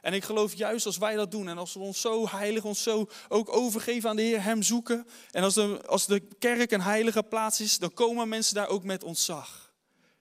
En 0.00 0.12
ik 0.12 0.24
geloof 0.24 0.54
juist 0.54 0.86
als 0.86 0.98
wij 0.98 1.14
dat 1.14 1.30
doen 1.30 1.48
en 1.48 1.58
als 1.58 1.74
we 1.74 1.80
ons 1.80 2.00
zo 2.00 2.28
heilig, 2.28 2.64
ons 2.64 2.82
zo 2.82 3.08
ook 3.28 3.56
overgeven 3.56 4.10
aan 4.10 4.16
de 4.16 4.22
Heer, 4.22 4.42
Hem 4.42 4.62
zoeken. 4.62 5.06
En 5.30 5.42
als 5.42 5.54
de, 5.54 5.80
als 5.86 6.06
de 6.06 6.22
kerk 6.38 6.70
een 6.70 6.80
heilige 6.80 7.22
plaats 7.22 7.60
is, 7.60 7.78
dan 7.78 7.92
komen 7.92 8.28
mensen 8.28 8.54
daar 8.54 8.68
ook 8.68 8.84
met 8.84 9.04
ontzag. 9.04 9.72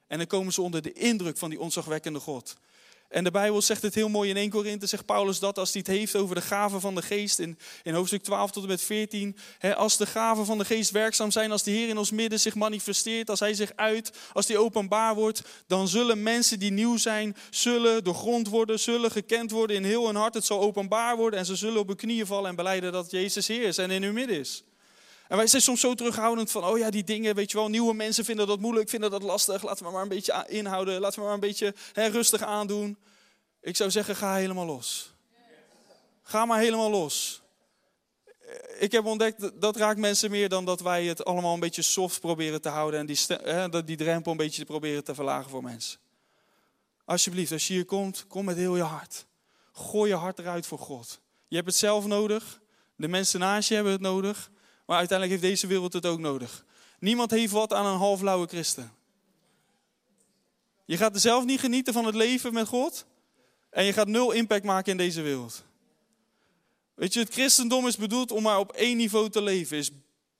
En 0.07 0.17
dan 0.17 0.27
komen 0.27 0.53
ze 0.53 0.61
onder 0.61 0.81
de 0.81 0.93
indruk 0.93 1.37
van 1.37 1.49
die 1.49 1.59
ontzagwekkende 1.59 2.19
God. 2.19 2.55
En 3.09 3.23
de 3.23 3.31
Bijbel 3.31 3.61
zegt 3.61 3.81
het 3.81 3.95
heel 3.95 4.09
mooi 4.09 4.29
in 4.29 4.37
1 4.37 4.49
Korinthe, 4.49 4.87
zegt 4.87 5.05
Paulus 5.05 5.39
dat 5.39 5.57
als 5.57 5.71
hij 5.73 5.83
het 5.85 5.97
heeft 5.97 6.15
over 6.15 6.35
de 6.35 6.41
gaven 6.41 6.81
van 6.81 6.95
de 6.95 7.01
geest 7.01 7.39
in, 7.39 7.57
in 7.83 7.93
hoofdstuk 7.93 8.23
12 8.23 8.51
tot 8.51 8.63
en 8.63 8.69
met 8.69 8.81
14. 8.81 9.37
Hè, 9.57 9.75
als 9.75 9.97
de 9.97 10.05
gaven 10.05 10.45
van 10.45 10.57
de 10.57 10.65
geest 10.65 10.91
werkzaam 10.91 11.31
zijn, 11.31 11.51
als 11.51 11.63
de 11.63 11.71
Heer 11.71 11.89
in 11.89 11.97
ons 11.97 12.11
midden 12.11 12.39
zich 12.39 12.55
manifesteert, 12.55 13.29
als 13.29 13.39
hij 13.39 13.53
zich 13.53 13.71
uit, 13.75 14.11
als 14.33 14.45
die 14.45 14.57
openbaar 14.57 15.15
wordt, 15.15 15.41
dan 15.67 15.87
zullen 15.87 16.23
mensen 16.23 16.59
die 16.59 16.71
nieuw 16.71 16.97
zijn, 16.97 17.35
zullen 17.49 18.03
doorgrond 18.03 18.47
worden, 18.47 18.79
zullen 18.79 19.11
gekend 19.11 19.51
worden 19.51 19.75
in 19.75 19.83
heel 19.83 20.05
hun 20.05 20.15
hart. 20.15 20.33
Het 20.33 20.45
zal 20.45 20.61
openbaar 20.61 21.17
worden 21.17 21.39
en 21.39 21.45
ze 21.45 21.55
zullen 21.55 21.79
op 21.79 21.87
hun 21.87 21.95
knieën 21.95 22.25
vallen 22.25 22.49
en 22.49 22.55
beleiden 22.55 22.91
dat 22.91 23.11
Jezus 23.11 23.47
Heer 23.47 23.63
is 23.63 23.77
en 23.77 23.91
in 23.91 24.03
hun 24.03 24.13
midden 24.13 24.39
is. 24.39 24.63
En 25.27 25.37
wij 25.37 25.47
zijn 25.47 25.61
soms 25.61 25.79
zo 25.79 25.93
terughoudend 25.93 26.51
van, 26.51 26.63
oh 26.63 26.77
ja, 26.77 26.89
die 26.89 27.03
dingen, 27.03 27.35
weet 27.35 27.51
je 27.51 27.57
wel, 27.57 27.69
nieuwe 27.69 27.93
mensen 27.93 28.25
vinden 28.25 28.47
dat 28.47 28.59
moeilijk, 28.59 28.89
vinden 28.89 29.11
dat 29.11 29.23
lastig. 29.23 29.63
Laten 29.63 29.85
we 29.85 29.91
maar 29.91 30.01
een 30.01 30.07
beetje 30.07 30.45
inhouden, 30.47 30.99
laten 30.99 31.19
we 31.19 31.25
maar 31.25 31.33
een 31.33 31.39
beetje 31.39 31.73
hè, 31.93 32.07
rustig 32.07 32.41
aandoen. 32.41 32.97
Ik 33.61 33.75
zou 33.75 33.91
zeggen, 33.91 34.15
ga 34.15 34.35
helemaal 34.35 34.65
los. 34.65 35.13
Ga 36.23 36.45
maar 36.45 36.59
helemaal 36.59 36.89
los. 36.89 37.41
Ik 38.79 38.91
heb 38.91 39.05
ontdekt, 39.05 39.61
dat 39.61 39.75
raakt 39.75 39.99
mensen 39.99 40.31
meer 40.31 40.49
dan 40.49 40.65
dat 40.65 40.81
wij 40.81 41.05
het 41.05 41.25
allemaal 41.25 41.53
een 41.53 41.59
beetje 41.59 41.81
soft 41.81 42.19
proberen 42.19 42.61
te 42.61 42.69
houden 42.69 42.99
en 42.99 43.05
die, 43.05 43.17
hè, 43.27 43.83
die 43.83 43.97
drempel 43.97 44.31
een 44.31 44.37
beetje 44.37 44.65
proberen 44.65 45.03
te 45.03 45.15
verlagen 45.15 45.49
voor 45.49 45.63
mensen. 45.63 45.99
Alsjeblieft, 47.05 47.51
als 47.51 47.67
je 47.67 47.73
hier 47.73 47.85
komt, 47.85 48.25
kom 48.27 48.45
met 48.45 48.55
heel 48.55 48.75
je 48.75 48.83
hart. 48.83 49.25
Gooi 49.71 50.09
je 50.09 50.15
hart 50.15 50.39
eruit 50.39 50.67
voor 50.67 50.79
God. 50.79 51.19
Je 51.47 51.55
hebt 51.55 51.67
het 51.67 51.77
zelf 51.77 52.05
nodig. 52.05 52.61
De 52.95 53.07
mensen 53.07 53.39
naast 53.39 53.69
je 53.69 53.75
hebben 53.75 53.93
het 53.93 54.01
nodig. 54.01 54.51
Maar 54.85 54.97
uiteindelijk 54.97 55.39
heeft 55.39 55.53
deze 55.53 55.67
wereld 55.67 55.93
het 55.93 56.05
ook 56.05 56.19
nodig. 56.19 56.65
Niemand 56.99 57.31
heeft 57.31 57.51
wat 57.51 57.73
aan 57.73 57.85
een 57.85 57.97
halflauwe 57.97 58.47
christen. 58.47 58.93
Je 60.85 60.97
gaat 60.97 61.13
er 61.13 61.19
zelf 61.19 61.45
niet 61.45 61.59
genieten 61.59 61.93
van 61.93 62.05
het 62.05 62.15
leven 62.15 62.53
met 62.53 62.67
God. 62.67 63.05
En 63.69 63.83
je 63.83 63.93
gaat 63.93 64.07
nul 64.07 64.31
impact 64.31 64.63
maken 64.63 64.91
in 64.91 64.97
deze 64.97 65.21
wereld. 65.21 65.63
Weet 66.93 67.13
je, 67.13 67.19
het 67.19 67.33
christendom 67.33 67.87
is 67.87 67.95
bedoeld 67.95 68.31
om 68.31 68.43
maar 68.43 68.59
op 68.59 68.71
één 68.71 68.97
niveau 68.97 69.29
te 69.29 69.41
leven. 69.41 69.77
Is 69.77 69.91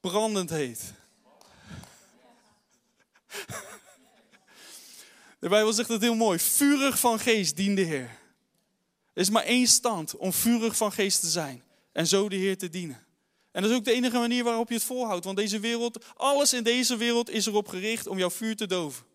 brandend 0.02 0.50
heet. 0.50 0.94
De 5.40 5.50
Bijbel 5.50 5.74
zegt 5.74 5.90
het 5.90 6.02
heel 6.02 6.16
mooi. 6.16 6.40
Vurig 6.40 7.00
van 7.00 7.20
geest 7.20 7.56
dien 7.56 7.76
de 7.76 7.82
Heer. 7.82 8.10
Er 9.14 9.22
is 9.22 9.30
maar 9.30 9.44
één 9.44 9.68
stand 9.68 10.16
om 10.16 10.34
vurig 10.34 10.78
van 10.78 10.92
geest 10.92 11.20
te 11.20 11.28
zijn. 11.28 11.64
En 11.92 12.08
zo 12.08 12.30
de 12.30 12.36
Heer 12.36 12.58
te 12.58 12.70
dienen. 12.70 13.05
En 13.56 13.62
dat 13.62 13.72
is 13.72 13.78
ook 13.78 13.86
de 13.86 13.92
enige 13.92 14.18
manier 14.18 14.44
waarop 14.44 14.70
je 14.70 14.76
het 14.76 14.84
volhoudt. 14.84 15.26
Want 15.26 15.38
deze 15.38 15.60
wereld, 15.60 16.06
alles 16.16 16.54
in 16.54 16.64
deze 16.64 16.98
wereld 16.98 17.30
is 17.30 17.46
erop 17.46 17.68
gericht 17.68 18.08
om 18.08 18.18
jouw 18.18 18.30
vuur 18.30 18.56
te 18.56 18.68
doven. 18.68 19.06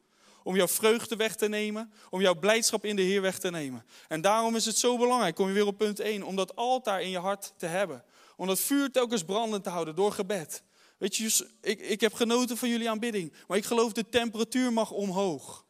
Om 0.42 0.56
jouw 0.56 0.68
vreugde 0.68 1.16
weg 1.16 1.36
te 1.36 1.48
nemen. 1.48 1.92
Om 2.10 2.20
jouw 2.20 2.34
blijdschap 2.34 2.84
in 2.84 2.96
de 2.96 3.02
Heer 3.02 3.20
weg 3.20 3.38
te 3.38 3.50
nemen. 3.50 3.84
En 4.08 4.20
daarom 4.20 4.56
is 4.56 4.64
het 4.64 4.76
zo 4.76 4.98
belangrijk, 4.98 5.34
kom 5.34 5.46
je 5.46 5.52
weer 5.52 5.66
op 5.66 5.78
punt 5.78 6.00
1, 6.00 6.22
om 6.22 6.36
dat 6.36 6.56
altaar 6.56 7.02
in 7.02 7.10
je 7.10 7.18
hart 7.18 7.52
te 7.56 7.66
hebben. 7.66 8.04
Om 8.36 8.46
dat 8.46 8.60
vuur 8.60 8.90
telkens 8.90 9.24
brandend 9.24 9.64
te 9.64 9.70
houden 9.70 9.94
door 9.94 10.12
gebed. 10.12 10.62
Weet 10.98 11.16
je, 11.16 11.46
ik, 11.60 11.80
ik 11.80 12.00
heb 12.00 12.14
genoten 12.14 12.56
van 12.56 12.68
jullie 12.68 12.90
aanbidding. 12.90 13.32
Maar 13.46 13.56
ik 13.56 13.64
geloof 13.64 13.92
de 13.92 14.08
temperatuur 14.08 14.72
mag 14.72 14.90
omhoog. 14.90 15.64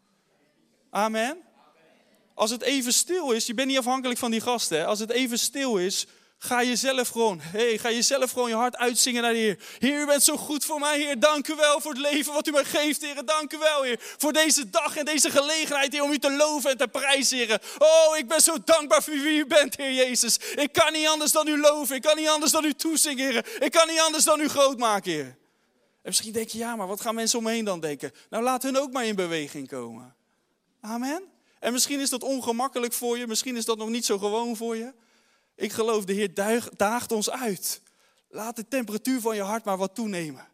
Amen. 0.91 1.39
Als 2.35 2.51
het 2.51 2.63
even 2.63 2.93
stil 2.93 3.31
is, 3.31 3.47
je 3.47 3.55
bent 3.55 3.69
niet 3.69 3.79
afhankelijk 3.79 4.19
van 4.19 4.31
die 4.31 4.41
gasten. 4.41 4.87
Als 4.87 4.99
het 4.99 5.11
even 5.11 5.39
stil 5.39 5.79
is, 5.79 6.07
Ga 6.43 6.63
jezelf 6.63 7.09
gewoon, 7.09 7.41
hey, 7.41 7.79
ga 7.79 7.91
jezelf 7.91 8.31
gewoon 8.31 8.49
je 8.49 8.55
hart 8.55 8.77
uitzingen 8.77 9.23
naar 9.23 9.33
de 9.33 9.39
Heer. 9.39 9.59
Heer, 9.79 10.01
u 10.01 10.07
bent 10.07 10.23
zo 10.23 10.37
goed 10.37 10.65
voor 10.65 10.81
mij, 10.81 10.99
Heer. 10.99 11.21
Dank 11.21 11.49
u 11.49 11.55
wel 11.55 11.81
voor 11.81 11.91
het 11.91 12.01
leven 12.01 12.33
wat 12.33 12.47
u 12.47 12.51
mij 12.51 12.65
geeft, 12.65 13.03
Heer. 13.03 13.25
Dank 13.25 13.53
u 13.53 13.59
wel, 13.59 13.83
Heer. 13.83 13.97
Voor 14.19 14.33
deze 14.33 14.71
dag 14.71 14.97
en 14.97 15.05
deze 15.05 15.31
gelegenheid, 15.31 15.93
Heer, 15.93 16.03
om 16.03 16.13
u 16.13 16.19
te 16.19 16.33
loven 16.33 16.71
en 16.71 16.77
te 16.77 16.89
prijzen, 16.89 17.39
Heer. 17.39 17.61
Oh, 17.79 18.17
ik 18.17 18.29
ben 18.29 18.41
zo 18.41 18.57
dankbaar 18.65 19.03
voor 19.03 19.13
wie 19.13 19.39
u 19.39 19.47
bent, 19.47 19.77
Heer 19.77 19.93
Jezus. 19.93 20.37
Ik 20.37 20.73
kan 20.73 20.93
niet 20.93 21.07
anders 21.07 21.33
dan 21.33 21.49
u 21.49 21.61
loven. 21.61 21.97
Ik 21.97 22.03
kan 22.03 22.17
niet 22.17 22.29
anders 22.29 22.53
dan 22.53 22.65
u 22.65 22.75
toezingen, 22.75 23.31
Heer. 23.31 23.63
Ik 23.63 23.71
kan 23.71 23.89
niet 23.89 24.01
anders 24.01 24.25
dan 24.25 24.41
u 24.41 24.49
groot 24.49 24.79
maken, 24.79 25.13
Heer. 25.13 25.25
En 25.27 25.37
misschien 26.03 26.33
denk 26.33 26.49
je, 26.49 26.59
ja, 26.59 26.77
maar 26.77 26.87
wat 26.87 27.01
gaan 27.01 27.15
mensen 27.15 27.39
om 27.39 27.45
me 27.45 27.51
heen 27.51 27.65
dan 27.65 27.81
denken? 27.81 28.13
Nou, 28.31 28.43
laat 28.45 28.63
hun 28.63 28.79
ook 28.79 28.93
maar 28.93 29.07
in 29.07 29.17
beweging 29.17 29.69
komen. 29.69 30.15
Amen. 30.81 31.23
En 31.59 31.73
misschien 31.73 32.01
is 32.01 32.11
dat 32.11 32.23
ongemakkelijk 32.23 32.93
voor 32.93 33.19
je. 33.19 33.27
Misschien 33.27 33.57
is 33.57 33.65
dat 33.65 33.79
nog 33.79 33.89
niet 33.89 34.05
zo 34.05 34.19
gewoon 34.19 34.57
voor 34.57 34.77
je. 34.77 34.93
Ik 35.61 35.73
geloof, 35.73 36.05
de 36.05 36.13
Heer 36.13 36.35
daagt 36.77 37.13
ons 37.13 37.31
uit. 37.31 37.83
Laat 38.29 38.57
de 38.57 38.69
temperatuur 38.69 39.21
van 39.21 39.37
je 39.37 39.43
hart 39.43 39.65
maar 39.65 39.77
wat 39.77 39.95
toenemen. 39.95 40.49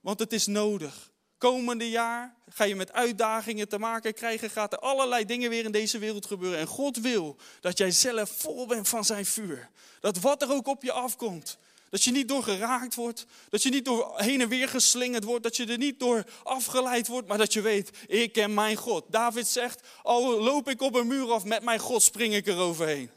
Want 0.00 0.18
het 0.18 0.32
is 0.32 0.46
nodig. 0.46 1.10
Komende 1.38 1.90
jaar 1.90 2.34
ga 2.48 2.64
je 2.64 2.74
met 2.74 2.92
uitdagingen 2.92 3.68
te 3.68 3.78
maken 3.78 4.14
krijgen. 4.14 4.50
Gaat 4.50 4.72
er 4.72 4.78
allerlei 4.78 5.24
dingen 5.24 5.50
weer 5.50 5.64
in 5.64 5.72
deze 5.72 5.98
wereld 5.98 6.26
gebeuren. 6.26 6.58
En 6.58 6.66
God 6.66 6.96
wil 6.96 7.36
dat 7.60 7.78
jij 7.78 7.90
zelf 7.90 8.30
vol 8.30 8.66
bent 8.66 8.88
van 8.88 9.04
zijn 9.04 9.26
vuur. 9.26 9.70
Dat 10.00 10.18
wat 10.18 10.42
er 10.42 10.52
ook 10.52 10.66
op 10.66 10.82
je 10.82 10.92
afkomt. 10.92 11.58
Dat 11.90 12.04
je 12.04 12.10
niet 12.10 12.28
door 12.28 12.42
geraakt 12.42 12.94
wordt. 12.94 13.26
Dat 13.48 13.62
je 13.62 13.70
niet 13.70 13.84
door 13.84 14.12
heen 14.16 14.40
en 14.40 14.48
weer 14.48 14.68
geslingerd 14.68 15.24
wordt. 15.24 15.42
Dat 15.42 15.56
je 15.56 15.66
er 15.66 15.78
niet 15.78 16.00
door 16.00 16.24
afgeleid 16.42 17.06
wordt. 17.06 17.28
Maar 17.28 17.38
dat 17.38 17.52
je 17.52 17.60
weet, 17.60 17.90
ik 18.06 18.32
ken 18.32 18.54
mijn 18.54 18.76
God. 18.76 19.04
David 19.08 19.46
zegt, 19.46 19.80
al 20.02 20.42
loop 20.42 20.68
ik 20.68 20.80
op 20.80 20.94
een 20.94 21.06
muur 21.06 21.32
af, 21.32 21.44
met 21.44 21.62
mijn 21.62 21.78
God 21.78 22.02
spring 22.02 22.34
ik 22.34 22.46
er 22.46 22.58
overheen. 22.58 23.10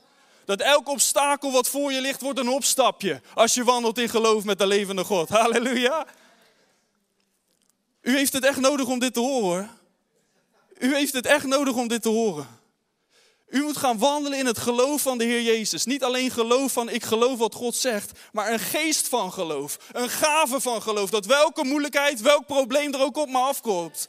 Dat 0.50 0.62
elk 0.62 0.88
obstakel 0.88 1.52
wat 1.52 1.68
voor 1.68 1.92
je 1.92 2.02
ligt, 2.02 2.22
wordt 2.22 2.40
een 2.40 2.50
opstapje. 2.50 3.22
Als 3.34 3.54
je 3.54 3.64
wandelt 3.64 3.98
in 3.98 4.10
geloof 4.10 4.44
met 4.44 4.58
de 4.58 4.68
levende 4.68 5.04
God. 5.04 5.30
Halleluja. 5.40 6.06
U 8.02 8.16
heeft 8.16 8.34
het 8.34 8.46
echt 8.46 8.60
nodig 8.60 8.88
om 8.88 9.00
dit 9.00 9.14
te 9.14 9.20
horen. 9.20 9.70
U 10.78 10.96
heeft 10.96 11.14
het 11.14 11.26
echt 11.26 11.46
nodig 11.46 11.76
om 11.76 11.88
dit 11.88 12.02
te 12.02 12.10
horen. 12.10 12.48
U 13.48 13.62
moet 13.62 13.78
gaan 13.78 13.98
wandelen 13.98 14.38
in 14.38 14.46
het 14.46 14.58
geloof 14.58 15.02
van 15.02 15.18
de 15.18 15.24
Heer 15.24 15.42
Jezus. 15.42 15.86
Niet 15.86 16.04
alleen 16.04 16.32
geloof 16.32 16.72
van 16.72 16.90
ik 16.90 17.04
geloof 17.04 17.38
wat 17.38 17.56
God 17.56 17.76
zegt, 17.76 18.20
maar 18.32 18.52
een 18.52 18.60
geest 18.60 19.08
van 19.08 19.34
geloof. 19.34 19.78
Een 19.92 20.10
gave 20.10 20.62
van 20.62 20.82
geloof. 20.82 21.10
Dat 21.10 21.26
welke 21.26 21.64
moeilijkheid, 21.64 22.22
welk 22.22 22.46
probleem 22.46 22.94
er 22.94 23.02
ook 23.02 23.18
op 23.18 23.30
me 23.30 23.38
afkomt. 23.38 24.08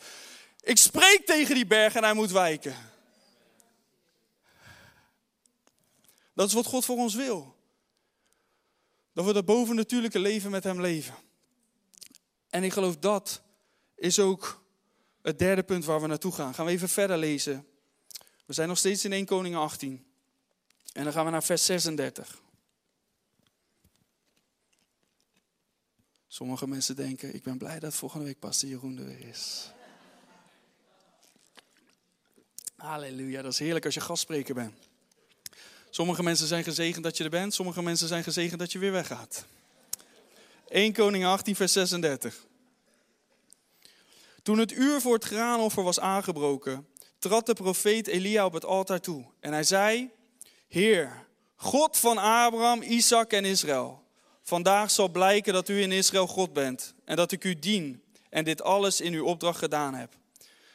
Ik 0.62 0.76
spreek 0.76 1.22
tegen 1.26 1.54
die 1.54 1.66
berg 1.66 1.94
en 1.94 2.04
hij 2.04 2.14
moet 2.14 2.30
wijken. 2.30 2.89
Dat 6.40 6.48
is 6.48 6.54
wat 6.54 6.66
God 6.66 6.84
voor 6.84 6.96
ons 6.96 7.14
wil. 7.14 7.56
Dat 9.12 9.24
we 9.24 9.32
dat 9.32 9.44
bovennatuurlijke 9.44 10.18
leven 10.18 10.50
met 10.50 10.64
Hem 10.64 10.80
leven. 10.80 11.14
En 12.50 12.64
ik 12.64 12.72
geloof 12.72 12.96
dat 12.96 13.42
is 13.94 14.18
ook 14.18 14.64
het 15.22 15.38
derde 15.38 15.62
punt 15.62 15.84
waar 15.84 16.00
we 16.00 16.06
naartoe 16.06 16.32
gaan. 16.32 16.54
Gaan 16.54 16.66
we 16.66 16.72
even 16.72 16.88
verder 16.88 17.18
lezen. 17.18 17.66
We 18.46 18.52
zijn 18.52 18.68
nog 18.68 18.78
steeds 18.78 19.04
in 19.04 19.12
1 19.12 19.24
Koningen 19.24 19.58
18. 19.58 20.06
En 20.92 21.04
dan 21.04 21.12
gaan 21.12 21.24
we 21.24 21.30
naar 21.30 21.42
vers 21.42 21.64
36. 21.64 22.42
Sommige 26.26 26.68
mensen 26.68 26.96
denken, 26.96 27.34
ik 27.34 27.42
ben 27.42 27.58
blij 27.58 27.78
dat 27.78 27.94
volgende 27.94 28.24
week 28.24 28.38
Pastor 28.38 28.68
Jeroen 28.68 28.98
er 28.98 29.04
weer 29.04 29.28
is. 29.28 29.70
Halleluja, 32.76 33.42
dat 33.42 33.52
is 33.52 33.58
heerlijk 33.58 33.84
als 33.84 33.94
je 33.94 34.00
gastspreker 34.00 34.54
bent. 34.54 34.89
Sommige 35.90 36.22
mensen 36.22 36.46
zijn 36.46 36.64
gezegend 36.64 37.04
dat 37.04 37.16
je 37.16 37.24
er 37.24 37.30
bent, 37.30 37.54
sommige 37.54 37.82
mensen 37.82 38.08
zijn 38.08 38.22
gezegend 38.22 38.58
dat 38.58 38.72
je 38.72 38.78
weer 38.78 38.92
weggaat. 38.92 39.44
1 40.68 40.92
Koning 40.92 41.24
18, 41.24 41.56
vers 41.56 41.72
36. 41.72 42.46
Toen 44.42 44.58
het 44.58 44.72
uur 44.72 45.00
voor 45.00 45.14
het 45.14 45.24
graanoffer 45.24 45.82
was 45.82 46.00
aangebroken, 46.00 46.86
trad 47.18 47.46
de 47.46 47.54
profeet 47.54 48.06
Elia 48.06 48.44
op 48.44 48.52
het 48.52 48.64
altaar 48.64 49.00
toe. 49.00 49.24
En 49.40 49.52
hij 49.52 49.64
zei, 49.64 50.10
Heer, 50.68 51.26
God 51.56 51.96
van 51.96 52.18
Abraham, 52.18 52.82
Isaac 52.82 53.32
en 53.32 53.44
Israël. 53.44 54.02
Vandaag 54.42 54.90
zal 54.90 55.08
blijken 55.08 55.52
dat 55.52 55.68
u 55.68 55.80
in 55.80 55.92
Israël 55.92 56.26
God 56.26 56.52
bent 56.52 56.94
en 57.04 57.16
dat 57.16 57.32
ik 57.32 57.44
u 57.44 57.58
dien 57.58 58.02
en 58.28 58.44
dit 58.44 58.62
alles 58.62 59.00
in 59.00 59.12
uw 59.12 59.24
opdracht 59.24 59.58
gedaan 59.58 59.94
heb. 59.94 60.18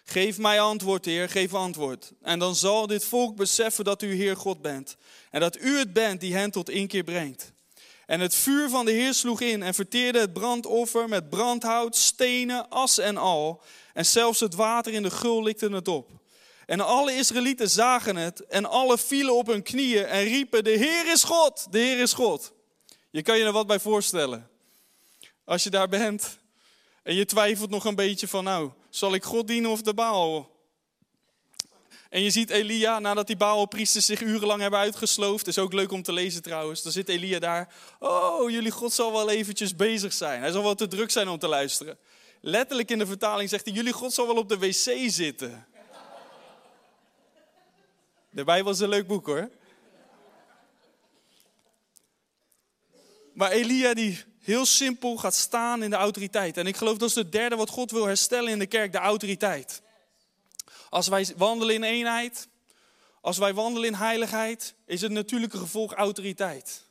Geef 0.07 0.37
mij 0.37 0.61
antwoord, 0.61 1.05
Heer, 1.05 1.29
geef 1.29 1.53
antwoord. 1.53 2.11
En 2.21 2.39
dan 2.39 2.55
zal 2.55 2.87
dit 2.87 3.05
volk 3.05 3.35
beseffen 3.35 3.83
dat 3.83 4.01
u 4.01 4.13
Heer 4.13 4.37
God 4.37 4.61
bent. 4.61 4.95
En 5.31 5.39
dat 5.39 5.59
u 5.59 5.77
het 5.77 5.93
bent 5.93 6.21
die 6.21 6.35
hen 6.35 6.51
tot 6.51 6.69
inkeer 6.69 7.03
brengt. 7.03 7.53
En 8.05 8.19
het 8.19 8.35
vuur 8.35 8.69
van 8.69 8.85
de 8.85 8.91
Heer 8.91 9.13
sloeg 9.13 9.41
in 9.41 9.63
en 9.63 9.73
verteerde 9.73 10.19
het 10.19 10.33
brandoffer 10.33 11.09
met 11.09 11.29
brandhout, 11.29 11.95
stenen, 11.95 12.69
as 12.69 12.97
en 12.97 13.17
al. 13.17 13.61
En 13.93 14.05
zelfs 14.05 14.39
het 14.39 14.55
water 14.55 14.93
in 14.93 15.03
de 15.03 15.11
gul 15.11 15.43
likte 15.43 15.69
het 15.69 15.87
op. 15.87 16.09
En 16.65 16.79
alle 16.79 17.15
Israëlieten 17.15 17.69
zagen 17.69 18.15
het 18.15 18.45
en 18.45 18.65
alle 18.65 18.97
vielen 18.97 19.35
op 19.35 19.47
hun 19.47 19.63
knieën 19.63 20.05
en 20.05 20.23
riepen, 20.23 20.63
de 20.63 20.69
Heer 20.69 21.11
is 21.11 21.23
God, 21.23 21.67
de 21.71 21.79
Heer 21.79 21.99
is 21.99 22.13
God. 22.13 22.53
Je 23.11 23.21
kan 23.21 23.37
je 23.37 23.43
er 23.43 23.51
wat 23.51 23.67
bij 23.67 23.79
voorstellen. 23.79 24.49
Als 25.45 25.63
je 25.63 25.69
daar 25.69 25.89
bent 25.89 26.37
en 27.05 27.15
je 27.15 27.25
twijfelt 27.25 27.69
nog 27.69 27.85
een 27.85 27.95
beetje 27.95 28.27
van, 28.27 28.43
nou, 28.43 28.71
zal 28.89 29.13
ik 29.13 29.23
God 29.23 29.47
dienen 29.47 29.71
of 29.71 29.81
de 29.81 29.93
Baal? 29.93 30.51
En 32.09 32.21
je 32.21 32.29
ziet 32.29 32.49
Elia, 32.49 32.99
nadat 32.99 33.27
die 33.27 33.37
Baalpriesters 33.37 34.05
zich 34.05 34.21
urenlang 34.21 34.61
hebben 34.61 34.79
uitgesloofd. 34.79 35.47
is 35.47 35.57
ook 35.57 35.73
leuk 35.73 35.91
om 35.91 36.01
te 36.01 36.13
lezen 36.13 36.41
trouwens. 36.41 36.81
Dan 36.81 36.91
zit 36.91 37.09
Elia 37.09 37.39
daar. 37.39 37.73
Oh, 37.99 38.49
jullie 38.49 38.71
God 38.71 38.93
zal 38.93 39.11
wel 39.11 39.29
eventjes 39.29 39.75
bezig 39.75 40.13
zijn. 40.13 40.41
Hij 40.41 40.51
zal 40.51 40.63
wel 40.63 40.75
te 40.75 40.87
druk 40.87 41.11
zijn 41.11 41.27
om 41.27 41.39
te 41.39 41.47
luisteren. 41.47 41.97
Letterlijk 42.41 42.91
in 42.91 42.97
de 42.97 43.05
vertaling 43.05 43.49
zegt 43.49 43.65
hij, 43.65 43.73
jullie 43.73 43.93
God 43.93 44.13
zal 44.13 44.27
wel 44.27 44.37
op 44.37 44.49
de 44.49 44.57
wc 44.57 45.11
zitten. 45.11 45.67
De 48.29 48.43
Bijbel 48.43 48.71
is 48.71 48.79
een 48.79 48.89
leuk 48.89 49.07
boek 49.07 49.25
hoor. 49.25 49.49
Maar 53.33 53.51
Elia 53.51 53.93
die 53.93 54.23
heel 54.45 54.65
simpel 54.65 55.17
gaat 55.17 55.35
staan 55.35 55.83
in 55.83 55.89
de 55.89 55.95
autoriteit. 55.95 56.57
En 56.57 56.67
ik 56.67 56.75
geloof 56.75 56.97
dat 56.97 57.09
is 57.09 57.15
het 57.15 57.31
derde 57.31 57.55
wat 57.55 57.69
God 57.69 57.91
wil 57.91 58.05
herstellen 58.05 58.51
in 58.51 58.59
de 58.59 58.65
kerk, 58.65 58.91
de 58.91 58.97
autoriteit. 58.97 59.81
Als 60.89 61.07
wij 61.07 61.33
wandelen 61.37 61.75
in 61.75 61.83
eenheid, 61.83 62.47
als 63.21 63.37
wij 63.37 63.53
wandelen 63.53 63.87
in 63.87 63.95
heiligheid, 63.95 64.75
is 64.85 65.01
het 65.01 65.11
natuurlijke 65.11 65.57
gevolg 65.57 65.93
autoriteit. 65.93 66.83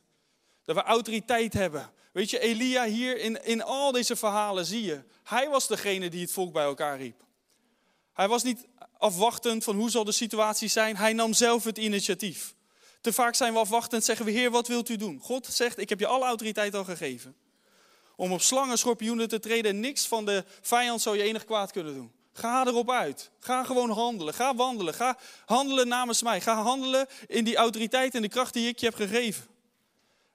Dat 0.65 0.75
we 0.75 0.81
autoriteit 0.81 1.53
hebben. 1.53 1.91
Weet 2.11 2.29
je, 2.29 2.39
Elia 2.39 2.85
hier 2.85 3.17
in, 3.17 3.45
in 3.45 3.63
al 3.63 3.91
deze 3.91 4.15
verhalen 4.15 4.65
zie 4.65 4.83
je, 4.83 5.03
hij 5.23 5.49
was 5.49 5.67
degene 5.67 6.09
die 6.09 6.21
het 6.21 6.31
volk 6.31 6.53
bij 6.53 6.63
elkaar 6.63 6.97
riep. 6.97 7.23
Hij 8.13 8.27
was 8.27 8.43
niet 8.43 8.67
afwachtend 8.97 9.63
van 9.63 9.75
hoe 9.75 9.89
zal 9.89 10.03
de 10.03 10.11
situatie 10.11 10.67
zijn, 10.67 10.97
hij 10.97 11.13
nam 11.13 11.33
zelf 11.33 11.63
het 11.63 11.77
initiatief. 11.77 12.55
Te 13.01 13.13
vaak 13.13 13.35
zijn 13.35 13.53
we 13.53 13.59
afwachtend, 13.59 14.03
zeggen 14.03 14.25
we, 14.25 14.31
Heer, 14.31 14.51
wat 14.51 14.67
wilt 14.67 14.89
u 14.89 14.95
doen? 14.95 15.19
God 15.19 15.47
zegt, 15.47 15.77
ik 15.77 15.89
heb 15.89 15.99
je 15.99 16.07
alle 16.07 16.25
autoriteit 16.25 16.75
al 16.75 16.83
gegeven. 16.83 17.35
Om 18.15 18.31
op 18.31 18.41
slangen, 18.41 18.77
schorpioenen 18.77 19.27
te 19.27 19.39
treden, 19.39 19.79
niks 19.79 20.07
van 20.07 20.25
de 20.25 20.43
vijand 20.61 21.01
zou 21.01 21.17
je 21.17 21.23
enig 21.23 21.45
kwaad 21.45 21.71
kunnen 21.71 21.93
doen. 21.93 22.11
Ga 22.33 22.67
erop 22.67 22.91
uit. 22.91 23.29
Ga 23.39 23.63
gewoon 23.63 23.89
handelen. 23.89 24.33
Ga 24.33 24.55
wandelen. 24.55 24.93
Ga 24.93 25.17
handelen 25.45 25.87
namens 25.87 26.21
mij. 26.21 26.41
Ga 26.41 26.61
handelen 26.61 27.07
in 27.27 27.43
die 27.43 27.55
autoriteit 27.55 28.15
en 28.15 28.21
de 28.21 28.27
kracht 28.27 28.53
die 28.53 28.67
ik 28.67 28.79
je 28.79 28.85
heb 28.85 28.95
gegeven. 28.95 29.45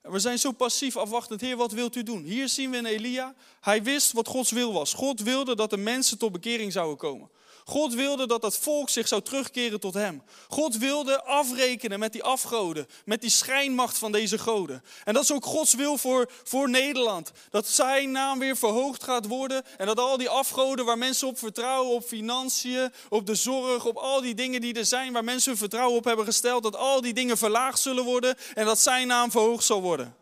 En 0.03 0.13
we 0.13 0.19
zijn 0.19 0.39
zo 0.39 0.53
passief 0.53 0.97
afwachtend. 0.97 1.41
Heer, 1.41 1.57
wat 1.57 1.73
wilt 1.73 1.97
u 1.97 2.03
doen? 2.03 2.23
Hier 2.23 2.49
zien 2.49 2.71
we 2.71 2.77
in 2.77 2.85
Elia. 2.85 3.35
Hij 3.61 3.83
wist 3.83 4.13
wat 4.13 4.29
Gods 4.29 4.51
wil 4.51 4.73
was. 4.73 4.93
God 4.93 5.21
wilde 5.21 5.57
dat 5.57 5.71
de 5.71 5.77
mensen 5.77 6.19
tot 6.19 6.33
bekering 6.33 6.73
zouden 6.73 6.97
komen. 6.97 7.31
God 7.71 7.95
wilde 7.95 8.27
dat 8.27 8.43
het 8.43 8.57
volk 8.57 8.89
zich 8.89 9.09
zou 9.09 9.23
terugkeren 9.23 9.81
tot 9.81 9.95
hem. 9.95 10.23
God 10.49 10.77
wilde 10.77 11.23
afrekenen 11.23 11.99
met 11.99 12.13
die 12.13 12.23
afgoden, 12.23 12.87
met 13.05 13.21
die 13.21 13.31
schijnmacht 13.31 13.99
van 13.99 14.13
deze 14.13 14.39
goden. 14.39 14.83
En 15.05 15.15
dat 15.15 15.23
is 15.23 15.33
ook 15.33 15.45
Gods 15.45 15.75
wil 15.75 15.99
voor, 15.99 16.31
voor 16.45 16.71
Nederland. 16.71 17.33
Dat 17.51 17.67
zijn 17.67 18.11
naam 18.11 18.39
weer 18.39 18.57
verhoogd 18.57 19.05
gaat 19.05 19.27
worden 19.27 19.63
en 19.77 19.87
dat 19.87 19.99
al 19.99 20.17
die 20.17 20.29
afgoden 20.29 20.85
waar 20.85 20.99
mensen 20.99 21.29
op 21.29 21.39
vertrouwen, 21.39 21.95
op 21.95 22.05
financiën, 22.05 22.93
op 23.09 23.27
de 23.27 23.35
zorg, 23.35 23.85
op 23.85 23.97
al 23.97 24.21
die 24.21 24.35
dingen 24.35 24.61
die 24.61 24.75
er 24.75 24.87
zijn 24.87 25.13
waar 25.13 25.25
mensen 25.25 25.51
hun 25.51 25.59
vertrouwen 25.59 25.97
op 25.97 26.05
hebben 26.05 26.25
gesteld, 26.25 26.63
dat 26.63 26.77
al 26.77 27.01
die 27.01 27.15
dingen 27.15 27.39
verlaagd 27.39 27.79
zullen 27.79 28.05
worden 28.05 28.37
en 28.55 28.65
dat 28.65 28.79
zijn 28.79 29.07
naam 29.07 29.31
verhoogd 29.31 29.65
zal 29.65 29.83
worden. 29.83 30.20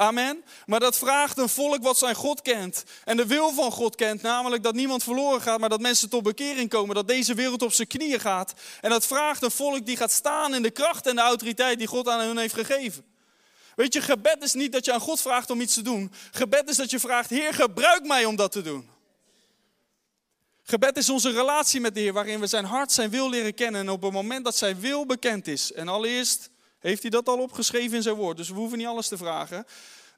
Amen. 0.00 0.44
Maar 0.66 0.80
dat 0.80 0.98
vraagt 0.98 1.38
een 1.38 1.48
volk 1.48 1.82
wat 1.82 1.98
zijn 1.98 2.14
God 2.14 2.42
kent. 2.42 2.84
En 3.04 3.16
de 3.16 3.26
wil 3.26 3.52
van 3.52 3.72
God 3.72 3.96
kent, 3.96 4.22
namelijk 4.22 4.62
dat 4.62 4.74
niemand 4.74 5.02
verloren 5.02 5.40
gaat, 5.40 5.60
maar 5.60 5.68
dat 5.68 5.80
mensen 5.80 6.08
tot 6.08 6.22
bekering 6.22 6.68
komen. 6.68 6.94
Dat 6.94 7.08
deze 7.08 7.34
wereld 7.34 7.62
op 7.62 7.72
zijn 7.72 7.88
knieën 7.88 8.20
gaat. 8.20 8.54
En 8.80 8.90
dat 8.90 9.06
vraagt 9.06 9.42
een 9.42 9.50
volk 9.50 9.86
die 9.86 9.96
gaat 9.96 10.10
staan 10.10 10.54
in 10.54 10.62
de 10.62 10.70
kracht 10.70 11.06
en 11.06 11.14
de 11.16 11.22
autoriteit 11.22 11.78
die 11.78 11.86
God 11.86 12.08
aan 12.08 12.20
hen 12.20 12.38
heeft 12.38 12.54
gegeven. 12.54 13.04
Weet 13.76 13.92
je, 13.92 14.00
gebed 14.00 14.42
is 14.42 14.52
niet 14.52 14.72
dat 14.72 14.84
je 14.84 14.92
aan 14.92 15.00
God 15.00 15.20
vraagt 15.20 15.50
om 15.50 15.60
iets 15.60 15.74
te 15.74 15.82
doen. 15.82 16.12
Gebed 16.30 16.68
is 16.68 16.76
dat 16.76 16.90
je 16.90 17.00
vraagt, 17.00 17.30
Heer, 17.30 17.54
gebruik 17.54 18.06
mij 18.06 18.24
om 18.24 18.36
dat 18.36 18.52
te 18.52 18.62
doen. 18.62 18.90
Gebed 20.62 20.96
is 20.96 21.10
onze 21.10 21.30
relatie 21.30 21.80
met 21.80 21.94
de 21.94 22.00
Heer, 22.00 22.12
waarin 22.12 22.40
we 22.40 22.46
zijn 22.46 22.64
hart, 22.64 22.92
zijn 22.92 23.10
wil 23.10 23.30
leren 23.30 23.54
kennen. 23.54 23.80
En 23.80 23.90
op 23.90 24.02
het 24.02 24.12
moment 24.12 24.44
dat 24.44 24.56
zijn 24.56 24.80
wil 24.80 25.06
bekend 25.06 25.46
is, 25.46 25.72
en 25.72 25.88
allereerst 25.88 26.50
heeft 26.80 27.02
hij 27.02 27.10
dat 27.10 27.28
al 27.28 27.38
opgeschreven 27.38 27.96
in 27.96 28.02
zijn 28.02 28.14
woord. 28.14 28.36
Dus 28.36 28.48
we 28.48 28.54
hoeven 28.54 28.78
niet 28.78 28.86
alles 28.86 29.08
te 29.08 29.16
vragen. 29.16 29.66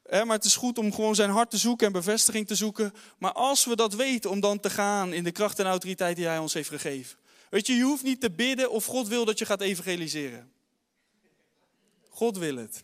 Maar 0.09 0.35
het 0.35 0.45
is 0.45 0.55
goed 0.55 0.77
om 0.77 0.93
gewoon 0.93 1.15
zijn 1.15 1.29
hart 1.29 1.49
te 1.49 1.57
zoeken 1.57 1.87
en 1.87 1.93
bevestiging 1.93 2.47
te 2.47 2.55
zoeken. 2.55 2.93
Maar 3.17 3.31
als 3.31 3.65
we 3.65 3.75
dat 3.75 3.93
weten, 3.93 4.29
om 4.29 4.39
dan 4.39 4.59
te 4.59 4.69
gaan 4.69 5.13
in 5.13 5.23
de 5.23 5.31
kracht 5.31 5.59
en 5.59 5.65
autoriteit 5.65 6.15
die 6.15 6.25
hij 6.25 6.37
ons 6.37 6.53
heeft 6.53 6.69
gegeven. 6.69 7.17
Weet 7.49 7.67
je, 7.67 7.73
je 7.73 7.83
hoeft 7.83 8.03
niet 8.03 8.21
te 8.21 8.31
bidden 8.31 8.71
of 8.71 8.85
God 8.85 9.07
wil 9.07 9.25
dat 9.25 9.39
je 9.39 9.45
gaat 9.45 9.61
evangeliseren. 9.61 10.51
God 12.09 12.37
wil 12.37 12.55
het. 12.55 12.83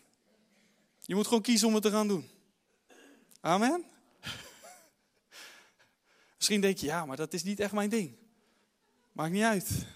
Je 1.00 1.14
moet 1.14 1.26
gewoon 1.26 1.42
kiezen 1.42 1.68
om 1.68 1.74
het 1.74 1.82
te 1.82 1.90
gaan 1.90 2.08
doen. 2.08 2.28
Amen. 3.40 3.84
Misschien 6.36 6.60
denk 6.60 6.78
je, 6.78 6.86
ja, 6.86 7.06
maar 7.06 7.16
dat 7.16 7.32
is 7.32 7.42
niet 7.42 7.60
echt 7.60 7.72
mijn 7.72 7.90
ding. 7.90 8.16
Maakt 9.12 9.32
niet 9.32 9.42
uit. 9.42 9.86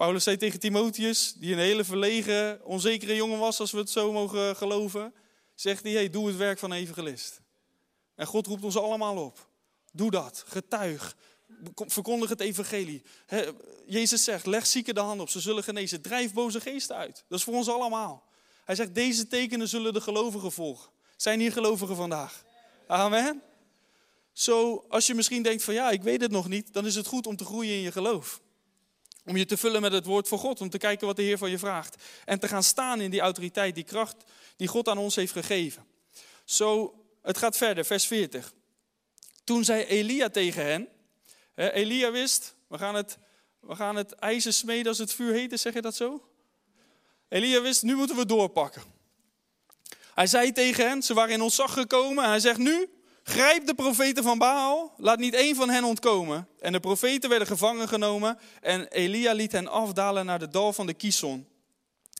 Paulus 0.00 0.24
zei 0.24 0.36
tegen 0.36 0.60
Timotheus, 0.60 1.32
die 1.36 1.52
een 1.52 1.58
hele 1.58 1.84
verlegen, 1.84 2.64
onzekere 2.64 3.14
jongen 3.14 3.38
was, 3.38 3.60
als 3.60 3.70
we 3.70 3.78
het 3.78 3.90
zo 3.90 4.12
mogen 4.12 4.56
geloven, 4.56 5.14
zegt 5.54 5.82
hij, 5.82 6.10
doe 6.10 6.26
het 6.26 6.36
werk 6.36 6.58
van 6.58 6.72
evangelist. 6.72 7.40
En 8.14 8.26
God 8.26 8.46
roept 8.46 8.64
ons 8.64 8.76
allemaal 8.76 9.16
op. 9.16 9.48
Doe 9.92 10.10
dat, 10.10 10.44
getuig, 10.46 11.16
verkondig 11.74 12.28
het 12.28 12.40
evangelie. 12.40 13.02
Jezus 13.86 14.24
zegt, 14.24 14.46
leg 14.46 14.66
zieken 14.66 14.94
de 14.94 15.00
hand 15.00 15.20
op, 15.20 15.28
ze 15.28 15.40
zullen 15.40 15.62
genezen. 15.62 16.02
Drijf 16.02 16.32
boze 16.32 16.60
geesten 16.60 16.96
uit. 16.96 17.24
Dat 17.28 17.38
is 17.38 17.44
voor 17.44 17.54
ons 17.54 17.68
allemaal. 17.68 18.24
Hij 18.64 18.74
zegt, 18.74 18.94
deze 18.94 19.26
tekenen 19.26 19.68
zullen 19.68 19.92
de 19.92 20.00
gelovigen 20.00 20.52
volgen. 20.52 20.90
Zijn 21.16 21.40
hier 21.40 21.52
gelovigen 21.52 21.96
vandaag? 21.96 22.44
Amen. 22.86 23.42
Zo, 24.32 24.84
als 24.88 25.06
je 25.06 25.14
misschien 25.14 25.42
denkt 25.42 25.64
van 25.64 25.74
ja, 25.74 25.90
ik 25.90 26.02
weet 26.02 26.20
het 26.20 26.30
nog 26.30 26.48
niet, 26.48 26.72
dan 26.72 26.86
is 26.86 26.94
het 26.94 27.06
goed 27.06 27.26
om 27.26 27.36
te 27.36 27.44
groeien 27.44 27.74
in 27.74 27.80
je 27.80 27.92
geloof. 27.92 28.40
Om 29.24 29.36
je 29.36 29.44
te 29.44 29.56
vullen 29.56 29.80
met 29.80 29.92
het 29.92 30.06
woord 30.06 30.28
van 30.28 30.38
God. 30.38 30.60
Om 30.60 30.70
te 30.70 30.78
kijken 30.78 31.06
wat 31.06 31.16
de 31.16 31.22
Heer 31.22 31.38
van 31.38 31.50
je 31.50 31.58
vraagt. 31.58 32.02
En 32.24 32.38
te 32.38 32.48
gaan 32.48 32.62
staan 32.62 33.00
in 33.00 33.10
die 33.10 33.20
autoriteit, 33.20 33.74
die 33.74 33.84
kracht 33.84 34.16
die 34.56 34.68
God 34.68 34.88
aan 34.88 34.98
ons 34.98 35.16
heeft 35.16 35.32
gegeven. 35.32 35.86
Zo, 36.44 36.94
het 37.22 37.38
gaat 37.38 37.56
verder, 37.56 37.84
vers 37.84 38.06
40. 38.06 38.52
Toen 39.44 39.64
zei 39.64 39.84
Elia 39.84 40.28
tegen 40.28 40.64
hen. 40.64 40.88
Elia 41.54 42.10
wist, 42.10 42.54
we 42.66 42.78
gaan, 42.78 42.94
het, 42.94 43.18
we 43.60 43.74
gaan 43.74 43.96
het 43.96 44.12
ijzer 44.12 44.52
smeden 44.52 44.86
als 44.86 44.98
het 44.98 45.12
vuur 45.12 45.32
heet 45.32 45.60
zeg 45.60 45.74
je 45.74 45.80
dat 45.80 45.96
zo? 45.96 46.24
Elia 47.28 47.60
wist, 47.60 47.82
nu 47.82 47.94
moeten 47.94 48.16
we 48.16 48.26
doorpakken. 48.26 48.82
Hij 50.14 50.26
zei 50.26 50.52
tegen 50.52 50.88
hen, 50.88 51.02
ze 51.02 51.14
waren 51.14 51.34
in 51.34 51.42
ontzag 51.42 51.72
gekomen. 51.72 52.24
Hij 52.24 52.40
zegt, 52.40 52.58
nu 52.58 52.88
Grijp 53.22 53.66
de 53.66 53.74
profeten 53.74 54.22
van 54.22 54.38
Baal, 54.38 54.94
laat 54.96 55.18
niet 55.18 55.34
één 55.34 55.56
van 55.56 55.70
hen 55.70 55.84
ontkomen. 55.84 56.48
En 56.60 56.72
de 56.72 56.80
profeten 56.80 57.28
werden 57.28 57.48
gevangen 57.48 57.88
genomen 57.88 58.38
en 58.60 58.88
Elia 58.88 59.32
liet 59.32 59.52
hen 59.52 59.68
afdalen 59.68 60.26
naar 60.26 60.38
de 60.38 60.48
dal 60.48 60.72
van 60.72 60.86
de 60.86 60.94
Kison, 60.94 61.48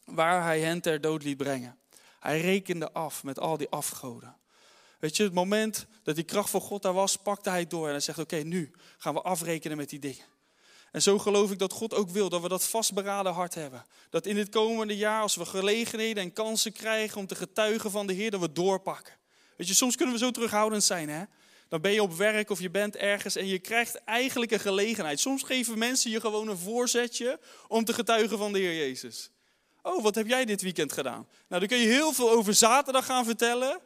waar 0.04 0.42
hij 0.42 0.60
hen 0.60 0.80
ter 0.80 1.00
dood 1.00 1.22
liet 1.22 1.36
brengen. 1.36 1.78
Hij 2.20 2.40
rekende 2.40 2.92
af 2.92 3.24
met 3.24 3.38
al 3.38 3.56
die 3.56 3.68
afgoden. 3.68 4.36
Weet 4.98 5.16
je, 5.16 5.22
het 5.22 5.34
moment 5.34 5.86
dat 6.02 6.14
die 6.14 6.24
kracht 6.24 6.50
van 6.50 6.60
God 6.60 6.82
daar 6.82 6.92
was, 6.92 7.16
pakte 7.16 7.50
hij 7.50 7.66
door 7.66 7.84
en 7.84 7.90
hij 7.90 8.00
zegt, 8.00 8.18
oké, 8.18 8.36
nu 8.36 8.70
gaan 8.98 9.14
we 9.14 9.20
afrekenen 9.20 9.76
met 9.76 9.88
die 9.88 9.98
dingen. 9.98 10.24
En 10.92 11.02
zo 11.02 11.18
geloof 11.18 11.50
ik 11.50 11.58
dat 11.58 11.72
God 11.72 11.94
ook 11.94 12.10
wil 12.10 12.28
dat 12.28 12.42
we 12.42 12.48
dat 12.48 12.64
vastberaden 12.64 13.32
hart 13.32 13.54
hebben. 13.54 13.84
Dat 14.10 14.26
in 14.26 14.34
dit 14.34 14.48
komende 14.48 14.96
jaar, 14.96 15.22
als 15.22 15.36
we 15.36 15.44
gelegenheden 15.44 16.22
en 16.22 16.32
kansen 16.32 16.72
krijgen 16.72 17.18
om 17.18 17.26
te 17.26 17.34
getuigen 17.34 17.90
van 17.90 18.06
de 18.06 18.12
Heer, 18.12 18.30
dat 18.30 18.40
we 18.40 18.52
doorpakken. 18.52 19.19
Weet 19.60 19.68
je, 19.68 19.74
soms 19.74 19.96
kunnen 19.96 20.14
we 20.14 20.20
zo 20.20 20.30
terughoudend 20.30 20.84
zijn, 20.84 21.08
hè? 21.08 21.24
Dan 21.68 21.80
ben 21.80 21.92
je 21.92 22.02
op 22.02 22.16
werk 22.16 22.50
of 22.50 22.60
je 22.60 22.70
bent 22.70 22.96
ergens 22.96 23.36
en 23.36 23.46
je 23.46 23.58
krijgt 23.58 24.04
eigenlijk 24.04 24.50
een 24.50 24.60
gelegenheid. 24.60 25.20
Soms 25.20 25.42
geven 25.42 25.78
mensen 25.78 26.10
je 26.10 26.20
gewoon 26.20 26.48
een 26.48 26.58
voorzetje 26.58 27.40
om 27.68 27.84
te 27.84 27.92
getuigen 27.92 28.38
van 28.38 28.52
de 28.52 28.58
Heer 28.58 28.76
Jezus. 28.76 29.30
Oh, 29.82 30.02
wat 30.02 30.14
heb 30.14 30.26
jij 30.26 30.44
dit 30.44 30.62
weekend 30.62 30.92
gedaan? 30.92 31.26
Nou, 31.48 31.60
dan 31.60 31.66
kun 31.66 31.78
je 31.78 31.86
heel 31.86 32.12
veel 32.12 32.30
over 32.30 32.54
zaterdag 32.54 33.06
gaan 33.06 33.24
vertellen, 33.24 33.80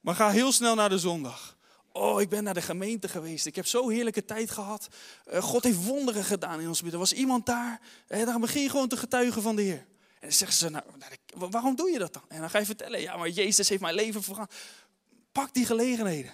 maar 0.00 0.14
ga 0.14 0.30
heel 0.30 0.52
snel 0.52 0.74
naar 0.74 0.88
de 0.88 0.98
zondag. 0.98 1.56
Oh, 1.92 2.20
ik 2.20 2.28
ben 2.28 2.44
naar 2.44 2.54
de 2.54 2.62
gemeente 2.62 3.08
geweest. 3.08 3.46
Ik 3.46 3.56
heb 3.56 3.66
zo'n 3.66 3.90
heerlijke 3.90 4.24
tijd 4.24 4.50
gehad. 4.50 4.88
Eh, 5.24 5.42
God 5.42 5.64
heeft 5.64 5.84
wonderen 5.84 6.24
gedaan 6.24 6.60
in 6.60 6.68
ons 6.68 6.82
midden. 6.82 7.00
Er 7.00 7.06
was 7.06 7.18
iemand 7.18 7.46
daar. 7.46 7.80
En 8.08 8.24
dan 8.24 8.40
begin 8.40 8.62
je 8.62 8.70
gewoon 8.70 8.88
te 8.88 8.96
getuigen 8.96 9.42
van 9.42 9.56
de 9.56 9.62
Heer. 9.62 9.86
En 10.22 10.28
dan 10.28 10.36
zeggen 10.36 10.56
ze, 10.56 10.68
nou, 10.68 10.84
nou 10.98 11.50
waarom 11.50 11.76
doe 11.76 11.90
je 11.90 11.98
dat 11.98 12.12
dan? 12.12 12.22
En 12.28 12.40
dan 12.40 12.50
ga 12.50 12.58
je 12.58 12.64
vertellen, 12.64 13.00
ja, 13.00 13.16
maar 13.16 13.28
Jezus 13.28 13.68
heeft 13.68 13.80
mijn 13.80 13.94
leven 13.94 14.22
voorgaan. 14.22 14.48
Pak 15.32 15.54
die 15.54 15.66
gelegenheden. 15.66 16.32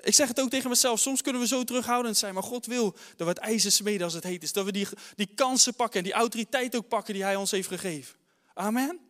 Ik 0.00 0.14
zeg 0.14 0.28
het 0.28 0.40
ook 0.40 0.50
tegen 0.50 0.68
mezelf, 0.68 1.00
soms 1.00 1.22
kunnen 1.22 1.40
we 1.40 1.46
zo 1.46 1.64
terughoudend 1.64 2.16
zijn, 2.16 2.34
maar 2.34 2.42
God 2.42 2.66
wil 2.66 2.90
dat 2.92 3.16
we 3.16 3.24
het 3.24 3.38
ijzer 3.38 3.72
smeden 3.72 4.04
als 4.04 4.14
het 4.14 4.24
heet 4.24 4.42
is. 4.42 4.52
Dat 4.52 4.64
we 4.64 4.72
die, 4.72 4.88
die 5.14 5.26
kansen 5.34 5.74
pakken 5.74 5.98
en 5.98 6.04
die 6.04 6.12
autoriteit 6.12 6.76
ook 6.76 6.88
pakken 6.88 7.14
die 7.14 7.22
Hij 7.22 7.36
ons 7.36 7.50
heeft 7.50 7.68
gegeven. 7.68 8.14
Amen. 8.54 9.00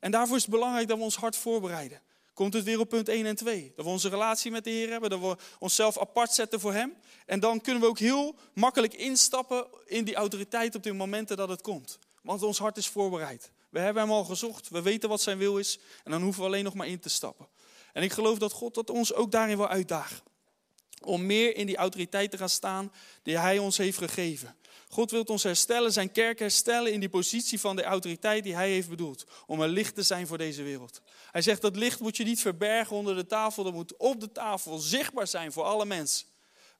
En 0.00 0.10
daarvoor 0.10 0.36
is 0.36 0.42
het 0.42 0.50
belangrijk 0.50 0.88
dat 0.88 0.98
we 0.98 1.04
ons 1.04 1.16
hart 1.16 1.36
voorbereiden. 1.36 2.00
Komt 2.34 2.52
het 2.52 2.64
weer 2.64 2.80
op 2.80 2.88
punt 2.88 3.08
1 3.08 3.26
en 3.26 3.36
2. 3.36 3.72
Dat 3.76 3.84
we 3.84 3.90
onze 3.90 4.08
relatie 4.08 4.50
met 4.50 4.64
de 4.64 4.70
Heer 4.70 4.90
hebben, 4.90 5.10
dat 5.10 5.20
we 5.20 5.36
onszelf 5.58 5.98
apart 5.98 6.32
zetten 6.32 6.60
voor 6.60 6.72
Hem. 6.72 6.94
En 7.26 7.40
dan 7.40 7.60
kunnen 7.60 7.82
we 7.82 7.88
ook 7.88 7.98
heel 7.98 8.34
makkelijk 8.54 8.94
instappen 8.94 9.66
in 9.84 10.04
die 10.04 10.14
autoriteit 10.14 10.74
op 10.74 10.82
de 10.82 10.92
momenten 10.92 11.36
dat 11.36 11.48
het 11.48 11.60
komt. 11.60 11.98
Want 12.26 12.42
ons 12.42 12.58
hart 12.58 12.76
is 12.76 12.88
voorbereid. 12.88 13.50
We 13.70 13.78
hebben 13.78 14.02
hem 14.02 14.12
al 14.12 14.24
gezocht. 14.24 14.68
We 14.68 14.82
weten 14.82 15.08
wat 15.08 15.20
zijn 15.20 15.38
wil 15.38 15.58
is. 15.58 15.78
En 16.04 16.10
dan 16.10 16.22
hoeven 16.22 16.42
we 16.42 16.48
alleen 16.48 16.64
nog 16.64 16.74
maar 16.74 16.86
in 16.86 17.00
te 17.00 17.08
stappen. 17.08 17.48
En 17.92 18.02
ik 18.02 18.12
geloof 18.12 18.38
dat 18.38 18.52
God 18.52 18.74
dat 18.74 18.90
ons 18.90 19.14
ook 19.14 19.30
daarin 19.30 19.56
wil 19.56 19.68
uitdagen. 19.68 20.22
Om 21.00 21.26
meer 21.26 21.56
in 21.56 21.66
die 21.66 21.76
autoriteit 21.76 22.30
te 22.30 22.38
gaan 22.38 22.48
staan 22.48 22.92
die 23.22 23.38
hij 23.38 23.58
ons 23.58 23.76
heeft 23.76 23.98
gegeven. 23.98 24.56
God 24.88 25.10
wil 25.10 25.22
ons 25.22 25.42
herstellen, 25.42 25.92
zijn 25.92 26.12
kerk 26.12 26.38
herstellen 26.38 26.92
in 26.92 27.00
die 27.00 27.08
positie 27.08 27.60
van 27.60 27.76
de 27.76 27.82
autoriteit 27.82 28.44
die 28.44 28.54
hij 28.54 28.70
heeft 28.70 28.88
bedoeld. 28.88 29.24
Om 29.46 29.60
een 29.60 29.68
licht 29.68 29.94
te 29.94 30.02
zijn 30.02 30.26
voor 30.26 30.38
deze 30.38 30.62
wereld. 30.62 31.00
Hij 31.30 31.42
zegt 31.42 31.62
dat 31.62 31.76
licht 31.76 32.00
moet 32.00 32.16
je 32.16 32.24
niet 32.24 32.40
verbergen 32.40 32.96
onder 32.96 33.14
de 33.16 33.26
tafel. 33.26 33.64
Dat 33.64 33.72
moet 33.72 33.96
op 33.96 34.20
de 34.20 34.32
tafel 34.32 34.78
zichtbaar 34.78 35.26
zijn 35.26 35.52
voor 35.52 35.64
alle 35.64 35.86
mensen. 35.86 36.26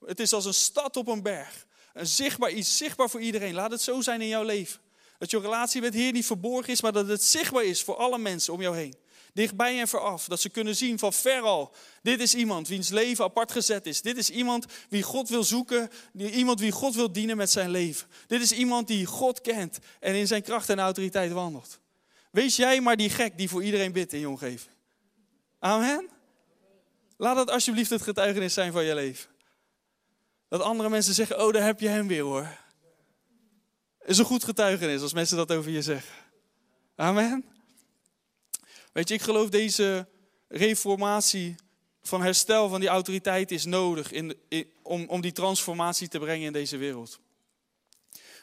Het 0.07 0.21
is 0.21 0.33
als 0.33 0.45
een 0.45 0.55
stad 0.55 0.97
op 0.97 1.09
een 1.09 1.23
berg. 1.23 1.67
Een 1.93 2.07
zichtbaar 2.07 2.51
iets, 2.51 2.77
zichtbaar 2.77 3.11
voor 3.11 3.21
iedereen. 3.21 3.55
Laat 3.55 3.71
het 3.71 3.83
zo 3.83 4.01
zijn 4.01 4.21
in 4.21 4.29
jouw 4.29 4.45
leven. 4.45 4.81
Dat 5.19 5.31
je 5.31 5.39
relatie 5.39 5.81
met 5.81 5.95
Heer 5.95 6.12
niet 6.12 6.27
verborgen 6.27 6.73
is, 6.73 6.81
maar 6.83 6.93
dat 6.93 7.09
het 7.09 7.23
zichtbaar 7.23 7.64
is 7.64 7.83
voor 7.83 7.97
alle 7.97 8.19
mensen 8.19 8.53
om 8.53 8.61
jou 8.61 8.77
heen. 8.77 8.95
Dichtbij 9.33 9.81
en 9.81 9.89
veraf. 9.89 10.27
Dat 10.27 10.41
ze 10.41 10.49
kunnen 10.49 10.77
zien 10.77 10.99
van 10.99 11.12
ver 11.12 11.41
al. 11.41 11.75
Dit 12.03 12.21
is 12.21 12.35
iemand 12.35 12.69
wiens 12.69 12.89
leven 12.89 13.25
apart 13.25 13.53
gezet 13.53 13.87
is. 13.87 14.03
Dit 14.03 14.17
is 14.17 14.31
iemand 14.31 14.67
wie 14.89 15.03
God 15.03 15.29
wil 15.29 15.45
zoeken. 15.45 15.91
Iemand 16.14 16.61
wie 16.61 16.71
God 16.71 16.95
wil 16.95 17.12
dienen 17.12 17.37
met 17.37 17.51
zijn 17.51 17.71
leven. 17.71 18.09
Dit 18.27 18.41
is 18.41 18.53
iemand 18.53 18.87
die 18.87 19.07
God 19.07 19.41
kent 19.41 19.79
en 20.01 20.14
in 20.14 20.27
zijn 20.27 20.43
kracht 20.43 20.69
en 20.69 20.79
autoriteit 20.79 21.33
wandelt. 21.33 21.81
Wees 22.31 22.57
jij 22.57 22.81
maar 22.81 22.97
die 22.97 23.11
gek 23.11 23.39
die 23.39 23.49
voor 23.49 23.64
iedereen 23.64 23.93
bidt 23.93 24.12
in 24.12 24.21
je 24.21 24.29
omgeving. 24.29 24.75
Amen. 25.59 26.09
Laat 27.17 27.37
dat 27.37 27.51
alsjeblieft 27.51 27.91
het 27.91 28.03
getuigenis 28.03 28.55
zijn 28.55 28.73
van 28.73 28.85
je 28.85 28.95
leven. 28.95 29.31
Dat 30.49 30.61
andere 30.61 30.89
mensen 30.89 31.14
zeggen, 31.14 31.45
oh 31.45 31.53
daar 31.53 31.64
heb 31.64 31.81
je 31.81 31.89
hem 31.89 32.07
weer 32.07 32.23
hoor 32.23 32.64
is 34.07 34.19
een 34.19 34.25
goed 34.25 34.45
getuigenis 34.45 35.03
als 35.03 35.13
mensen 35.13 35.37
dat 35.37 35.53
over 35.53 35.71
je 35.71 35.83
zeggen. 35.83 36.15
Amen. 36.97 37.45
Weet 38.93 39.09
je, 39.09 39.15
ik 39.15 39.23
geloof 39.23 39.49
deze 39.49 40.09
reformatie 40.49 41.57
van 42.03 42.23
herstel 42.23 42.69
van 42.69 42.81
die 42.81 42.89
autoriteit 42.89 43.51
is 43.51 43.65
nodig 43.65 44.13
in, 44.13 44.37
om, 44.83 45.09
om 45.09 45.21
die 45.21 45.33
transformatie 45.33 46.09
te 46.09 46.19
brengen 46.19 46.47
in 46.47 46.53
deze 46.53 46.77
wereld. 46.77 47.19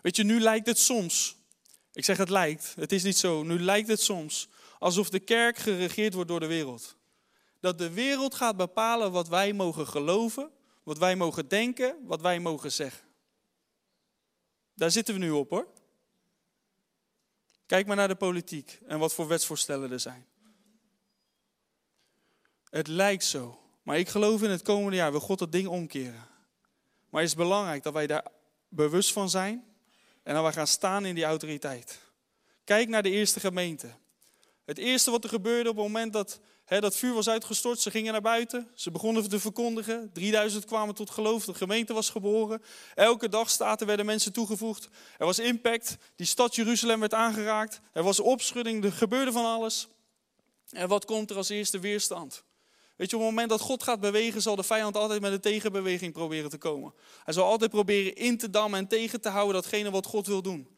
Weet 0.01 0.16
je, 0.16 0.24
nu 0.24 0.39
lijkt 0.39 0.68
het 0.68 0.80
soms, 0.80 1.36
ik 1.93 2.05
zeg 2.05 2.18
het 2.18 2.30
lijkt, 2.30 2.74
het 2.76 2.91
is 2.91 3.03
niet 3.03 3.18
zo, 3.18 3.43
nu 3.43 3.59
lijkt 3.59 3.88
het 3.88 4.01
soms 4.01 4.49
alsof 4.80 5.09
de 5.09 5.20
kerk 5.20 5.57
geregeerd 5.57 6.14
wordt 6.14 6.30
door 6.30 6.39
de 6.39 6.45
wereld. 6.45 6.95
Dat 7.59 7.78
de 7.78 7.89
wereld 7.89 8.36
gaat 8.36 8.57
bepalen 8.57 9.11
wat 9.11 9.28
wij 9.28 9.53
mogen 9.53 9.88
geloven, 9.88 10.49
wat 10.84 10.97
wij 10.97 11.16
mogen 11.16 11.47
denken, 11.47 11.95
wat 12.05 12.22
wij 12.22 12.39
mogen 12.39 12.72
zeggen. 12.72 13.12
Daar 14.74 14.91
zitten 14.91 15.13
we 15.13 15.19
nu 15.19 15.32
op 15.32 15.49
hoor. 15.49 15.67
Kijk 17.65 17.88
maar 17.88 17.95
naar 17.95 18.07
de 18.07 18.15
politiek 18.15 18.80
en 18.86 18.99
wat 18.99 19.13
voor 19.13 19.28
wetsvoorstellen 19.28 19.91
er 19.91 19.99
zijn. 19.99 20.26
Het 22.69 22.88
lijkt 22.88 23.24
zo. 23.24 23.59
Maar 23.84 23.97
ik 23.97 24.09
geloof 24.09 24.43
in 24.43 24.49
het 24.49 24.61
komende 24.61 24.97
jaar 24.97 25.11
wil 25.11 25.19
God 25.19 25.39
dat 25.39 25.51
ding 25.51 25.67
omkeren. 25.67 26.28
Maar 27.09 27.21
het 27.21 27.30
is 27.30 27.36
belangrijk 27.36 27.84
dat 27.84 27.93
wij 27.93 28.07
daar 28.07 28.28
bewust 28.67 29.11
van 29.11 29.30
zijn 29.30 29.65
en 30.24 30.34
dat 30.34 30.43
wij 30.43 30.53
gaan 30.53 30.67
staan 30.67 31.05
in 31.05 31.15
die 31.15 31.24
autoriteit. 31.24 31.99
Kijk 32.63 32.88
naar 32.88 33.03
de 33.03 33.09
eerste 33.09 33.39
gemeente. 33.39 33.95
Het 34.65 34.78
eerste 34.78 35.11
wat 35.11 35.24
er 35.24 35.30
gebeurde 35.30 35.69
op 35.69 35.76
het 35.76 35.86
moment 35.86 36.13
dat 36.13 36.39
dat 36.66 36.95
vuur 36.95 37.14
was 37.14 37.30
uitgestort, 37.30 37.80
ze 37.80 37.91
gingen 37.91 38.11
naar 38.11 38.22
buiten, 38.22 38.68
ze 38.76 38.91
begonnen 38.91 39.30
te 39.30 39.39
verkondigen. 39.39 40.09
3000 40.14 40.66
kwamen 40.66 40.95
tot 40.95 41.09
geloof, 41.09 41.45
de 41.45 41.53
gemeente 41.53 41.93
was 41.93 42.09
geboren. 42.09 42.61
Elke 42.95 43.30
dag 43.30 43.49
staten 43.49 43.88
werden 43.88 44.05
mensen 44.05 44.34
toegevoegd. 44.34 44.89
Er 45.18 45.26
was 45.26 45.39
impact, 45.39 45.97
die 46.16 46.28
stad 46.28 46.55
Jeruzalem 46.55 46.99
werd 46.99 47.14
aangeraakt. 47.14 47.82
Er 47.93 48.03
was 48.03 48.20
opschudding, 48.20 48.84
er 48.84 48.91
gebeurde 48.91 49.32
van 49.32 49.45
alles. 49.45 49.88
En 50.70 50.88
wat 50.88 51.05
komt 51.05 51.30
er 51.30 51.38
als 51.38 51.49
eerste 51.49 51.80
weerstand? 51.80 52.43
Weet 52.95 53.09
je, 53.09 53.16
op 53.16 53.22
het 53.22 53.32
moment 53.32 53.49
dat 53.49 53.61
God 53.61 53.84
gaat 53.84 53.99
bewegen, 53.99 54.41
zal 54.41 54.55
de 54.55 54.64
vijand 54.64 54.97
altijd 54.97 55.22
met 55.22 55.32
een 55.32 55.41
tegenbeweging 55.41 56.14
proberen 56.14 56.49
te 56.49 56.57
komen. 56.57 56.93
Hij 57.24 57.34
zal 57.34 57.45
altijd 57.45 57.72
proberen 57.72 58.16
in 58.16 58.38
te 58.38 58.49
dammen 58.49 58.80
en 58.80 58.88
tegen 58.88 59.22
te 59.22 59.30
houden 59.30 59.53
datgene 59.53 59.91
wat 59.91 60.05
God 60.05 60.28
wil 60.28 60.41
doen. 60.41 60.72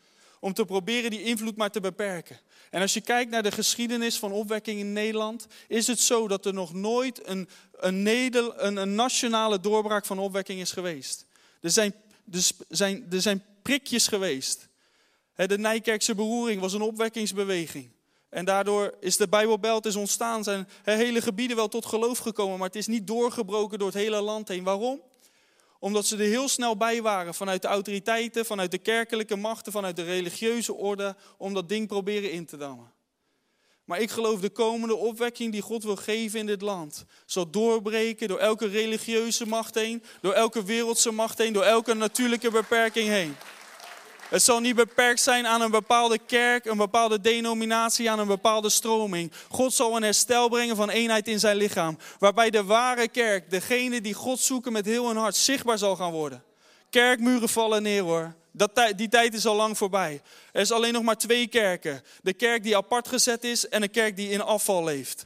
Om 0.45 0.53
te 0.53 0.65
proberen 0.65 1.09
die 1.09 1.23
invloed 1.23 1.55
maar 1.55 1.71
te 1.71 1.79
beperken. 1.79 2.39
En 2.69 2.81
als 2.81 2.93
je 2.93 3.01
kijkt 3.01 3.31
naar 3.31 3.43
de 3.43 3.51
geschiedenis 3.51 4.17
van 4.19 4.31
opwekking 4.31 4.79
in 4.79 4.93
Nederland, 4.93 5.47
is 5.67 5.87
het 5.87 5.99
zo 5.99 6.27
dat 6.27 6.45
er 6.45 6.53
nog 6.53 6.73
nooit 6.73 7.27
een, 7.27 7.49
een, 7.79 8.77
een, 8.77 8.95
nationale 8.95 9.59
doorbraak 9.59 10.05
van 10.05 10.19
opwekking 10.19 10.59
is 10.59 10.71
geweest. 10.71 11.25
Er 11.61 11.71
zijn, 11.71 11.93
er 12.31 12.51
zijn, 12.69 13.05
er 13.11 13.21
zijn 13.21 13.43
prikjes 13.61 14.07
geweest. 14.07 14.67
De 15.35 15.57
Nijkerkse 15.57 16.15
beroering 16.15 16.61
was 16.61 16.73
een 16.73 16.81
opwekkingsbeweging. 16.81 17.89
En 18.29 18.45
daardoor 18.45 18.93
is 18.99 19.17
de 19.17 19.27
Bijbelbelt 19.27 19.85
is 19.85 19.95
ontstaan, 19.95 20.43
zijn 20.43 20.67
hele 20.83 21.21
gebieden 21.21 21.55
wel 21.55 21.67
tot 21.67 21.85
geloof 21.85 22.17
gekomen, 22.17 22.57
maar 22.57 22.67
het 22.67 22.77
is 22.77 22.87
niet 22.87 23.07
doorgebroken 23.07 23.79
door 23.79 23.87
het 23.87 23.97
hele 23.97 24.21
land 24.21 24.47
heen. 24.47 24.63
Waarom? 24.63 25.01
Omdat 25.79 26.05
ze 26.05 26.15
er 26.17 26.29
heel 26.29 26.47
snel 26.47 26.77
bij 26.77 27.01
waren 27.01 27.33
vanuit 27.33 27.61
de 27.61 27.67
autoriteiten, 27.67 28.45
vanuit 28.45 28.71
de 28.71 28.77
kerkelijke 28.77 29.35
machten, 29.35 29.71
vanuit 29.71 29.95
de 29.95 30.03
religieuze 30.03 30.73
orde, 30.73 31.15
om 31.37 31.53
dat 31.53 31.69
ding 31.69 31.87
proberen 31.87 32.31
in 32.31 32.45
te 32.45 32.57
dammen. 32.57 32.93
Maar 33.85 33.99
ik 33.99 34.11
geloof 34.11 34.39
de 34.39 34.49
komende 34.49 34.95
opwekking 34.95 35.51
die 35.51 35.61
God 35.61 35.83
wil 35.83 35.95
geven 35.95 36.39
in 36.39 36.45
dit 36.45 36.61
land, 36.61 37.05
zal 37.25 37.49
doorbreken 37.49 38.27
door 38.27 38.39
elke 38.39 38.67
religieuze 38.67 39.47
macht 39.47 39.75
heen, 39.75 40.03
door 40.21 40.33
elke 40.33 40.63
wereldse 40.63 41.11
macht 41.11 41.37
heen, 41.37 41.53
door 41.53 41.63
elke 41.63 41.93
natuurlijke 41.93 42.51
beperking 42.51 43.07
heen. 43.07 43.35
Het 44.29 44.43
zal 44.43 44.59
niet 44.59 44.75
beperkt 44.75 45.21
zijn 45.21 45.47
aan 45.47 45.61
een 45.61 45.71
bepaalde 45.71 46.19
kerk, 46.25 46.65
een 46.65 46.77
bepaalde 46.77 47.21
denominatie, 47.21 48.11
aan 48.11 48.19
een 48.19 48.27
bepaalde 48.27 48.69
stroming. 48.69 49.31
God 49.49 49.73
zal 49.73 49.95
een 49.95 50.03
herstel 50.03 50.49
brengen 50.49 50.75
van 50.75 50.89
eenheid 50.89 51.27
in 51.27 51.39
zijn 51.39 51.57
lichaam. 51.57 51.97
Waarbij 52.19 52.49
de 52.49 52.63
ware 52.63 53.07
kerk, 53.07 53.49
degene 53.49 54.01
die 54.01 54.13
God 54.13 54.39
zoeken 54.39 54.71
met 54.71 54.85
heel 54.85 55.07
hun 55.07 55.17
hart, 55.17 55.35
zichtbaar 55.35 55.77
zal 55.77 55.95
gaan 55.95 56.11
worden. 56.11 56.43
Kerkmuren 56.89 57.49
vallen 57.49 57.83
neer 57.83 58.01
hoor. 58.01 58.33
Dat, 58.51 58.93
die 58.95 59.09
tijd 59.09 59.33
is 59.33 59.45
al 59.45 59.55
lang 59.55 59.77
voorbij. 59.77 60.21
Er 60.51 60.61
is 60.61 60.71
alleen 60.71 60.93
nog 60.93 61.03
maar 61.03 61.17
twee 61.17 61.47
kerken. 61.47 62.03
De 62.21 62.33
kerk 62.33 62.63
die 62.63 62.77
apart 62.77 63.07
gezet 63.07 63.43
is 63.43 63.69
en 63.69 63.81
een 63.81 63.91
kerk 63.91 64.15
die 64.15 64.29
in 64.29 64.41
afval 64.41 64.83
leeft. 64.83 65.25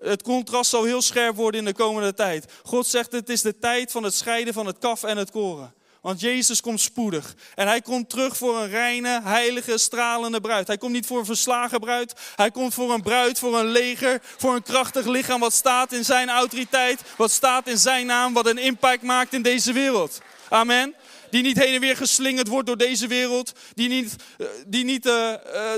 Het 0.00 0.22
contrast 0.22 0.70
zal 0.70 0.84
heel 0.84 1.02
scherp 1.02 1.36
worden 1.36 1.60
in 1.60 1.66
de 1.66 1.72
komende 1.72 2.14
tijd. 2.14 2.52
God 2.62 2.86
zegt 2.86 3.12
het 3.12 3.28
is 3.28 3.42
de 3.42 3.58
tijd 3.58 3.90
van 3.90 4.02
het 4.02 4.14
scheiden 4.14 4.54
van 4.54 4.66
het 4.66 4.78
kaf 4.78 5.02
en 5.02 5.16
het 5.16 5.30
koren. 5.30 5.74
Want 6.08 6.20
Jezus 6.20 6.60
komt 6.60 6.80
spoedig. 6.80 7.34
En 7.54 7.66
hij 7.66 7.80
komt 7.80 8.10
terug 8.10 8.36
voor 8.36 8.58
een 8.58 8.68
reine, 8.68 9.20
heilige, 9.22 9.78
stralende 9.78 10.40
bruid. 10.40 10.66
Hij 10.66 10.78
komt 10.78 10.92
niet 10.92 11.06
voor 11.06 11.18
een 11.18 11.24
verslagen 11.24 11.80
bruid. 11.80 12.12
Hij 12.36 12.50
komt 12.50 12.74
voor 12.74 12.92
een 12.92 13.02
bruid, 13.02 13.38
voor 13.38 13.58
een 13.58 13.66
leger, 13.66 14.20
voor 14.36 14.54
een 14.54 14.62
krachtig 14.62 15.06
lichaam 15.06 15.40
wat 15.40 15.52
staat 15.52 15.92
in 15.92 16.04
zijn 16.04 16.28
autoriteit, 16.28 17.02
wat 17.16 17.30
staat 17.30 17.68
in 17.68 17.78
zijn 17.78 18.06
naam, 18.06 18.32
wat 18.32 18.46
een 18.46 18.58
impact 18.58 19.02
maakt 19.02 19.32
in 19.32 19.42
deze 19.42 19.72
wereld. 19.72 20.20
Amen. 20.48 20.94
Die 21.30 21.42
niet 21.42 21.58
heen 21.58 21.74
en 21.74 21.80
weer 21.80 21.96
geslingerd 21.96 22.48
wordt 22.48 22.66
door 22.66 22.76
deze 22.76 23.06
wereld. 23.06 23.52
Die 23.74 23.88
niet, 23.88 24.16
eh, 24.38 24.46
die 24.66 24.84
niet 24.84 25.06
uh, 25.06 25.12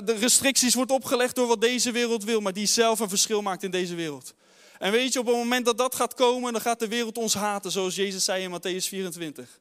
de 0.04 0.16
restricties 0.18 0.74
wordt 0.74 0.90
opgelegd 0.90 1.34
door 1.34 1.46
wat 1.46 1.60
deze 1.60 1.90
wereld 1.90 2.24
wil. 2.24 2.40
Maar 2.40 2.52
die 2.52 2.66
zelf 2.66 3.00
een 3.00 3.08
verschil 3.08 3.42
maakt 3.42 3.62
in 3.62 3.70
deze 3.70 3.94
wereld. 3.94 4.34
En 4.78 4.92
weet 4.92 5.12
je, 5.12 5.18
op 5.18 5.26
het 5.26 5.36
moment 5.36 5.64
dat 5.64 5.78
dat 5.78 5.94
gaat 5.94 6.14
komen, 6.14 6.52
dan 6.52 6.62
gaat 6.62 6.78
de 6.78 6.88
wereld 6.88 7.18
ons 7.18 7.34
haten. 7.34 7.70
Zoals 7.70 7.94
Jezus 7.94 8.24
zei 8.24 8.42
in 8.42 8.50
Matthäus 8.50 8.88
24. 8.88 9.60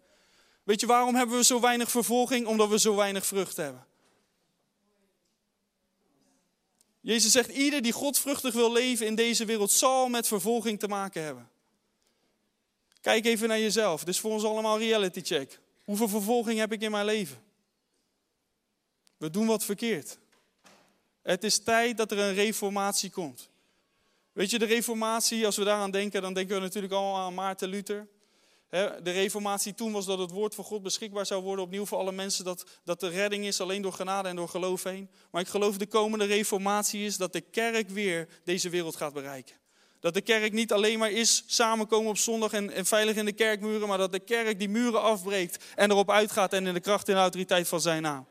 Weet 0.70 0.80
je 0.80 0.88
waarom 0.88 1.16
hebben 1.16 1.38
we 1.38 1.44
zo 1.44 1.60
weinig 1.60 1.92
vervolging? 1.92 2.48
Omdat 2.48 2.70
we 2.70 2.80
zo 2.80 2.96
weinig 2.96 3.26
vrucht 3.26 3.58
hebben. 3.58 3.86
Jezus 7.00 7.32
zegt, 7.32 7.50
ieder 7.50 7.82
die 7.82 7.92
godvruchtig 7.92 8.54
wil 8.54 8.72
leven 8.72 9.06
in 9.06 9.16
deze 9.16 9.46
wereld 9.46 9.72
zal 9.72 10.10
met 10.10 10.28
vervolging 10.28 10.80
te 10.80 10.88
maken 10.88 11.24
hebben. 11.24 11.50
Kijk 13.02 13.26
even 13.26 13.48
naar 13.48 13.60
jezelf. 13.60 14.00
Dit 14.00 14.14
is 14.14 14.20
voor 14.20 14.32
ons 14.32 14.44
allemaal 14.44 14.78
reality 14.78 15.22
check. 15.22 15.60
Hoeveel 15.84 16.08
vervolging 16.08 16.60
heb 16.60 16.72
ik 16.72 16.82
in 16.82 16.92
mijn 16.92 17.06
leven? 17.06 17.44
We 19.18 19.30
doen 19.30 19.48
wat 19.48 19.64
verkeerd. 19.64 20.18
Het 21.22 21.44
is 21.44 21.64
tijd 21.64 21.98
dat 21.98 22.12
er 22.12 22.20
een 22.20 22.34
reformatie 22.34 23.10
komt. 23.10 23.50
Weet 24.32 24.50
je, 24.50 24.60
de 24.60 24.66
reformatie, 24.66 25.46
als 25.46 25.58
we 25.58 25.64
daaraan 25.64 25.92
denken, 25.92 26.22
dan 26.22 26.34
denken 26.34 26.56
we 26.56 26.62
natuurlijk 26.62 26.94
allemaal 26.94 27.26
aan 27.26 27.34
Maarten 27.34 27.70
Luther. 27.70 28.08
De 28.70 29.12
reformatie 29.12 29.74
toen 29.74 29.92
was 29.92 30.06
dat 30.06 30.20
het 30.20 30.32
woord 30.32 30.56
van 30.56 30.64
God 30.64 30.84
beschikbaar 30.84 31.26
zou 31.26 31.44
worden 31.44 31.66
opnieuw 31.66 31.86
voor 31.86 31.98
alle 31.98 32.12
mensen. 32.12 32.46
Dat, 32.46 32.66
dat 32.84 33.00
de 33.00 33.08
redding 33.08 33.46
is 33.46 33.62
alleen 33.62 33.82
door 33.82 33.94
genade 33.94 34.30
en 34.30 34.36
door 34.36 34.50
geloof 34.50 34.84
heen. 34.84 35.10
Maar 35.32 35.42
ik 35.42 35.48
geloof 35.48 35.78
de 35.78 35.88
komende 35.88 36.26
reformatie 36.26 37.06
is 37.06 37.18
dat 37.18 37.34
de 37.34 37.42
kerk 37.42 37.90
weer 37.90 38.28
deze 38.44 38.70
wereld 38.70 38.96
gaat 38.96 39.14
bereiken. 39.14 39.56
Dat 40.00 40.14
de 40.14 40.22
kerk 40.22 40.54
niet 40.54 40.74
alleen 40.74 41.00
maar 41.00 41.12
is 41.12 41.44
samenkomen 41.48 42.10
op 42.10 42.18
zondag 42.18 42.54
en, 42.54 42.86
veilig 42.86 43.16
in 43.16 43.26
de 43.26 43.34
kerkmuren. 43.34 43.88
Maar 43.88 43.98
dat 43.98 44.12
de 44.12 44.20
kerk 44.20 44.60
die 44.60 44.70
muren 44.70 45.02
afbreekt 45.02 45.64
en 45.76 45.92
erop 45.92 46.12
uitgaat 46.12 46.54
en 46.54 46.68
in 46.68 46.74
de 46.74 46.80
kracht 46.80 47.10
en 47.10 47.16
autoriteit 47.16 47.68
van 47.68 47.82
zijn 47.82 48.02
naam. 48.02 48.28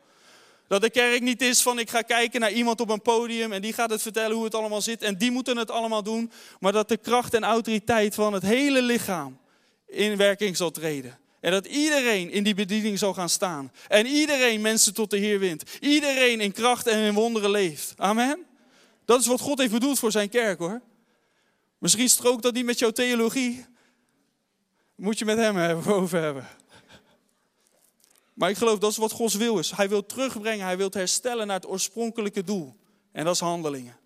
Dat 0.67 0.81
de 0.81 0.89
kerk 0.89 1.21
niet 1.21 1.41
is 1.41 1.61
van 1.61 1.79
ik 1.79 1.89
ga 1.89 2.01
kijken 2.01 2.39
naar 2.39 2.51
iemand 2.51 2.81
op 2.81 2.89
een 2.89 3.01
podium 3.01 3.51
en 3.51 3.61
die 3.61 3.73
gaat 3.73 3.89
het 3.89 4.01
vertellen 4.01 4.35
hoe 4.35 4.43
het 4.43 4.55
allemaal 4.55 4.81
zit 4.81 5.01
en 5.01 5.17
die 5.17 5.31
moeten 5.31 5.57
het 5.57 5.71
allemaal 5.71 6.03
doen. 6.03 6.31
Maar 6.59 6.71
dat 6.71 6.89
de 6.89 6.97
kracht 6.97 7.33
en 7.33 7.43
autoriteit 7.43 8.15
van 8.15 8.33
het 8.33 8.43
hele 8.43 8.81
lichaam 8.81 9.39
in 9.89 10.17
werking 10.17 10.57
zal 10.57 10.71
treden. 10.71 11.19
En 11.39 11.51
dat 11.51 11.65
iedereen 11.65 12.31
in 12.31 12.43
die 12.43 12.53
bediening 12.53 12.99
zal 12.99 13.13
gaan 13.13 13.29
staan. 13.29 13.71
En 13.87 14.05
iedereen 14.05 14.61
mensen 14.61 14.93
tot 14.93 15.09
de 15.09 15.17
Heer 15.17 15.39
wint. 15.39 15.63
Iedereen 15.79 16.41
in 16.41 16.51
kracht 16.51 16.87
en 16.87 16.99
in 16.99 17.13
wonderen 17.13 17.51
leeft. 17.51 17.93
Amen. 17.97 18.45
Dat 19.05 19.19
is 19.19 19.27
wat 19.27 19.39
God 19.39 19.59
heeft 19.59 19.71
bedoeld 19.71 19.99
voor 19.99 20.11
zijn 20.11 20.29
kerk 20.29 20.59
hoor. 20.59 20.81
Misschien 21.77 22.09
strookt 22.09 22.43
dat 22.43 22.53
niet 22.53 22.65
met 22.65 22.79
jouw 22.79 22.91
theologie. 22.91 23.65
Moet 24.95 25.19
je 25.19 25.25
met 25.25 25.37
hem 25.37 25.57
over 25.87 26.21
hebben. 26.21 26.47
Maar 28.33 28.49
ik 28.49 28.57
geloof 28.57 28.79
dat 28.79 28.91
is 28.91 28.97
wat 28.97 29.11
Gods 29.11 29.35
wil 29.35 29.59
is. 29.59 29.71
Hij 29.71 29.89
wil 29.89 30.05
terugbrengen, 30.05 30.65
hij 30.65 30.77
wil 30.77 30.89
herstellen 30.91 31.47
naar 31.47 31.55
het 31.55 31.67
oorspronkelijke 31.67 32.43
doel. 32.43 32.75
En 33.11 33.25
dat 33.25 33.33
is 33.33 33.39
handelingen. 33.39 33.97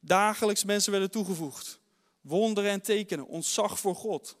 Dagelijks 0.00 0.64
mensen 0.64 0.90
werden 0.90 1.10
toegevoegd. 1.10 1.80
Wonderen 2.24 2.70
en 2.70 2.80
tekenen, 2.80 3.26
ontzag 3.26 3.78
voor 3.78 3.94
God. 3.94 4.36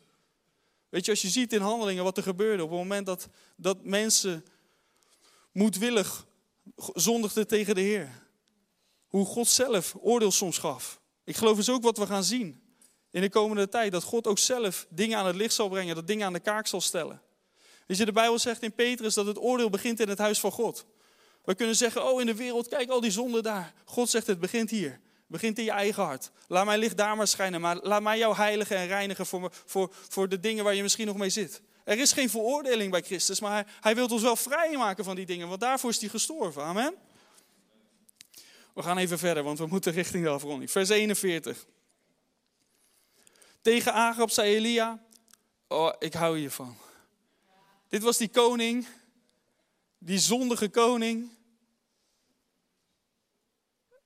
Weet 0.88 1.04
je, 1.04 1.10
als 1.10 1.22
je 1.22 1.28
ziet 1.28 1.52
in 1.52 1.60
handelingen 1.60 2.04
wat 2.04 2.16
er 2.16 2.22
gebeurde 2.22 2.62
op 2.62 2.70
het 2.70 2.78
moment 2.78 3.06
dat, 3.06 3.28
dat 3.56 3.84
mensen 3.84 4.44
moedwillig 5.52 6.26
zondigden 6.94 7.46
tegen 7.46 7.74
de 7.74 7.80
Heer. 7.80 8.22
Hoe 9.06 9.26
God 9.26 9.48
zelf 9.48 9.94
oordeel 10.00 10.30
soms 10.30 10.58
gaf. 10.58 11.00
Ik 11.24 11.36
geloof 11.36 11.56
dus 11.56 11.70
ook 11.70 11.82
wat 11.82 11.98
we 11.98 12.06
gaan 12.06 12.24
zien 12.24 12.62
in 13.10 13.20
de 13.20 13.30
komende 13.30 13.68
tijd. 13.68 13.92
Dat 13.92 14.02
God 14.02 14.26
ook 14.26 14.38
zelf 14.38 14.86
dingen 14.90 15.18
aan 15.18 15.26
het 15.26 15.36
licht 15.36 15.54
zal 15.54 15.68
brengen, 15.68 15.94
dat 15.94 16.06
dingen 16.06 16.26
aan 16.26 16.32
de 16.32 16.40
kaak 16.40 16.66
zal 16.66 16.80
stellen. 16.80 17.22
Weet 17.86 17.96
je, 17.96 18.04
de 18.04 18.12
Bijbel 18.12 18.38
zegt 18.38 18.62
in 18.62 18.74
Petrus 18.74 19.14
dat 19.14 19.26
het 19.26 19.38
oordeel 19.38 19.70
begint 19.70 20.00
in 20.00 20.08
het 20.08 20.18
huis 20.18 20.40
van 20.40 20.52
God. 20.52 20.86
We 21.44 21.54
kunnen 21.54 21.76
zeggen, 21.76 22.04
oh 22.04 22.20
in 22.20 22.26
de 22.26 22.34
wereld, 22.34 22.68
kijk 22.68 22.90
al 22.90 23.00
die 23.00 23.10
zonden 23.10 23.42
daar. 23.42 23.74
God 23.84 24.10
zegt 24.10 24.26
het 24.26 24.40
begint 24.40 24.70
hier 24.70 25.00
begint 25.26 25.58
in 25.58 25.64
je 25.64 25.70
eigen 25.70 26.02
hart. 26.02 26.30
Laat 26.48 26.64
mijn 26.64 26.78
licht 26.78 26.96
daar 26.96 27.16
maar 27.16 27.28
schijnen. 27.28 27.60
Maar 27.60 27.76
laat 27.82 28.02
mij 28.02 28.18
jou 28.18 28.36
heiligen 28.36 28.76
en 28.76 28.86
reinigen 28.86 29.26
voor, 29.26 29.52
voor, 29.64 29.94
voor 30.08 30.28
de 30.28 30.40
dingen 30.40 30.64
waar 30.64 30.74
je 30.74 30.82
misschien 30.82 31.06
nog 31.06 31.16
mee 31.16 31.30
zit. 31.30 31.62
Er 31.84 31.98
is 31.98 32.12
geen 32.12 32.30
veroordeling 32.30 32.90
bij 32.90 33.02
Christus, 33.02 33.40
maar 33.40 33.66
hij, 33.80 33.94
wil 33.94 34.06
ons 34.06 34.22
wel 34.22 34.36
vrijmaken 34.36 35.04
van 35.04 35.16
die 35.16 35.26
dingen. 35.26 35.48
Want 35.48 35.60
daarvoor 35.60 35.90
is 35.90 36.00
hij 36.00 36.08
gestorven. 36.08 36.62
Amen. 36.62 36.94
We 38.74 38.82
gaan 38.82 38.98
even 38.98 39.18
verder, 39.18 39.42
want 39.42 39.58
we 39.58 39.66
moeten 39.66 39.92
richting 39.92 40.24
de 40.24 40.30
afronding. 40.30 40.70
Vers 40.70 40.88
41. 40.88 41.66
Tegen 43.60 43.92
Agab 43.92 44.30
zei 44.30 44.54
Elia, 44.54 45.02
oh, 45.68 45.92
ik 45.98 46.14
hou 46.14 46.38
hiervan. 46.38 46.76
Dit 47.88 48.02
was 48.02 48.16
die 48.16 48.28
koning, 48.28 48.86
die 49.98 50.18
zondige 50.18 50.68
koning. 50.68 51.30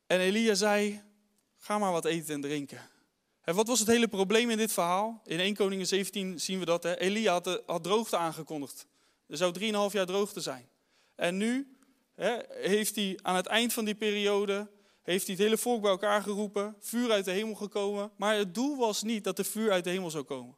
En 0.06 0.20
Elia 0.20 0.54
zei, 0.54 1.02
ga 1.59 1.78
maar 1.78 1.92
wat 1.92 2.04
eten 2.04 2.34
en 2.34 2.40
drinken. 2.40 2.90
En 3.40 3.54
wat 3.54 3.66
was 3.66 3.78
het 3.78 3.88
hele 3.88 4.09
probleem 4.09 4.50
in 4.50 4.56
dit 4.56 4.72
verhaal? 4.72 5.20
In 5.24 5.38
1 5.40 5.54
Koningen 5.54 5.86
17 5.86 6.40
zien 6.40 6.59
we 6.59 6.64
dat. 6.64 6.82
Hè? 6.82 6.98
Elia 6.98 7.32
had, 7.32 7.62
had 7.66 7.82
droogte 7.82 8.16
aangekondigd. 8.16 8.86
Er 9.26 9.36
zou 9.36 9.59
3,5 9.61 9.66
jaar 9.92 10.06
droogte 10.06 10.40
zijn. 10.40 10.68
En 11.14 11.36
nu 11.36 11.76
hè, 12.14 12.36
heeft 12.48 12.96
hij 12.96 13.18
aan 13.22 13.36
het 13.36 13.46
eind 13.46 13.72
van 13.72 13.84
die 13.84 13.94
periode 13.94 14.70
heeft 15.02 15.26
hij 15.26 15.34
het 15.34 15.44
hele 15.44 15.59
volk 15.59 15.82
bij 15.82 15.90
elkaar 15.90 16.22
geroepen, 16.22 16.76
vuur 16.80 17.11
uit 17.11 17.24
de 17.24 17.30
hemel 17.30 17.54
gekomen. 17.54 18.11
Maar 18.16 18.36
het 18.36 18.54
doel 18.54 18.76
was 18.76 19.02
niet 19.02 19.24
dat 19.24 19.38
er 19.38 19.44
vuur 19.44 19.70
uit 19.70 19.84
de 19.84 19.90
hemel 19.90 20.11
zou 20.11 20.24
komen. 20.24 20.56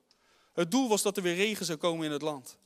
Het 0.52 0.70
doel 0.70 0.88
was 0.88 1.02
dat 1.02 1.16
er 1.16 1.22
weer 1.22 1.34
regen 1.34 1.66
zou 1.66 1.78
komen 1.78 2.06
in 2.06 2.12
het 2.12 2.22
land. 2.22 2.58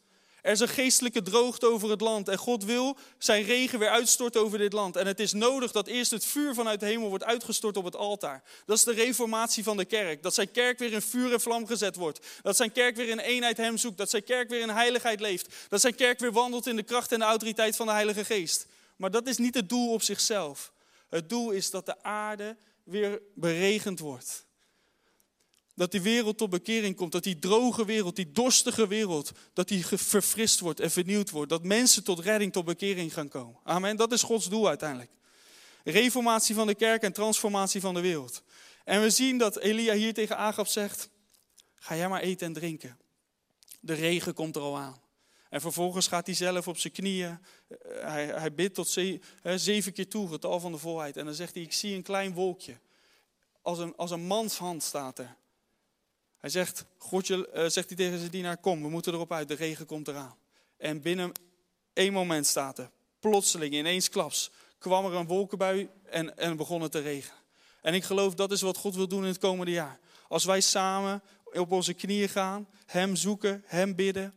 Er 0.45 0.53
is 0.53 0.61
een 0.61 0.69
geestelijke 0.69 1.23
droogte 1.23 1.67
over 1.67 1.91
het 1.91 2.01
land 2.01 2.29
en 2.29 2.39
God 2.39 2.65
wil 2.65 2.97
zijn 3.19 3.45
regen 3.45 3.79
weer 3.79 3.89
uitstorten 3.89 4.41
over 4.41 4.59
dit 4.59 4.73
land. 4.73 4.97
En 4.97 5.07
het 5.07 5.21
is 5.21 5.33
nodig 5.33 5.73
dat 5.73 5.87
eerst 5.87 6.11
het 6.11 6.25
vuur 6.25 6.55
vanuit 6.55 6.81
de 6.81 6.87
hemel 6.87 7.09
wordt 7.09 7.25
uitgestort 7.25 7.77
op 7.77 7.85
het 7.85 7.97
altaar. 7.97 8.43
Dat 8.67 8.77
is 8.77 8.85
de 8.85 8.93
reformatie 8.93 9.65
van 9.65 9.77
de 9.77 9.85
kerk. 9.85 10.23
Dat 10.23 10.35
zijn 10.35 10.51
kerk 10.51 10.79
weer 10.79 10.93
in 10.93 11.03
vuur 11.03 11.33
en 11.33 11.41
vlam 11.41 11.67
gezet 11.67 11.97
wordt. 11.97 12.27
Dat 12.43 12.57
zijn 12.57 12.73
kerk 12.73 12.97
weer 12.97 13.09
in 13.09 13.19
eenheid 13.19 13.57
hem 13.57 13.77
zoekt. 13.77 13.99
Dat 13.99 14.11
zijn 14.11 14.25
kerk 14.25 14.49
weer 14.49 14.61
in 14.61 14.69
heiligheid 14.69 15.21
leeft. 15.21 15.55
Dat 15.69 15.81
zijn 15.81 15.95
kerk 15.95 16.19
weer 16.19 16.33
wandelt 16.33 16.67
in 16.67 16.77
de 16.77 16.83
kracht 16.83 17.13
en 17.13 17.19
de 17.19 17.25
autoriteit 17.25 17.77
van 17.77 17.87
de 17.87 17.93
Heilige 17.93 18.25
Geest. 18.25 18.67
Maar 18.97 19.11
dat 19.11 19.27
is 19.27 19.37
niet 19.37 19.55
het 19.55 19.69
doel 19.69 19.93
op 19.93 20.03
zichzelf. 20.03 20.73
Het 21.09 21.29
doel 21.29 21.51
is 21.51 21.71
dat 21.71 21.87
de 21.87 22.03
aarde 22.03 22.57
weer 22.83 23.21
beregend 23.35 23.99
wordt. 23.99 24.44
Dat 25.75 25.91
die 25.91 26.01
wereld 26.01 26.39
tot 26.39 26.51
bekering 26.51 26.97
komt. 26.97 27.13
Dat 27.13 27.23
die 27.23 27.39
droge 27.39 27.85
wereld, 27.85 28.17
die 28.17 28.33
dorstige 28.33 28.87
wereld, 28.87 29.33
dat 29.53 29.69
die 29.69 29.87
verfrist 29.87 30.61
wordt 30.61 30.81
en 30.81 30.91
vernieuwd 30.91 31.31
wordt. 31.31 31.51
Dat 31.51 31.65
mensen 31.65 32.05
tot 32.05 32.21
redding, 32.21 32.53
tot 32.53 32.65
bekering 32.65 33.13
gaan 33.13 33.29
komen. 33.29 33.61
Amen. 33.65 33.97
Dat 33.97 34.13
is 34.13 34.23
Gods 34.23 34.49
doel 34.49 34.69
uiteindelijk. 34.69 35.11
Reformatie 35.85 36.55
van 36.55 36.67
de 36.67 36.75
kerk 36.75 37.03
en 37.03 37.13
transformatie 37.13 37.81
van 37.81 37.95
de 37.95 38.01
wereld. 38.01 38.43
En 38.85 39.03
we 39.03 39.11
zien 39.11 39.39
dat 39.39 39.59
Elia 39.59 39.95
hier 39.95 40.15
tegen 40.15 40.37
Agab 40.37 40.67
zegt: 40.67 41.09
Ga 41.75 41.97
jij 41.97 42.09
maar 42.09 42.21
eten 42.21 42.47
en 42.47 42.53
drinken. 42.53 42.99
De 43.81 43.95
regen 43.95 44.35
komt 44.35 44.57
er 44.57 44.63
al 44.63 44.79
aan. 44.79 45.03
En 45.49 45.61
vervolgens 45.61 46.07
gaat 46.07 46.27
hij 46.27 46.35
zelf 46.35 46.69
op 46.69 46.79
zijn 46.79 46.93
knieën. 46.93 47.39
Eh, 47.69 47.79
hij, 48.01 48.27
hij 48.27 48.55
bidt 48.55 48.75
tot 48.75 48.89
zeven 49.55 49.93
keer 49.93 50.09
toe, 50.09 50.29
getal 50.29 50.61
van 50.61 50.73
de 50.73 50.79
volheid. 50.79 51.17
En 51.17 51.25
dan 51.25 51.35
zegt 51.35 51.55
hij: 51.55 51.63
Ik 51.63 51.73
zie 51.73 51.95
een 51.95 52.03
klein 52.03 52.33
wolkje. 52.33 52.79
Als 53.63 53.79
een, 53.79 53.97
als 53.97 54.11
een 54.11 54.27
mans 54.27 54.59
hand 54.59 54.83
staat 54.83 55.19
er. 55.19 55.37
Hij 56.45 56.53
zegt, 56.53 56.85
Godje, 56.99 57.49
uh, 57.55 57.67
zegt 57.69 57.89
hij 57.89 57.97
tegen 57.97 58.19
zijn 58.19 58.31
dienaar, 58.31 58.57
kom, 58.57 58.83
we 58.83 58.89
moeten 58.89 59.13
erop 59.13 59.33
uit, 59.33 59.49
de 59.49 59.55
regen 59.55 59.87
komt 59.87 60.09
eraan. 60.09 60.37
En 60.77 61.01
binnen 61.01 61.33
één 61.93 62.13
moment 62.13 62.47
staat 62.47 62.79
er, 62.79 62.91
plotseling, 63.21 63.75
ineens 63.75 64.09
klaps, 64.09 64.51
kwam 64.79 65.05
er 65.05 65.13
een 65.13 65.27
wolkenbui 65.27 65.89
en, 66.05 66.39
en 66.39 66.57
begon 66.57 66.83
het 66.83 66.93
te 66.93 67.01
regenen. 67.01 67.39
En 67.83 67.95
ik 67.95 68.05
geloof 68.05 68.35
dat 68.35 68.53
is 68.53 68.61
wat 68.61 68.77
God 68.77 68.95
wil 68.95 69.09
doen 69.09 69.23
in 69.23 69.29
het 69.29 69.39
komende 69.39 69.73
jaar. 69.73 69.99
Als 70.29 70.45
wij 70.45 70.61
samen 70.61 71.23
op 71.45 71.73
onze 71.73 71.95
knieën 71.95 72.29
gaan, 72.29 72.69
Hem 72.87 73.17
zoeken, 73.17 73.63
Hem 73.67 73.95
bidden, 73.95 74.35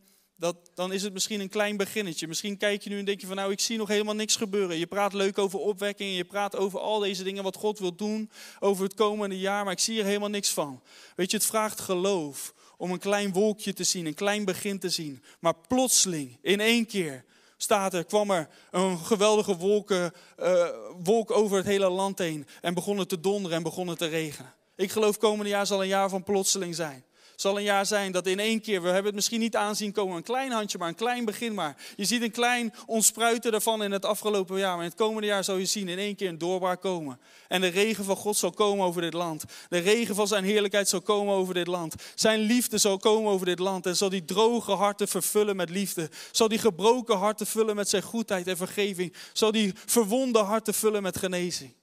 dan 0.74 0.94
is 0.94 1.04
het 1.04 1.14
misschien 1.14 1.40
een 1.40 1.50
klein 1.50 1.78
beginnetje. 1.78 2.28
Misschien 2.28 2.58
kijk 2.58 2.82
je 2.82 2.90
nu 2.90 3.00
en 3.00 3.06
denk 3.06 3.22
je 3.22 3.28
van 3.28 3.36
nou, 3.36 3.52
ik 3.52 3.60
zie 3.60 3.78
nog 3.78 3.88
helemaal 3.88 4.16
niks 4.16 4.36
gebeuren. 4.36 4.78
Je 4.78 4.88
praat 4.88 5.14
leuk 5.14 5.38
over 5.38 5.60
opwekking, 5.60 6.16
je 6.16 6.26
praat 6.26 6.56
over 6.56 6.80
al 6.80 7.00
deze 7.00 7.24
dingen 7.24 7.44
wat 7.44 7.56
God 7.56 7.80
wil 7.80 7.96
doen 7.96 8.32
over 8.60 8.84
het 8.84 8.94
komende 8.94 9.40
jaar, 9.40 9.64
maar 9.64 9.74
ik 9.74 9.80
zie 9.80 10.00
er 10.00 10.06
helemaal 10.06 10.30
niks 10.30 10.50
van. 10.50 10.82
Weet 11.16 11.32
je, 11.32 11.38
het 11.38 11.46
vraagt 11.46 11.80
geloof 11.80 12.54
om 12.78 12.92
een 12.92 13.00
klein 13.00 13.34
wolkje 13.34 13.74
te 13.74 13.84
zien, 13.84 14.06
een 14.06 14.14
klein 14.14 14.46
begin 14.46 14.80
te 14.80 14.90
zien. 14.90 15.24
Maar 15.40 15.54
plotseling, 15.68 16.38
in 16.42 16.60
één 16.60 16.86
keer, 16.86 17.26
staat 17.58 17.94
er, 17.94 18.06
kwam 18.06 18.32
er 18.32 18.50
een 18.72 18.98
geweldige 18.98 19.58
wolken, 19.58 20.14
uh, 20.40 20.68
wolk 21.04 21.32
over 21.32 21.58
het 21.58 21.66
hele 21.66 21.90
land 21.90 22.18
heen 22.18 22.48
en 22.62 22.74
begon 22.74 22.98
het 22.98 23.10
te 23.10 23.20
donderen 23.20 23.58
en 23.58 23.64
begon 23.64 23.88
het 23.88 23.98
te 23.98 24.08
regenen. 24.08 24.54
Ik 24.76 24.92
geloof 24.92 25.18
komende 25.18 25.50
jaar 25.50 25.66
zal 25.66 25.82
een 25.82 25.88
jaar 25.88 26.10
van 26.10 26.24
plotseling 26.24 26.76
zijn 26.76 27.06
zal 27.42 27.58
een 27.58 27.64
jaar 27.64 27.86
zijn 27.86 28.12
dat 28.12 28.28
in 28.28 28.40
één 28.40 28.62
keer, 28.62 28.82
we 28.82 28.88
hebben 28.88 29.06
het 29.06 29.16
misschien 29.16 29.40
niet 29.40 29.56
aanzien 29.56 29.92
komen, 29.92 30.16
een 30.16 30.24
klein 30.24 30.52
handje, 30.52 30.78
maar 30.78 30.88
een 30.88 30.96
klein 30.96 31.26
begin 31.26 31.54
maar. 31.54 31.76
Je 31.96 32.06
ziet 32.06 32.22
een 32.22 32.32
klein 32.32 32.74
ontspruiten 32.86 33.52
daarvan 33.52 33.84
in 33.84 33.92
het 33.92 34.06
afgelopen 34.06 34.58
jaar, 34.58 34.76
maar 34.76 34.84
in 34.84 34.90
het 34.90 35.00
komende 35.00 35.28
jaar 35.28 35.44
zal 35.44 35.58
je 35.58 35.66
zien 35.66 35.88
in 35.88 35.98
één 35.98 36.16
keer 36.16 36.30
een 36.30 36.38
doorbraak 36.38 36.82
komen. 36.82 37.20
En 37.48 37.62
de 37.62 37.68
regen 37.68 38.04
van 38.04 38.16
God 38.16 38.38
zal 38.38 38.52
komen 38.52 38.86
over 38.86 39.02
dit 39.02 39.14
land. 39.14 39.44
De 39.70 39.78
regen 39.78 40.16
van 40.16 40.28
zijn 40.28 40.44
heerlijkheid 40.44 40.90
zal 40.90 41.02
komen 41.02 41.34
over 41.34 41.54
dit 41.54 41.68
land. 41.68 41.96
Zijn 42.16 42.40
liefde 42.40 42.78
zal 42.78 42.98
komen 42.98 43.32
over 43.32 43.46
dit 43.46 43.60
land 43.60 43.86
en 43.86 43.96
zal 43.96 44.10
die 44.10 44.26
droge 44.26 44.72
harten 44.72 45.08
vervullen 45.08 45.56
met 45.56 45.70
liefde. 45.70 46.10
Zal 46.32 46.48
die 46.48 46.60
gebroken 46.60 47.18
harten 47.18 47.48
vullen 47.48 47.76
met 47.76 47.90
zijn 47.90 48.04
goedheid 48.04 48.48
en 48.48 48.58
vergeving. 48.58 49.14
Zal 49.34 49.52
die 49.52 49.74
verwonde 49.86 50.40
harten 50.40 50.74
vullen 50.74 51.02
met 51.02 51.18
genezing. 51.18 51.74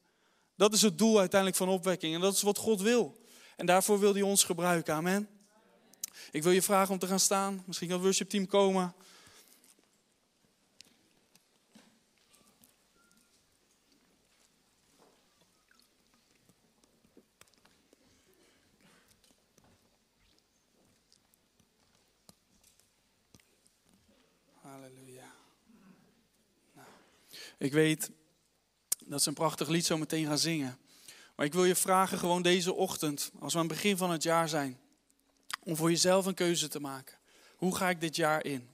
Dat 0.56 0.72
is 0.72 0.82
het 0.82 0.98
doel 0.98 1.18
uiteindelijk 1.18 1.60
van 1.60 1.68
opwekking 1.68 2.14
en 2.14 2.20
dat 2.20 2.34
is 2.34 2.42
wat 2.42 2.58
God 2.58 2.80
wil. 2.80 3.22
En 3.56 3.66
daarvoor 3.66 4.00
wil 4.00 4.12
hij 4.12 4.22
ons 4.22 4.44
gebruiken. 4.44 4.94
Amen. 4.94 5.28
Ik 6.34 6.42
wil 6.42 6.52
je 6.52 6.62
vragen 6.62 6.92
om 6.92 6.98
te 6.98 7.06
gaan 7.06 7.20
staan. 7.20 7.62
Misschien 7.66 7.88
kan 7.88 7.96
het 7.96 8.06
worshipteam 8.06 8.46
komen. 8.46 8.94
Halleluja. 24.60 25.32
Nou, 26.72 26.88
ik 27.58 27.72
weet 27.72 28.10
dat 29.04 29.22
ze 29.22 29.28
een 29.28 29.34
prachtig 29.34 29.68
lied 29.68 29.84
zo 29.84 29.98
meteen 29.98 30.26
gaan 30.26 30.38
zingen. 30.38 30.78
Maar 31.36 31.46
ik 31.46 31.52
wil 31.52 31.64
je 31.64 31.74
vragen 31.74 32.18
gewoon 32.18 32.42
deze 32.42 32.72
ochtend, 32.72 33.30
als 33.38 33.52
we 33.52 33.58
aan 33.58 33.66
het 33.66 33.74
begin 33.74 33.96
van 33.96 34.10
het 34.10 34.22
jaar 34.22 34.48
zijn 34.48 34.82
om 35.64 35.76
voor 35.76 35.90
jezelf 35.90 36.26
een 36.26 36.34
keuze 36.34 36.68
te 36.68 36.80
maken. 36.80 37.18
Hoe 37.56 37.76
ga 37.76 37.90
ik 37.90 38.00
dit 38.00 38.16
jaar 38.16 38.44
in? 38.44 38.68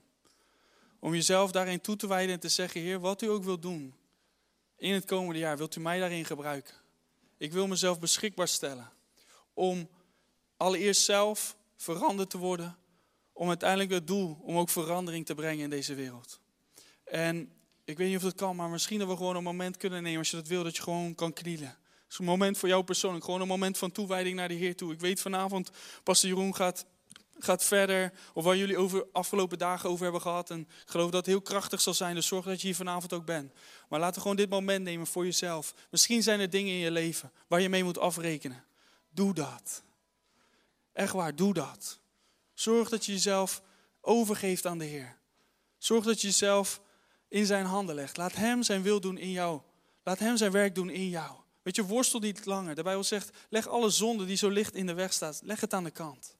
Om 0.99 1.13
jezelf 1.13 1.51
daarin 1.51 1.81
toe 1.81 1.95
te 1.95 2.07
wijden 2.07 2.33
en 2.33 2.39
te 2.39 2.49
zeggen, 2.49 2.81
Heer, 2.81 2.99
wat 2.99 3.21
u 3.21 3.29
ook 3.29 3.43
wilt 3.43 3.61
doen 3.61 3.93
in 4.75 4.93
het 4.93 5.05
komende 5.05 5.39
jaar, 5.39 5.57
wilt 5.57 5.75
u 5.75 5.79
mij 5.79 5.99
daarin 5.99 6.25
gebruiken? 6.25 6.75
Ik 7.37 7.51
wil 7.51 7.67
mezelf 7.67 7.99
beschikbaar 7.99 8.47
stellen 8.47 8.89
om 9.53 9.89
allereerst 10.57 11.01
zelf 11.01 11.55
veranderd 11.75 12.29
te 12.29 12.37
worden, 12.37 12.77
om 13.33 13.47
uiteindelijk 13.47 13.91
het 13.91 14.07
doel, 14.07 14.37
om 14.41 14.57
ook 14.57 14.69
verandering 14.69 15.25
te 15.25 15.35
brengen 15.35 15.63
in 15.63 15.69
deze 15.69 15.93
wereld. 15.93 16.39
En 17.03 17.51
ik 17.83 17.97
weet 17.97 18.07
niet 18.07 18.17
of 18.17 18.23
dat 18.23 18.35
kan, 18.35 18.55
maar 18.55 18.69
misschien 18.69 18.99
dat 18.99 19.07
we 19.07 19.15
gewoon 19.15 19.35
een 19.35 19.43
moment 19.43 19.77
kunnen 19.77 20.03
nemen, 20.03 20.19
als 20.19 20.29
je 20.29 20.35
dat 20.35 20.47
wil, 20.47 20.63
dat 20.63 20.75
je 20.75 20.81
gewoon 20.81 21.15
kan 21.15 21.33
knielen 21.33 21.77
is 22.11 22.17
een 22.17 22.25
moment 22.25 22.57
voor 22.57 22.69
jou 22.69 22.83
persoonlijk. 22.83 23.25
Gewoon 23.25 23.41
een 23.41 23.47
moment 23.47 23.77
van 23.77 23.91
toewijding 23.91 24.35
naar 24.35 24.47
de 24.47 24.53
Heer 24.53 24.75
toe. 24.75 24.93
Ik 24.93 24.99
weet 24.99 25.21
vanavond, 25.21 25.71
Pastor 26.03 26.29
Jeroen 26.29 26.55
gaat, 26.55 26.85
gaat 27.39 27.63
verder. 27.63 28.13
Of 28.33 28.43
waar 28.43 28.57
jullie 28.57 28.77
over 28.77 29.05
afgelopen 29.11 29.57
dagen 29.57 29.89
over 29.89 30.03
hebben 30.03 30.21
gehad. 30.21 30.49
En 30.49 30.59
ik 30.59 30.89
geloof 30.89 31.05
dat 31.05 31.25
het 31.25 31.25
heel 31.25 31.41
krachtig 31.41 31.81
zal 31.81 31.93
zijn. 31.93 32.15
Dus 32.15 32.27
zorg 32.27 32.45
dat 32.45 32.61
je 32.61 32.67
hier 32.67 32.75
vanavond 32.75 33.13
ook 33.13 33.25
bent. 33.25 33.53
Maar 33.89 33.99
laten 33.99 34.15
we 34.15 34.21
gewoon 34.21 34.35
dit 34.35 34.49
moment 34.49 34.83
nemen 34.83 35.07
voor 35.07 35.25
jezelf. 35.25 35.73
Misschien 35.89 36.23
zijn 36.23 36.39
er 36.39 36.49
dingen 36.49 36.73
in 36.73 36.79
je 36.79 36.91
leven 36.91 37.31
waar 37.47 37.61
je 37.61 37.69
mee 37.69 37.83
moet 37.83 37.97
afrekenen. 37.97 38.63
Doe 39.09 39.33
dat. 39.33 39.83
Echt 40.93 41.13
waar, 41.13 41.35
doe 41.35 41.53
dat. 41.53 41.99
Zorg 42.53 42.89
dat 42.89 43.05
je 43.05 43.11
jezelf 43.11 43.61
overgeeft 44.01 44.65
aan 44.65 44.77
de 44.77 44.85
Heer. 44.85 45.17
Zorg 45.77 46.05
dat 46.05 46.21
je 46.21 46.27
jezelf 46.27 46.81
in 47.27 47.45
zijn 47.45 47.65
handen 47.65 47.95
legt. 47.95 48.17
Laat 48.17 48.35
Hem 48.35 48.63
zijn 48.63 48.81
wil 48.81 48.99
doen 48.99 49.17
in 49.17 49.31
jou. 49.31 49.61
Laat 50.03 50.19
Hem 50.19 50.37
zijn 50.37 50.51
werk 50.51 50.75
doen 50.75 50.89
in 50.89 51.09
jou. 51.09 51.31
Weet 51.63 51.75
je, 51.75 51.83
worstel 51.83 52.19
niet 52.19 52.45
langer. 52.45 52.75
De 52.75 52.83
Bijbel 52.83 53.03
zegt, 53.03 53.29
leg 53.49 53.67
alle 53.67 53.89
zonde 53.89 54.25
die 54.25 54.37
zo 54.37 54.49
licht 54.49 54.75
in 54.75 54.85
de 54.85 54.93
weg 54.93 55.13
staat, 55.13 55.41
leg 55.43 55.59
het 55.61 55.73
aan 55.73 55.83
de 55.83 55.91
kant. 55.91 56.35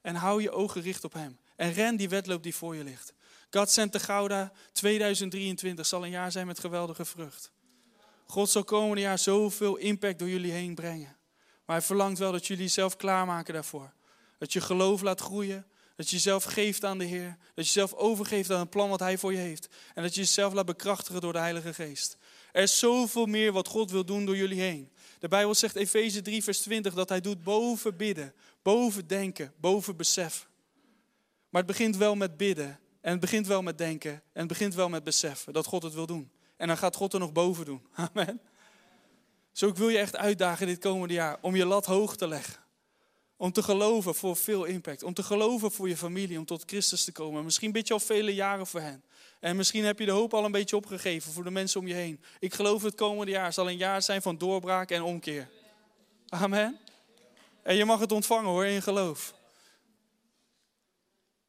En 0.00 0.14
hou 0.14 0.42
je 0.42 0.50
ogen 0.50 0.80
gericht 0.80 1.04
op 1.04 1.12
hem. 1.12 1.38
En 1.56 1.72
ren 1.72 1.96
die 1.96 2.08
wedloop 2.08 2.42
die 2.42 2.54
voor 2.54 2.76
je 2.76 2.84
ligt. 2.84 3.12
God 3.50 3.70
Center 3.70 4.00
Gouda 4.00 4.52
2023 4.72 5.86
zal 5.86 6.04
een 6.04 6.10
jaar 6.10 6.32
zijn 6.32 6.46
met 6.46 6.60
geweldige 6.60 7.04
vrucht. 7.04 7.50
God 8.26 8.50
zal 8.50 8.64
komende 8.64 9.00
jaar 9.00 9.18
zoveel 9.18 9.76
impact 9.76 10.18
door 10.18 10.28
jullie 10.28 10.52
heen 10.52 10.74
brengen. 10.74 11.16
Maar 11.64 11.76
hij 11.76 11.86
verlangt 11.86 12.18
wel 12.18 12.32
dat 12.32 12.46
jullie 12.46 12.68
zelf 12.68 12.96
klaarmaken 12.96 13.54
daarvoor. 13.54 13.92
Dat 14.38 14.52
je 14.52 14.60
geloof 14.60 15.00
laat 15.00 15.20
groeien. 15.20 15.66
Dat 15.96 16.10
je 16.10 16.16
jezelf 16.16 16.44
geeft 16.44 16.84
aan 16.84 16.98
de 16.98 17.04
Heer. 17.04 17.36
Dat 17.54 17.66
je 17.66 17.72
jezelf 17.72 17.94
overgeeft 17.94 18.50
aan 18.50 18.60
het 18.60 18.70
plan 18.70 18.88
wat 18.88 19.00
Hij 19.00 19.18
voor 19.18 19.32
je 19.32 19.38
heeft. 19.38 19.68
En 19.94 20.02
dat 20.02 20.14
je 20.14 20.20
jezelf 20.20 20.52
laat 20.52 20.66
bekrachtigen 20.66 21.20
door 21.20 21.32
de 21.32 21.38
Heilige 21.38 21.74
Geest. 21.74 22.16
Er 22.52 22.62
is 22.62 22.78
zoveel 22.78 23.26
meer 23.26 23.52
wat 23.52 23.68
God 23.68 23.90
wil 23.90 24.04
doen 24.04 24.26
door 24.26 24.36
jullie 24.36 24.60
heen. 24.60 24.90
De 25.18 25.28
Bijbel 25.28 25.54
zegt 25.54 25.76
Efeze 25.76 26.22
3, 26.22 26.42
vers 26.42 26.60
20 26.60 26.94
dat 26.94 27.08
hij 27.08 27.20
doet 27.20 27.42
boven 27.42 27.96
bidden, 27.96 28.34
boven 28.62 29.06
denken, 29.06 29.52
boven 29.56 29.96
beseffen. 29.96 30.48
Maar 31.48 31.62
het 31.62 31.70
begint 31.70 31.96
wel 31.96 32.14
met 32.14 32.36
bidden 32.36 32.80
en 33.00 33.10
het 33.10 33.20
begint 33.20 33.46
wel 33.46 33.62
met 33.62 33.78
denken 33.78 34.12
en 34.12 34.22
het 34.32 34.48
begint 34.48 34.74
wel 34.74 34.88
met 34.88 35.04
beseffen 35.04 35.52
dat 35.52 35.66
God 35.66 35.82
het 35.82 35.94
wil 35.94 36.06
doen. 36.06 36.30
En 36.56 36.66
dan 36.66 36.76
gaat 36.76 36.96
God 36.96 37.12
er 37.12 37.18
nog 37.18 37.32
boven 37.32 37.64
doen. 37.64 37.86
Amen. 38.12 38.40
Zo 39.52 39.68
ik 39.68 39.76
wil 39.76 39.88
je 39.88 39.98
echt 39.98 40.16
uitdagen 40.16 40.66
dit 40.66 40.78
komende 40.78 41.14
jaar 41.14 41.38
om 41.40 41.56
je 41.56 41.64
lat 41.64 41.86
hoog 41.86 42.16
te 42.16 42.28
leggen. 42.28 42.60
Om 43.36 43.52
te 43.52 43.62
geloven 43.62 44.14
voor 44.14 44.36
veel 44.36 44.64
impact. 44.64 45.02
Om 45.02 45.14
te 45.14 45.22
geloven 45.22 45.70
voor 45.70 45.88
je 45.88 45.96
familie, 45.96 46.38
om 46.38 46.44
tot 46.44 46.62
Christus 46.66 47.04
te 47.04 47.12
komen. 47.12 47.44
Misschien 47.44 47.72
bid 47.72 47.86
je 47.88 47.94
al 47.94 48.00
vele 48.00 48.34
jaren 48.34 48.66
voor 48.66 48.80
hen. 48.80 49.04
En 49.42 49.56
misschien 49.56 49.84
heb 49.84 49.98
je 49.98 50.04
de 50.04 50.10
hoop 50.10 50.34
al 50.34 50.44
een 50.44 50.52
beetje 50.52 50.76
opgegeven 50.76 51.32
voor 51.32 51.44
de 51.44 51.50
mensen 51.50 51.80
om 51.80 51.86
je 51.86 51.94
heen. 51.94 52.20
Ik 52.38 52.54
geloof 52.54 52.82
het 52.82 52.94
komende 52.94 53.32
jaar 53.32 53.52
zal 53.52 53.68
een 53.68 53.76
jaar 53.76 54.02
zijn 54.02 54.22
van 54.22 54.38
doorbraak 54.38 54.90
en 54.90 55.02
omkeer. 55.02 55.48
Amen. 56.28 56.78
En 57.62 57.76
je 57.76 57.84
mag 57.84 58.00
het 58.00 58.12
ontvangen 58.12 58.50
hoor, 58.50 58.64
in 58.64 58.82
geloof. 58.82 59.34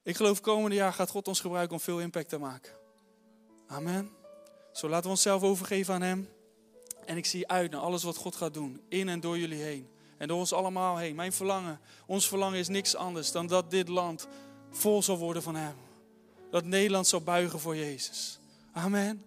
Ik 0.04 0.16
geloof 0.16 0.42
komende 0.42 0.76
jaar 0.76 0.94
gaat 0.94 1.10
God 1.10 1.28
ons 1.28 1.40
gebruiken 1.40 1.76
om 1.76 1.82
veel 1.82 2.00
impact 2.00 2.30
te 2.30 2.38
maken. 2.38 2.72
Amen. 3.68 4.12
Zo 4.72 4.90
laten 4.90 5.06
we 5.06 5.10
onszelf 5.10 5.44
overgeven 5.44 5.94
aan 5.94 6.02
Hem. 6.02 6.30
En 7.06 7.18
ik 7.18 7.26
zie 7.26 7.48
uit 7.48 7.72
naar 7.72 7.82
alles 7.82 8.04
wat 8.04 8.18
God 8.18 8.36
gaat 8.36 8.54
doen. 8.54 8.82
In 8.90 9.10
en 9.10 9.20
door 9.20 9.38
jullie 9.38 9.62
heen. 9.62 9.90
En 10.18 10.28
door 10.28 10.38
ons 10.38 10.54
allemaal 10.54 10.98
heen. 10.98 11.16
Mijn 11.16 11.34
verlangen, 11.34 11.80
ons 12.06 12.28
verlangen 12.28 12.60
is 12.60 12.68
niks 12.68 12.96
anders 12.96 13.32
dan 13.32 13.48
dat 13.48 13.72
dit 13.72 13.88
land 13.88 14.28
vol 14.72 15.04
zal 15.04 15.18
worden 15.18 15.44
van 15.44 15.56
Hem. 15.56 15.76
Dat 16.54 16.66
Nederland 16.66 17.08
zal 17.08 17.22
buigen 17.22 17.60
voor 17.60 17.76
Jezus. 17.76 18.40
Amen. 18.74 19.24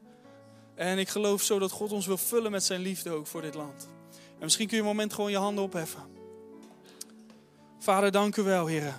En 0.75 0.99
ik 0.99 1.09
geloof 1.09 1.43
zo 1.43 1.59
dat 1.59 1.71
God 1.71 1.93
ons 1.93 2.07
wil 2.07 2.17
vullen 2.17 2.51
met 2.51 2.65
zijn 2.65 2.81
liefde 2.81 3.11
ook 3.11 3.27
voor 3.27 3.43
dit 3.43 3.55
land. 3.55 3.89
En 4.11 4.43
misschien 4.43 4.67
kun 4.67 4.77
je 4.77 4.83
een 4.83 4.89
moment 4.89 5.13
gewoon 5.13 5.31
je 5.31 5.37
handen 5.37 5.65
opheffen. 5.65 6.03
Vader, 7.79 8.11
dank 8.11 8.37
u 8.37 8.43
wel, 8.43 8.67
heren. 8.67 8.95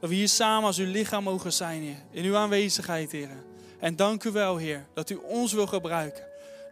Dat 0.00 0.08
we 0.08 0.14
hier 0.14 0.28
samen 0.28 0.64
als 0.64 0.78
uw 0.78 0.90
lichaam 0.90 1.24
mogen 1.24 1.52
zijn, 1.52 1.82
Heer. 1.82 2.02
In 2.10 2.24
uw 2.24 2.36
aanwezigheid, 2.36 3.12
heren. 3.12 3.44
En 3.78 3.96
dank 3.96 4.24
u 4.24 4.30
wel, 4.30 4.56
Heer, 4.56 4.86
dat 4.94 5.10
u 5.10 5.14
ons 5.14 5.52
wil 5.52 5.66
gebruiken. 5.66 6.24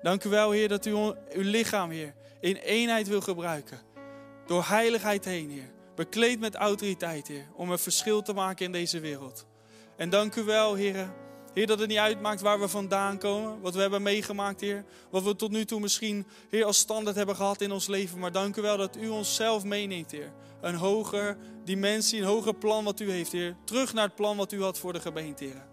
Dank 0.02 0.24
u 0.24 0.28
wel, 0.28 0.50
Heer, 0.50 0.68
dat 0.68 0.86
u 0.86 0.92
uw 0.92 1.14
lichaam, 1.32 1.90
Heer, 1.90 2.14
in 2.40 2.56
eenheid 2.56 3.08
wil 3.08 3.20
gebruiken. 3.20 3.80
Door 4.46 4.64
heiligheid 4.64 5.24
heen, 5.24 5.50
Heer. 5.50 5.70
Bekleed 5.94 6.40
met 6.40 6.54
autoriteit, 6.54 7.28
Heer. 7.28 7.46
Om 7.54 7.70
een 7.70 7.78
verschil 7.78 8.22
te 8.22 8.32
maken 8.32 8.66
in 8.66 8.72
deze 8.72 9.00
wereld. 9.00 9.46
En 9.98 10.10
dank 10.10 10.34
u 10.34 10.44
wel, 10.44 10.74
Heer. 10.74 11.12
Heer, 11.52 11.66
dat 11.66 11.78
het 11.78 11.88
niet 11.88 11.98
uitmaakt 11.98 12.40
waar 12.40 12.60
we 12.60 12.68
vandaan 12.68 13.18
komen. 13.18 13.60
Wat 13.60 13.74
we 13.74 13.80
hebben 13.80 14.02
meegemaakt, 14.02 14.60
Heer. 14.60 14.84
Wat 15.10 15.22
we 15.22 15.36
tot 15.36 15.50
nu 15.50 15.64
toe 15.64 15.80
misschien, 15.80 16.26
Heer, 16.48 16.64
als 16.64 16.78
standaard 16.78 17.16
hebben 17.16 17.36
gehad 17.36 17.60
in 17.60 17.72
ons 17.72 17.86
leven. 17.86 18.18
Maar 18.18 18.32
dank 18.32 18.56
u 18.56 18.62
wel 18.62 18.76
dat 18.76 18.96
u 18.96 19.08
ons 19.08 19.34
zelf 19.34 19.64
meeneemt, 19.64 20.10
Heer. 20.10 20.32
Een 20.60 20.74
hoger 20.74 21.36
dimensie, 21.64 22.20
een 22.20 22.26
hoger 22.26 22.54
plan 22.54 22.84
wat 22.84 23.00
u 23.00 23.10
heeft, 23.10 23.32
Heer. 23.32 23.56
Terug 23.64 23.92
naar 23.94 24.04
het 24.04 24.14
plan 24.14 24.36
wat 24.36 24.52
u 24.52 24.62
had 24.62 24.78
voor 24.78 24.92
de 24.92 25.00
gemeente, 25.00 25.44
Heer. 25.44 25.66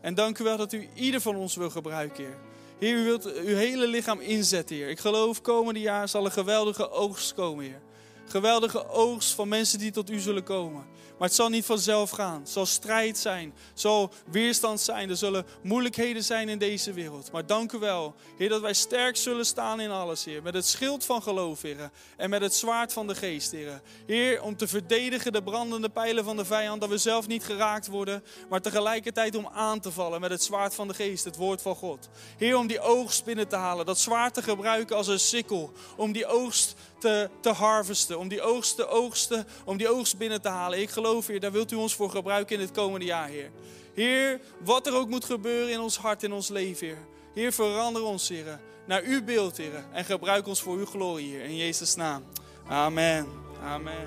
En 0.00 0.14
dank 0.14 0.38
u 0.38 0.44
wel 0.44 0.56
dat 0.56 0.72
u 0.72 0.88
ieder 0.94 1.20
van 1.20 1.36
ons 1.36 1.56
wil 1.56 1.70
gebruiken, 1.70 2.24
Heer. 2.24 2.38
Heer, 2.78 2.96
u 2.96 3.04
wilt 3.04 3.34
uw 3.34 3.56
hele 3.56 3.86
lichaam 3.86 4.20
inzetten, 4.20 4.76
Heer. 4.76 4.88
Ik 4.88 5.00
geloof 5.00 5.40
komende 5.40 5.80
jaar 5.80 6.08
zal 6.08 6.24
een 6.24 6.32
geweldige 6.32 6.90
oogst 6.90 7.34
komen, 7.34 7.64
Heer. 7.64 7.80
Geweldige 8.26 8.88
oogst 8.88 9.34
van 9.34 9.48
mensen 9.48 9.78
die 9.78 9.90
tot 9.90 10.10
u 10.10 10.18
zullen 10.18 10.44
komen. 10.44 10.86
Maar 11.22 11.30
het 11.30 11.40
zal 11.40 11.48
niet 11.50 11.64
vanzelf 11.64 12.10
gaan. 12.10 12.40
Het 12.40 12.50
zal 12.50 12.66
strijd 12.66 13.18
zijn. 13.18 13.54
Het 13.70 13.80
zal 13.80 14.12
weerstand 14.30 14.80
zijn. 14.80 15.10
Er 15.10 15.16
zullen 15.16 15.46
moeilijkheden 15.62 16.24
zijn 16.24 16.48
in 16.48 16.58
deze 16.58 16.92
wereld. 16.92 17.32
Maar 17.32 17.46
dank 17.46 17.72
u 17.72 17.78
wel, 17.78 18.14
Heer, 18.38 18.48
dat 18.48 18.60
wij 18.60 18.72
sterk 18.72 19.16
zullen 19.16 19.46
staan 19.46 19.80
in 19.80 19.90
alles, 19.90 20.24
Heer. 20.24 20.42
Met 20.42 20.54
het 20.54 20.66
schild 20.66 21.04
van 21.04 21.22
geloof, 21.22 21.62
Heer. 21.62 21.90
En 22.16 22.30
met 22.30 22.40
het 22.40 22.54
zwaard 22.54 22.92
van 22.92 23.06
de 23.06 23.14
geest, 23.14 23.50
Heer. 23.50 23.80
Heer, 24.06 24.42
om 24.42 24.56
te 24.56 24.68
verdedigen 24.68 25.32
de 25.32 25.42
brandende 25.42 25.88
pijlen 25.88 26.24
van 26.24 26.36
de 26.36 26.44
vijand. 26.44 26.80
Dat 26.80 26.90
we 26.90 26.98
zelf 26.98 27.26
niet 27.26 27.44
geraakt 27.44 27.86
worden. 27.86 28.24
Maar 28.48 28.60
tegelijkertijd 28.60 29.34
om 29.34 29.48
aan 29.52 29.80
te 29.80 29.92
vallen 29.92 30.20
met 30.20 30.30
het 30.30 30.42
zwaard 30.42 30.74
van 30.74 30.88
de 30.88 30.94
geest, 30.94 31.24
het 31.24 31.36
woord 31.36 31.62
van 31.62 31.74
God. 31.74 32.08
Heer, 32.38 32.56
om 32.56 32.66
die 32.66 32.80
oogst 32.80 33.24
binnen 33.24 33.48
te 33.48 33.56
halen. 33.56 33.86
Dat 33.86 33.98
zwaard 33.98 34.34
te 34.34 34.42
gebruiken 34.42 34.96
als 34.96 35.08
een 35.08 35.20
sikkel. 35.20 35.72
Om 35.96 36.12
die 36.12 36.26
oogst 36.26 36.74
te, 37.02 37.28
te 37.40 37.50
harvesten. 37.50 38.18
Om 38.18 38.28
die 38.28 38.42
oogst 38.42 38.76
te 38.76 38.88
oogsten. 38.88 39.46
Om 39.64 39.76
die 39.76 39.88
oogst 39.88 40.18
binnen 40.18 40.40
te 40.40 40.48
halen. 40.48 40.80
Ik 40.80 40.90
geloof 40.90 41.26
Heer. 41.26 41.40
Daar 41.40 41.52
wilt 41.52 41.72
u 41.72 41.76
ons 41.76 41.94
voor 41.94 42.10
gebruiken 42.10 42.54
in 42.56 42.60
het 42.62 42.70
komende 42.70 43.06
jaar, 43.06 43.28
Heer. 43.28 43.50
Heer, 43.94 44.40
wat 44.64 44.86
er 44.86 44.94
ook 44.94 45.08
moet 45.08 45.24
gebeuren 45.24 45.72
in 45.72 45.80
ons 45.80 45.96
hart, 45.96 46.22
in 46.22 46.32
ons 46.32 46.48
leven, 46.48 46.86
Heer. 46.86 46.98
Heer, 47.34 47.52
verander 47.52 48.02
ons, 48.02 48.28
Heer, 48.28 48.60
naar 48.86 49.02
uw 49.02 49.24
beeld, 49.24 49.56
Heer. 49.56 49.84
En 49.92 50.04
gebruik 50.04 50.46
ons 50.46 50.62
voor 50.62 50.76
uw 50.76 50.86
glorie, 50.86 51.30
Heer. 51.30 51.44
In 51.44 51.56
Jezus' 51.56 51.94
naam. 51.94 52.24
Amen. 52.68 53.26
Amen. 53.62 54.06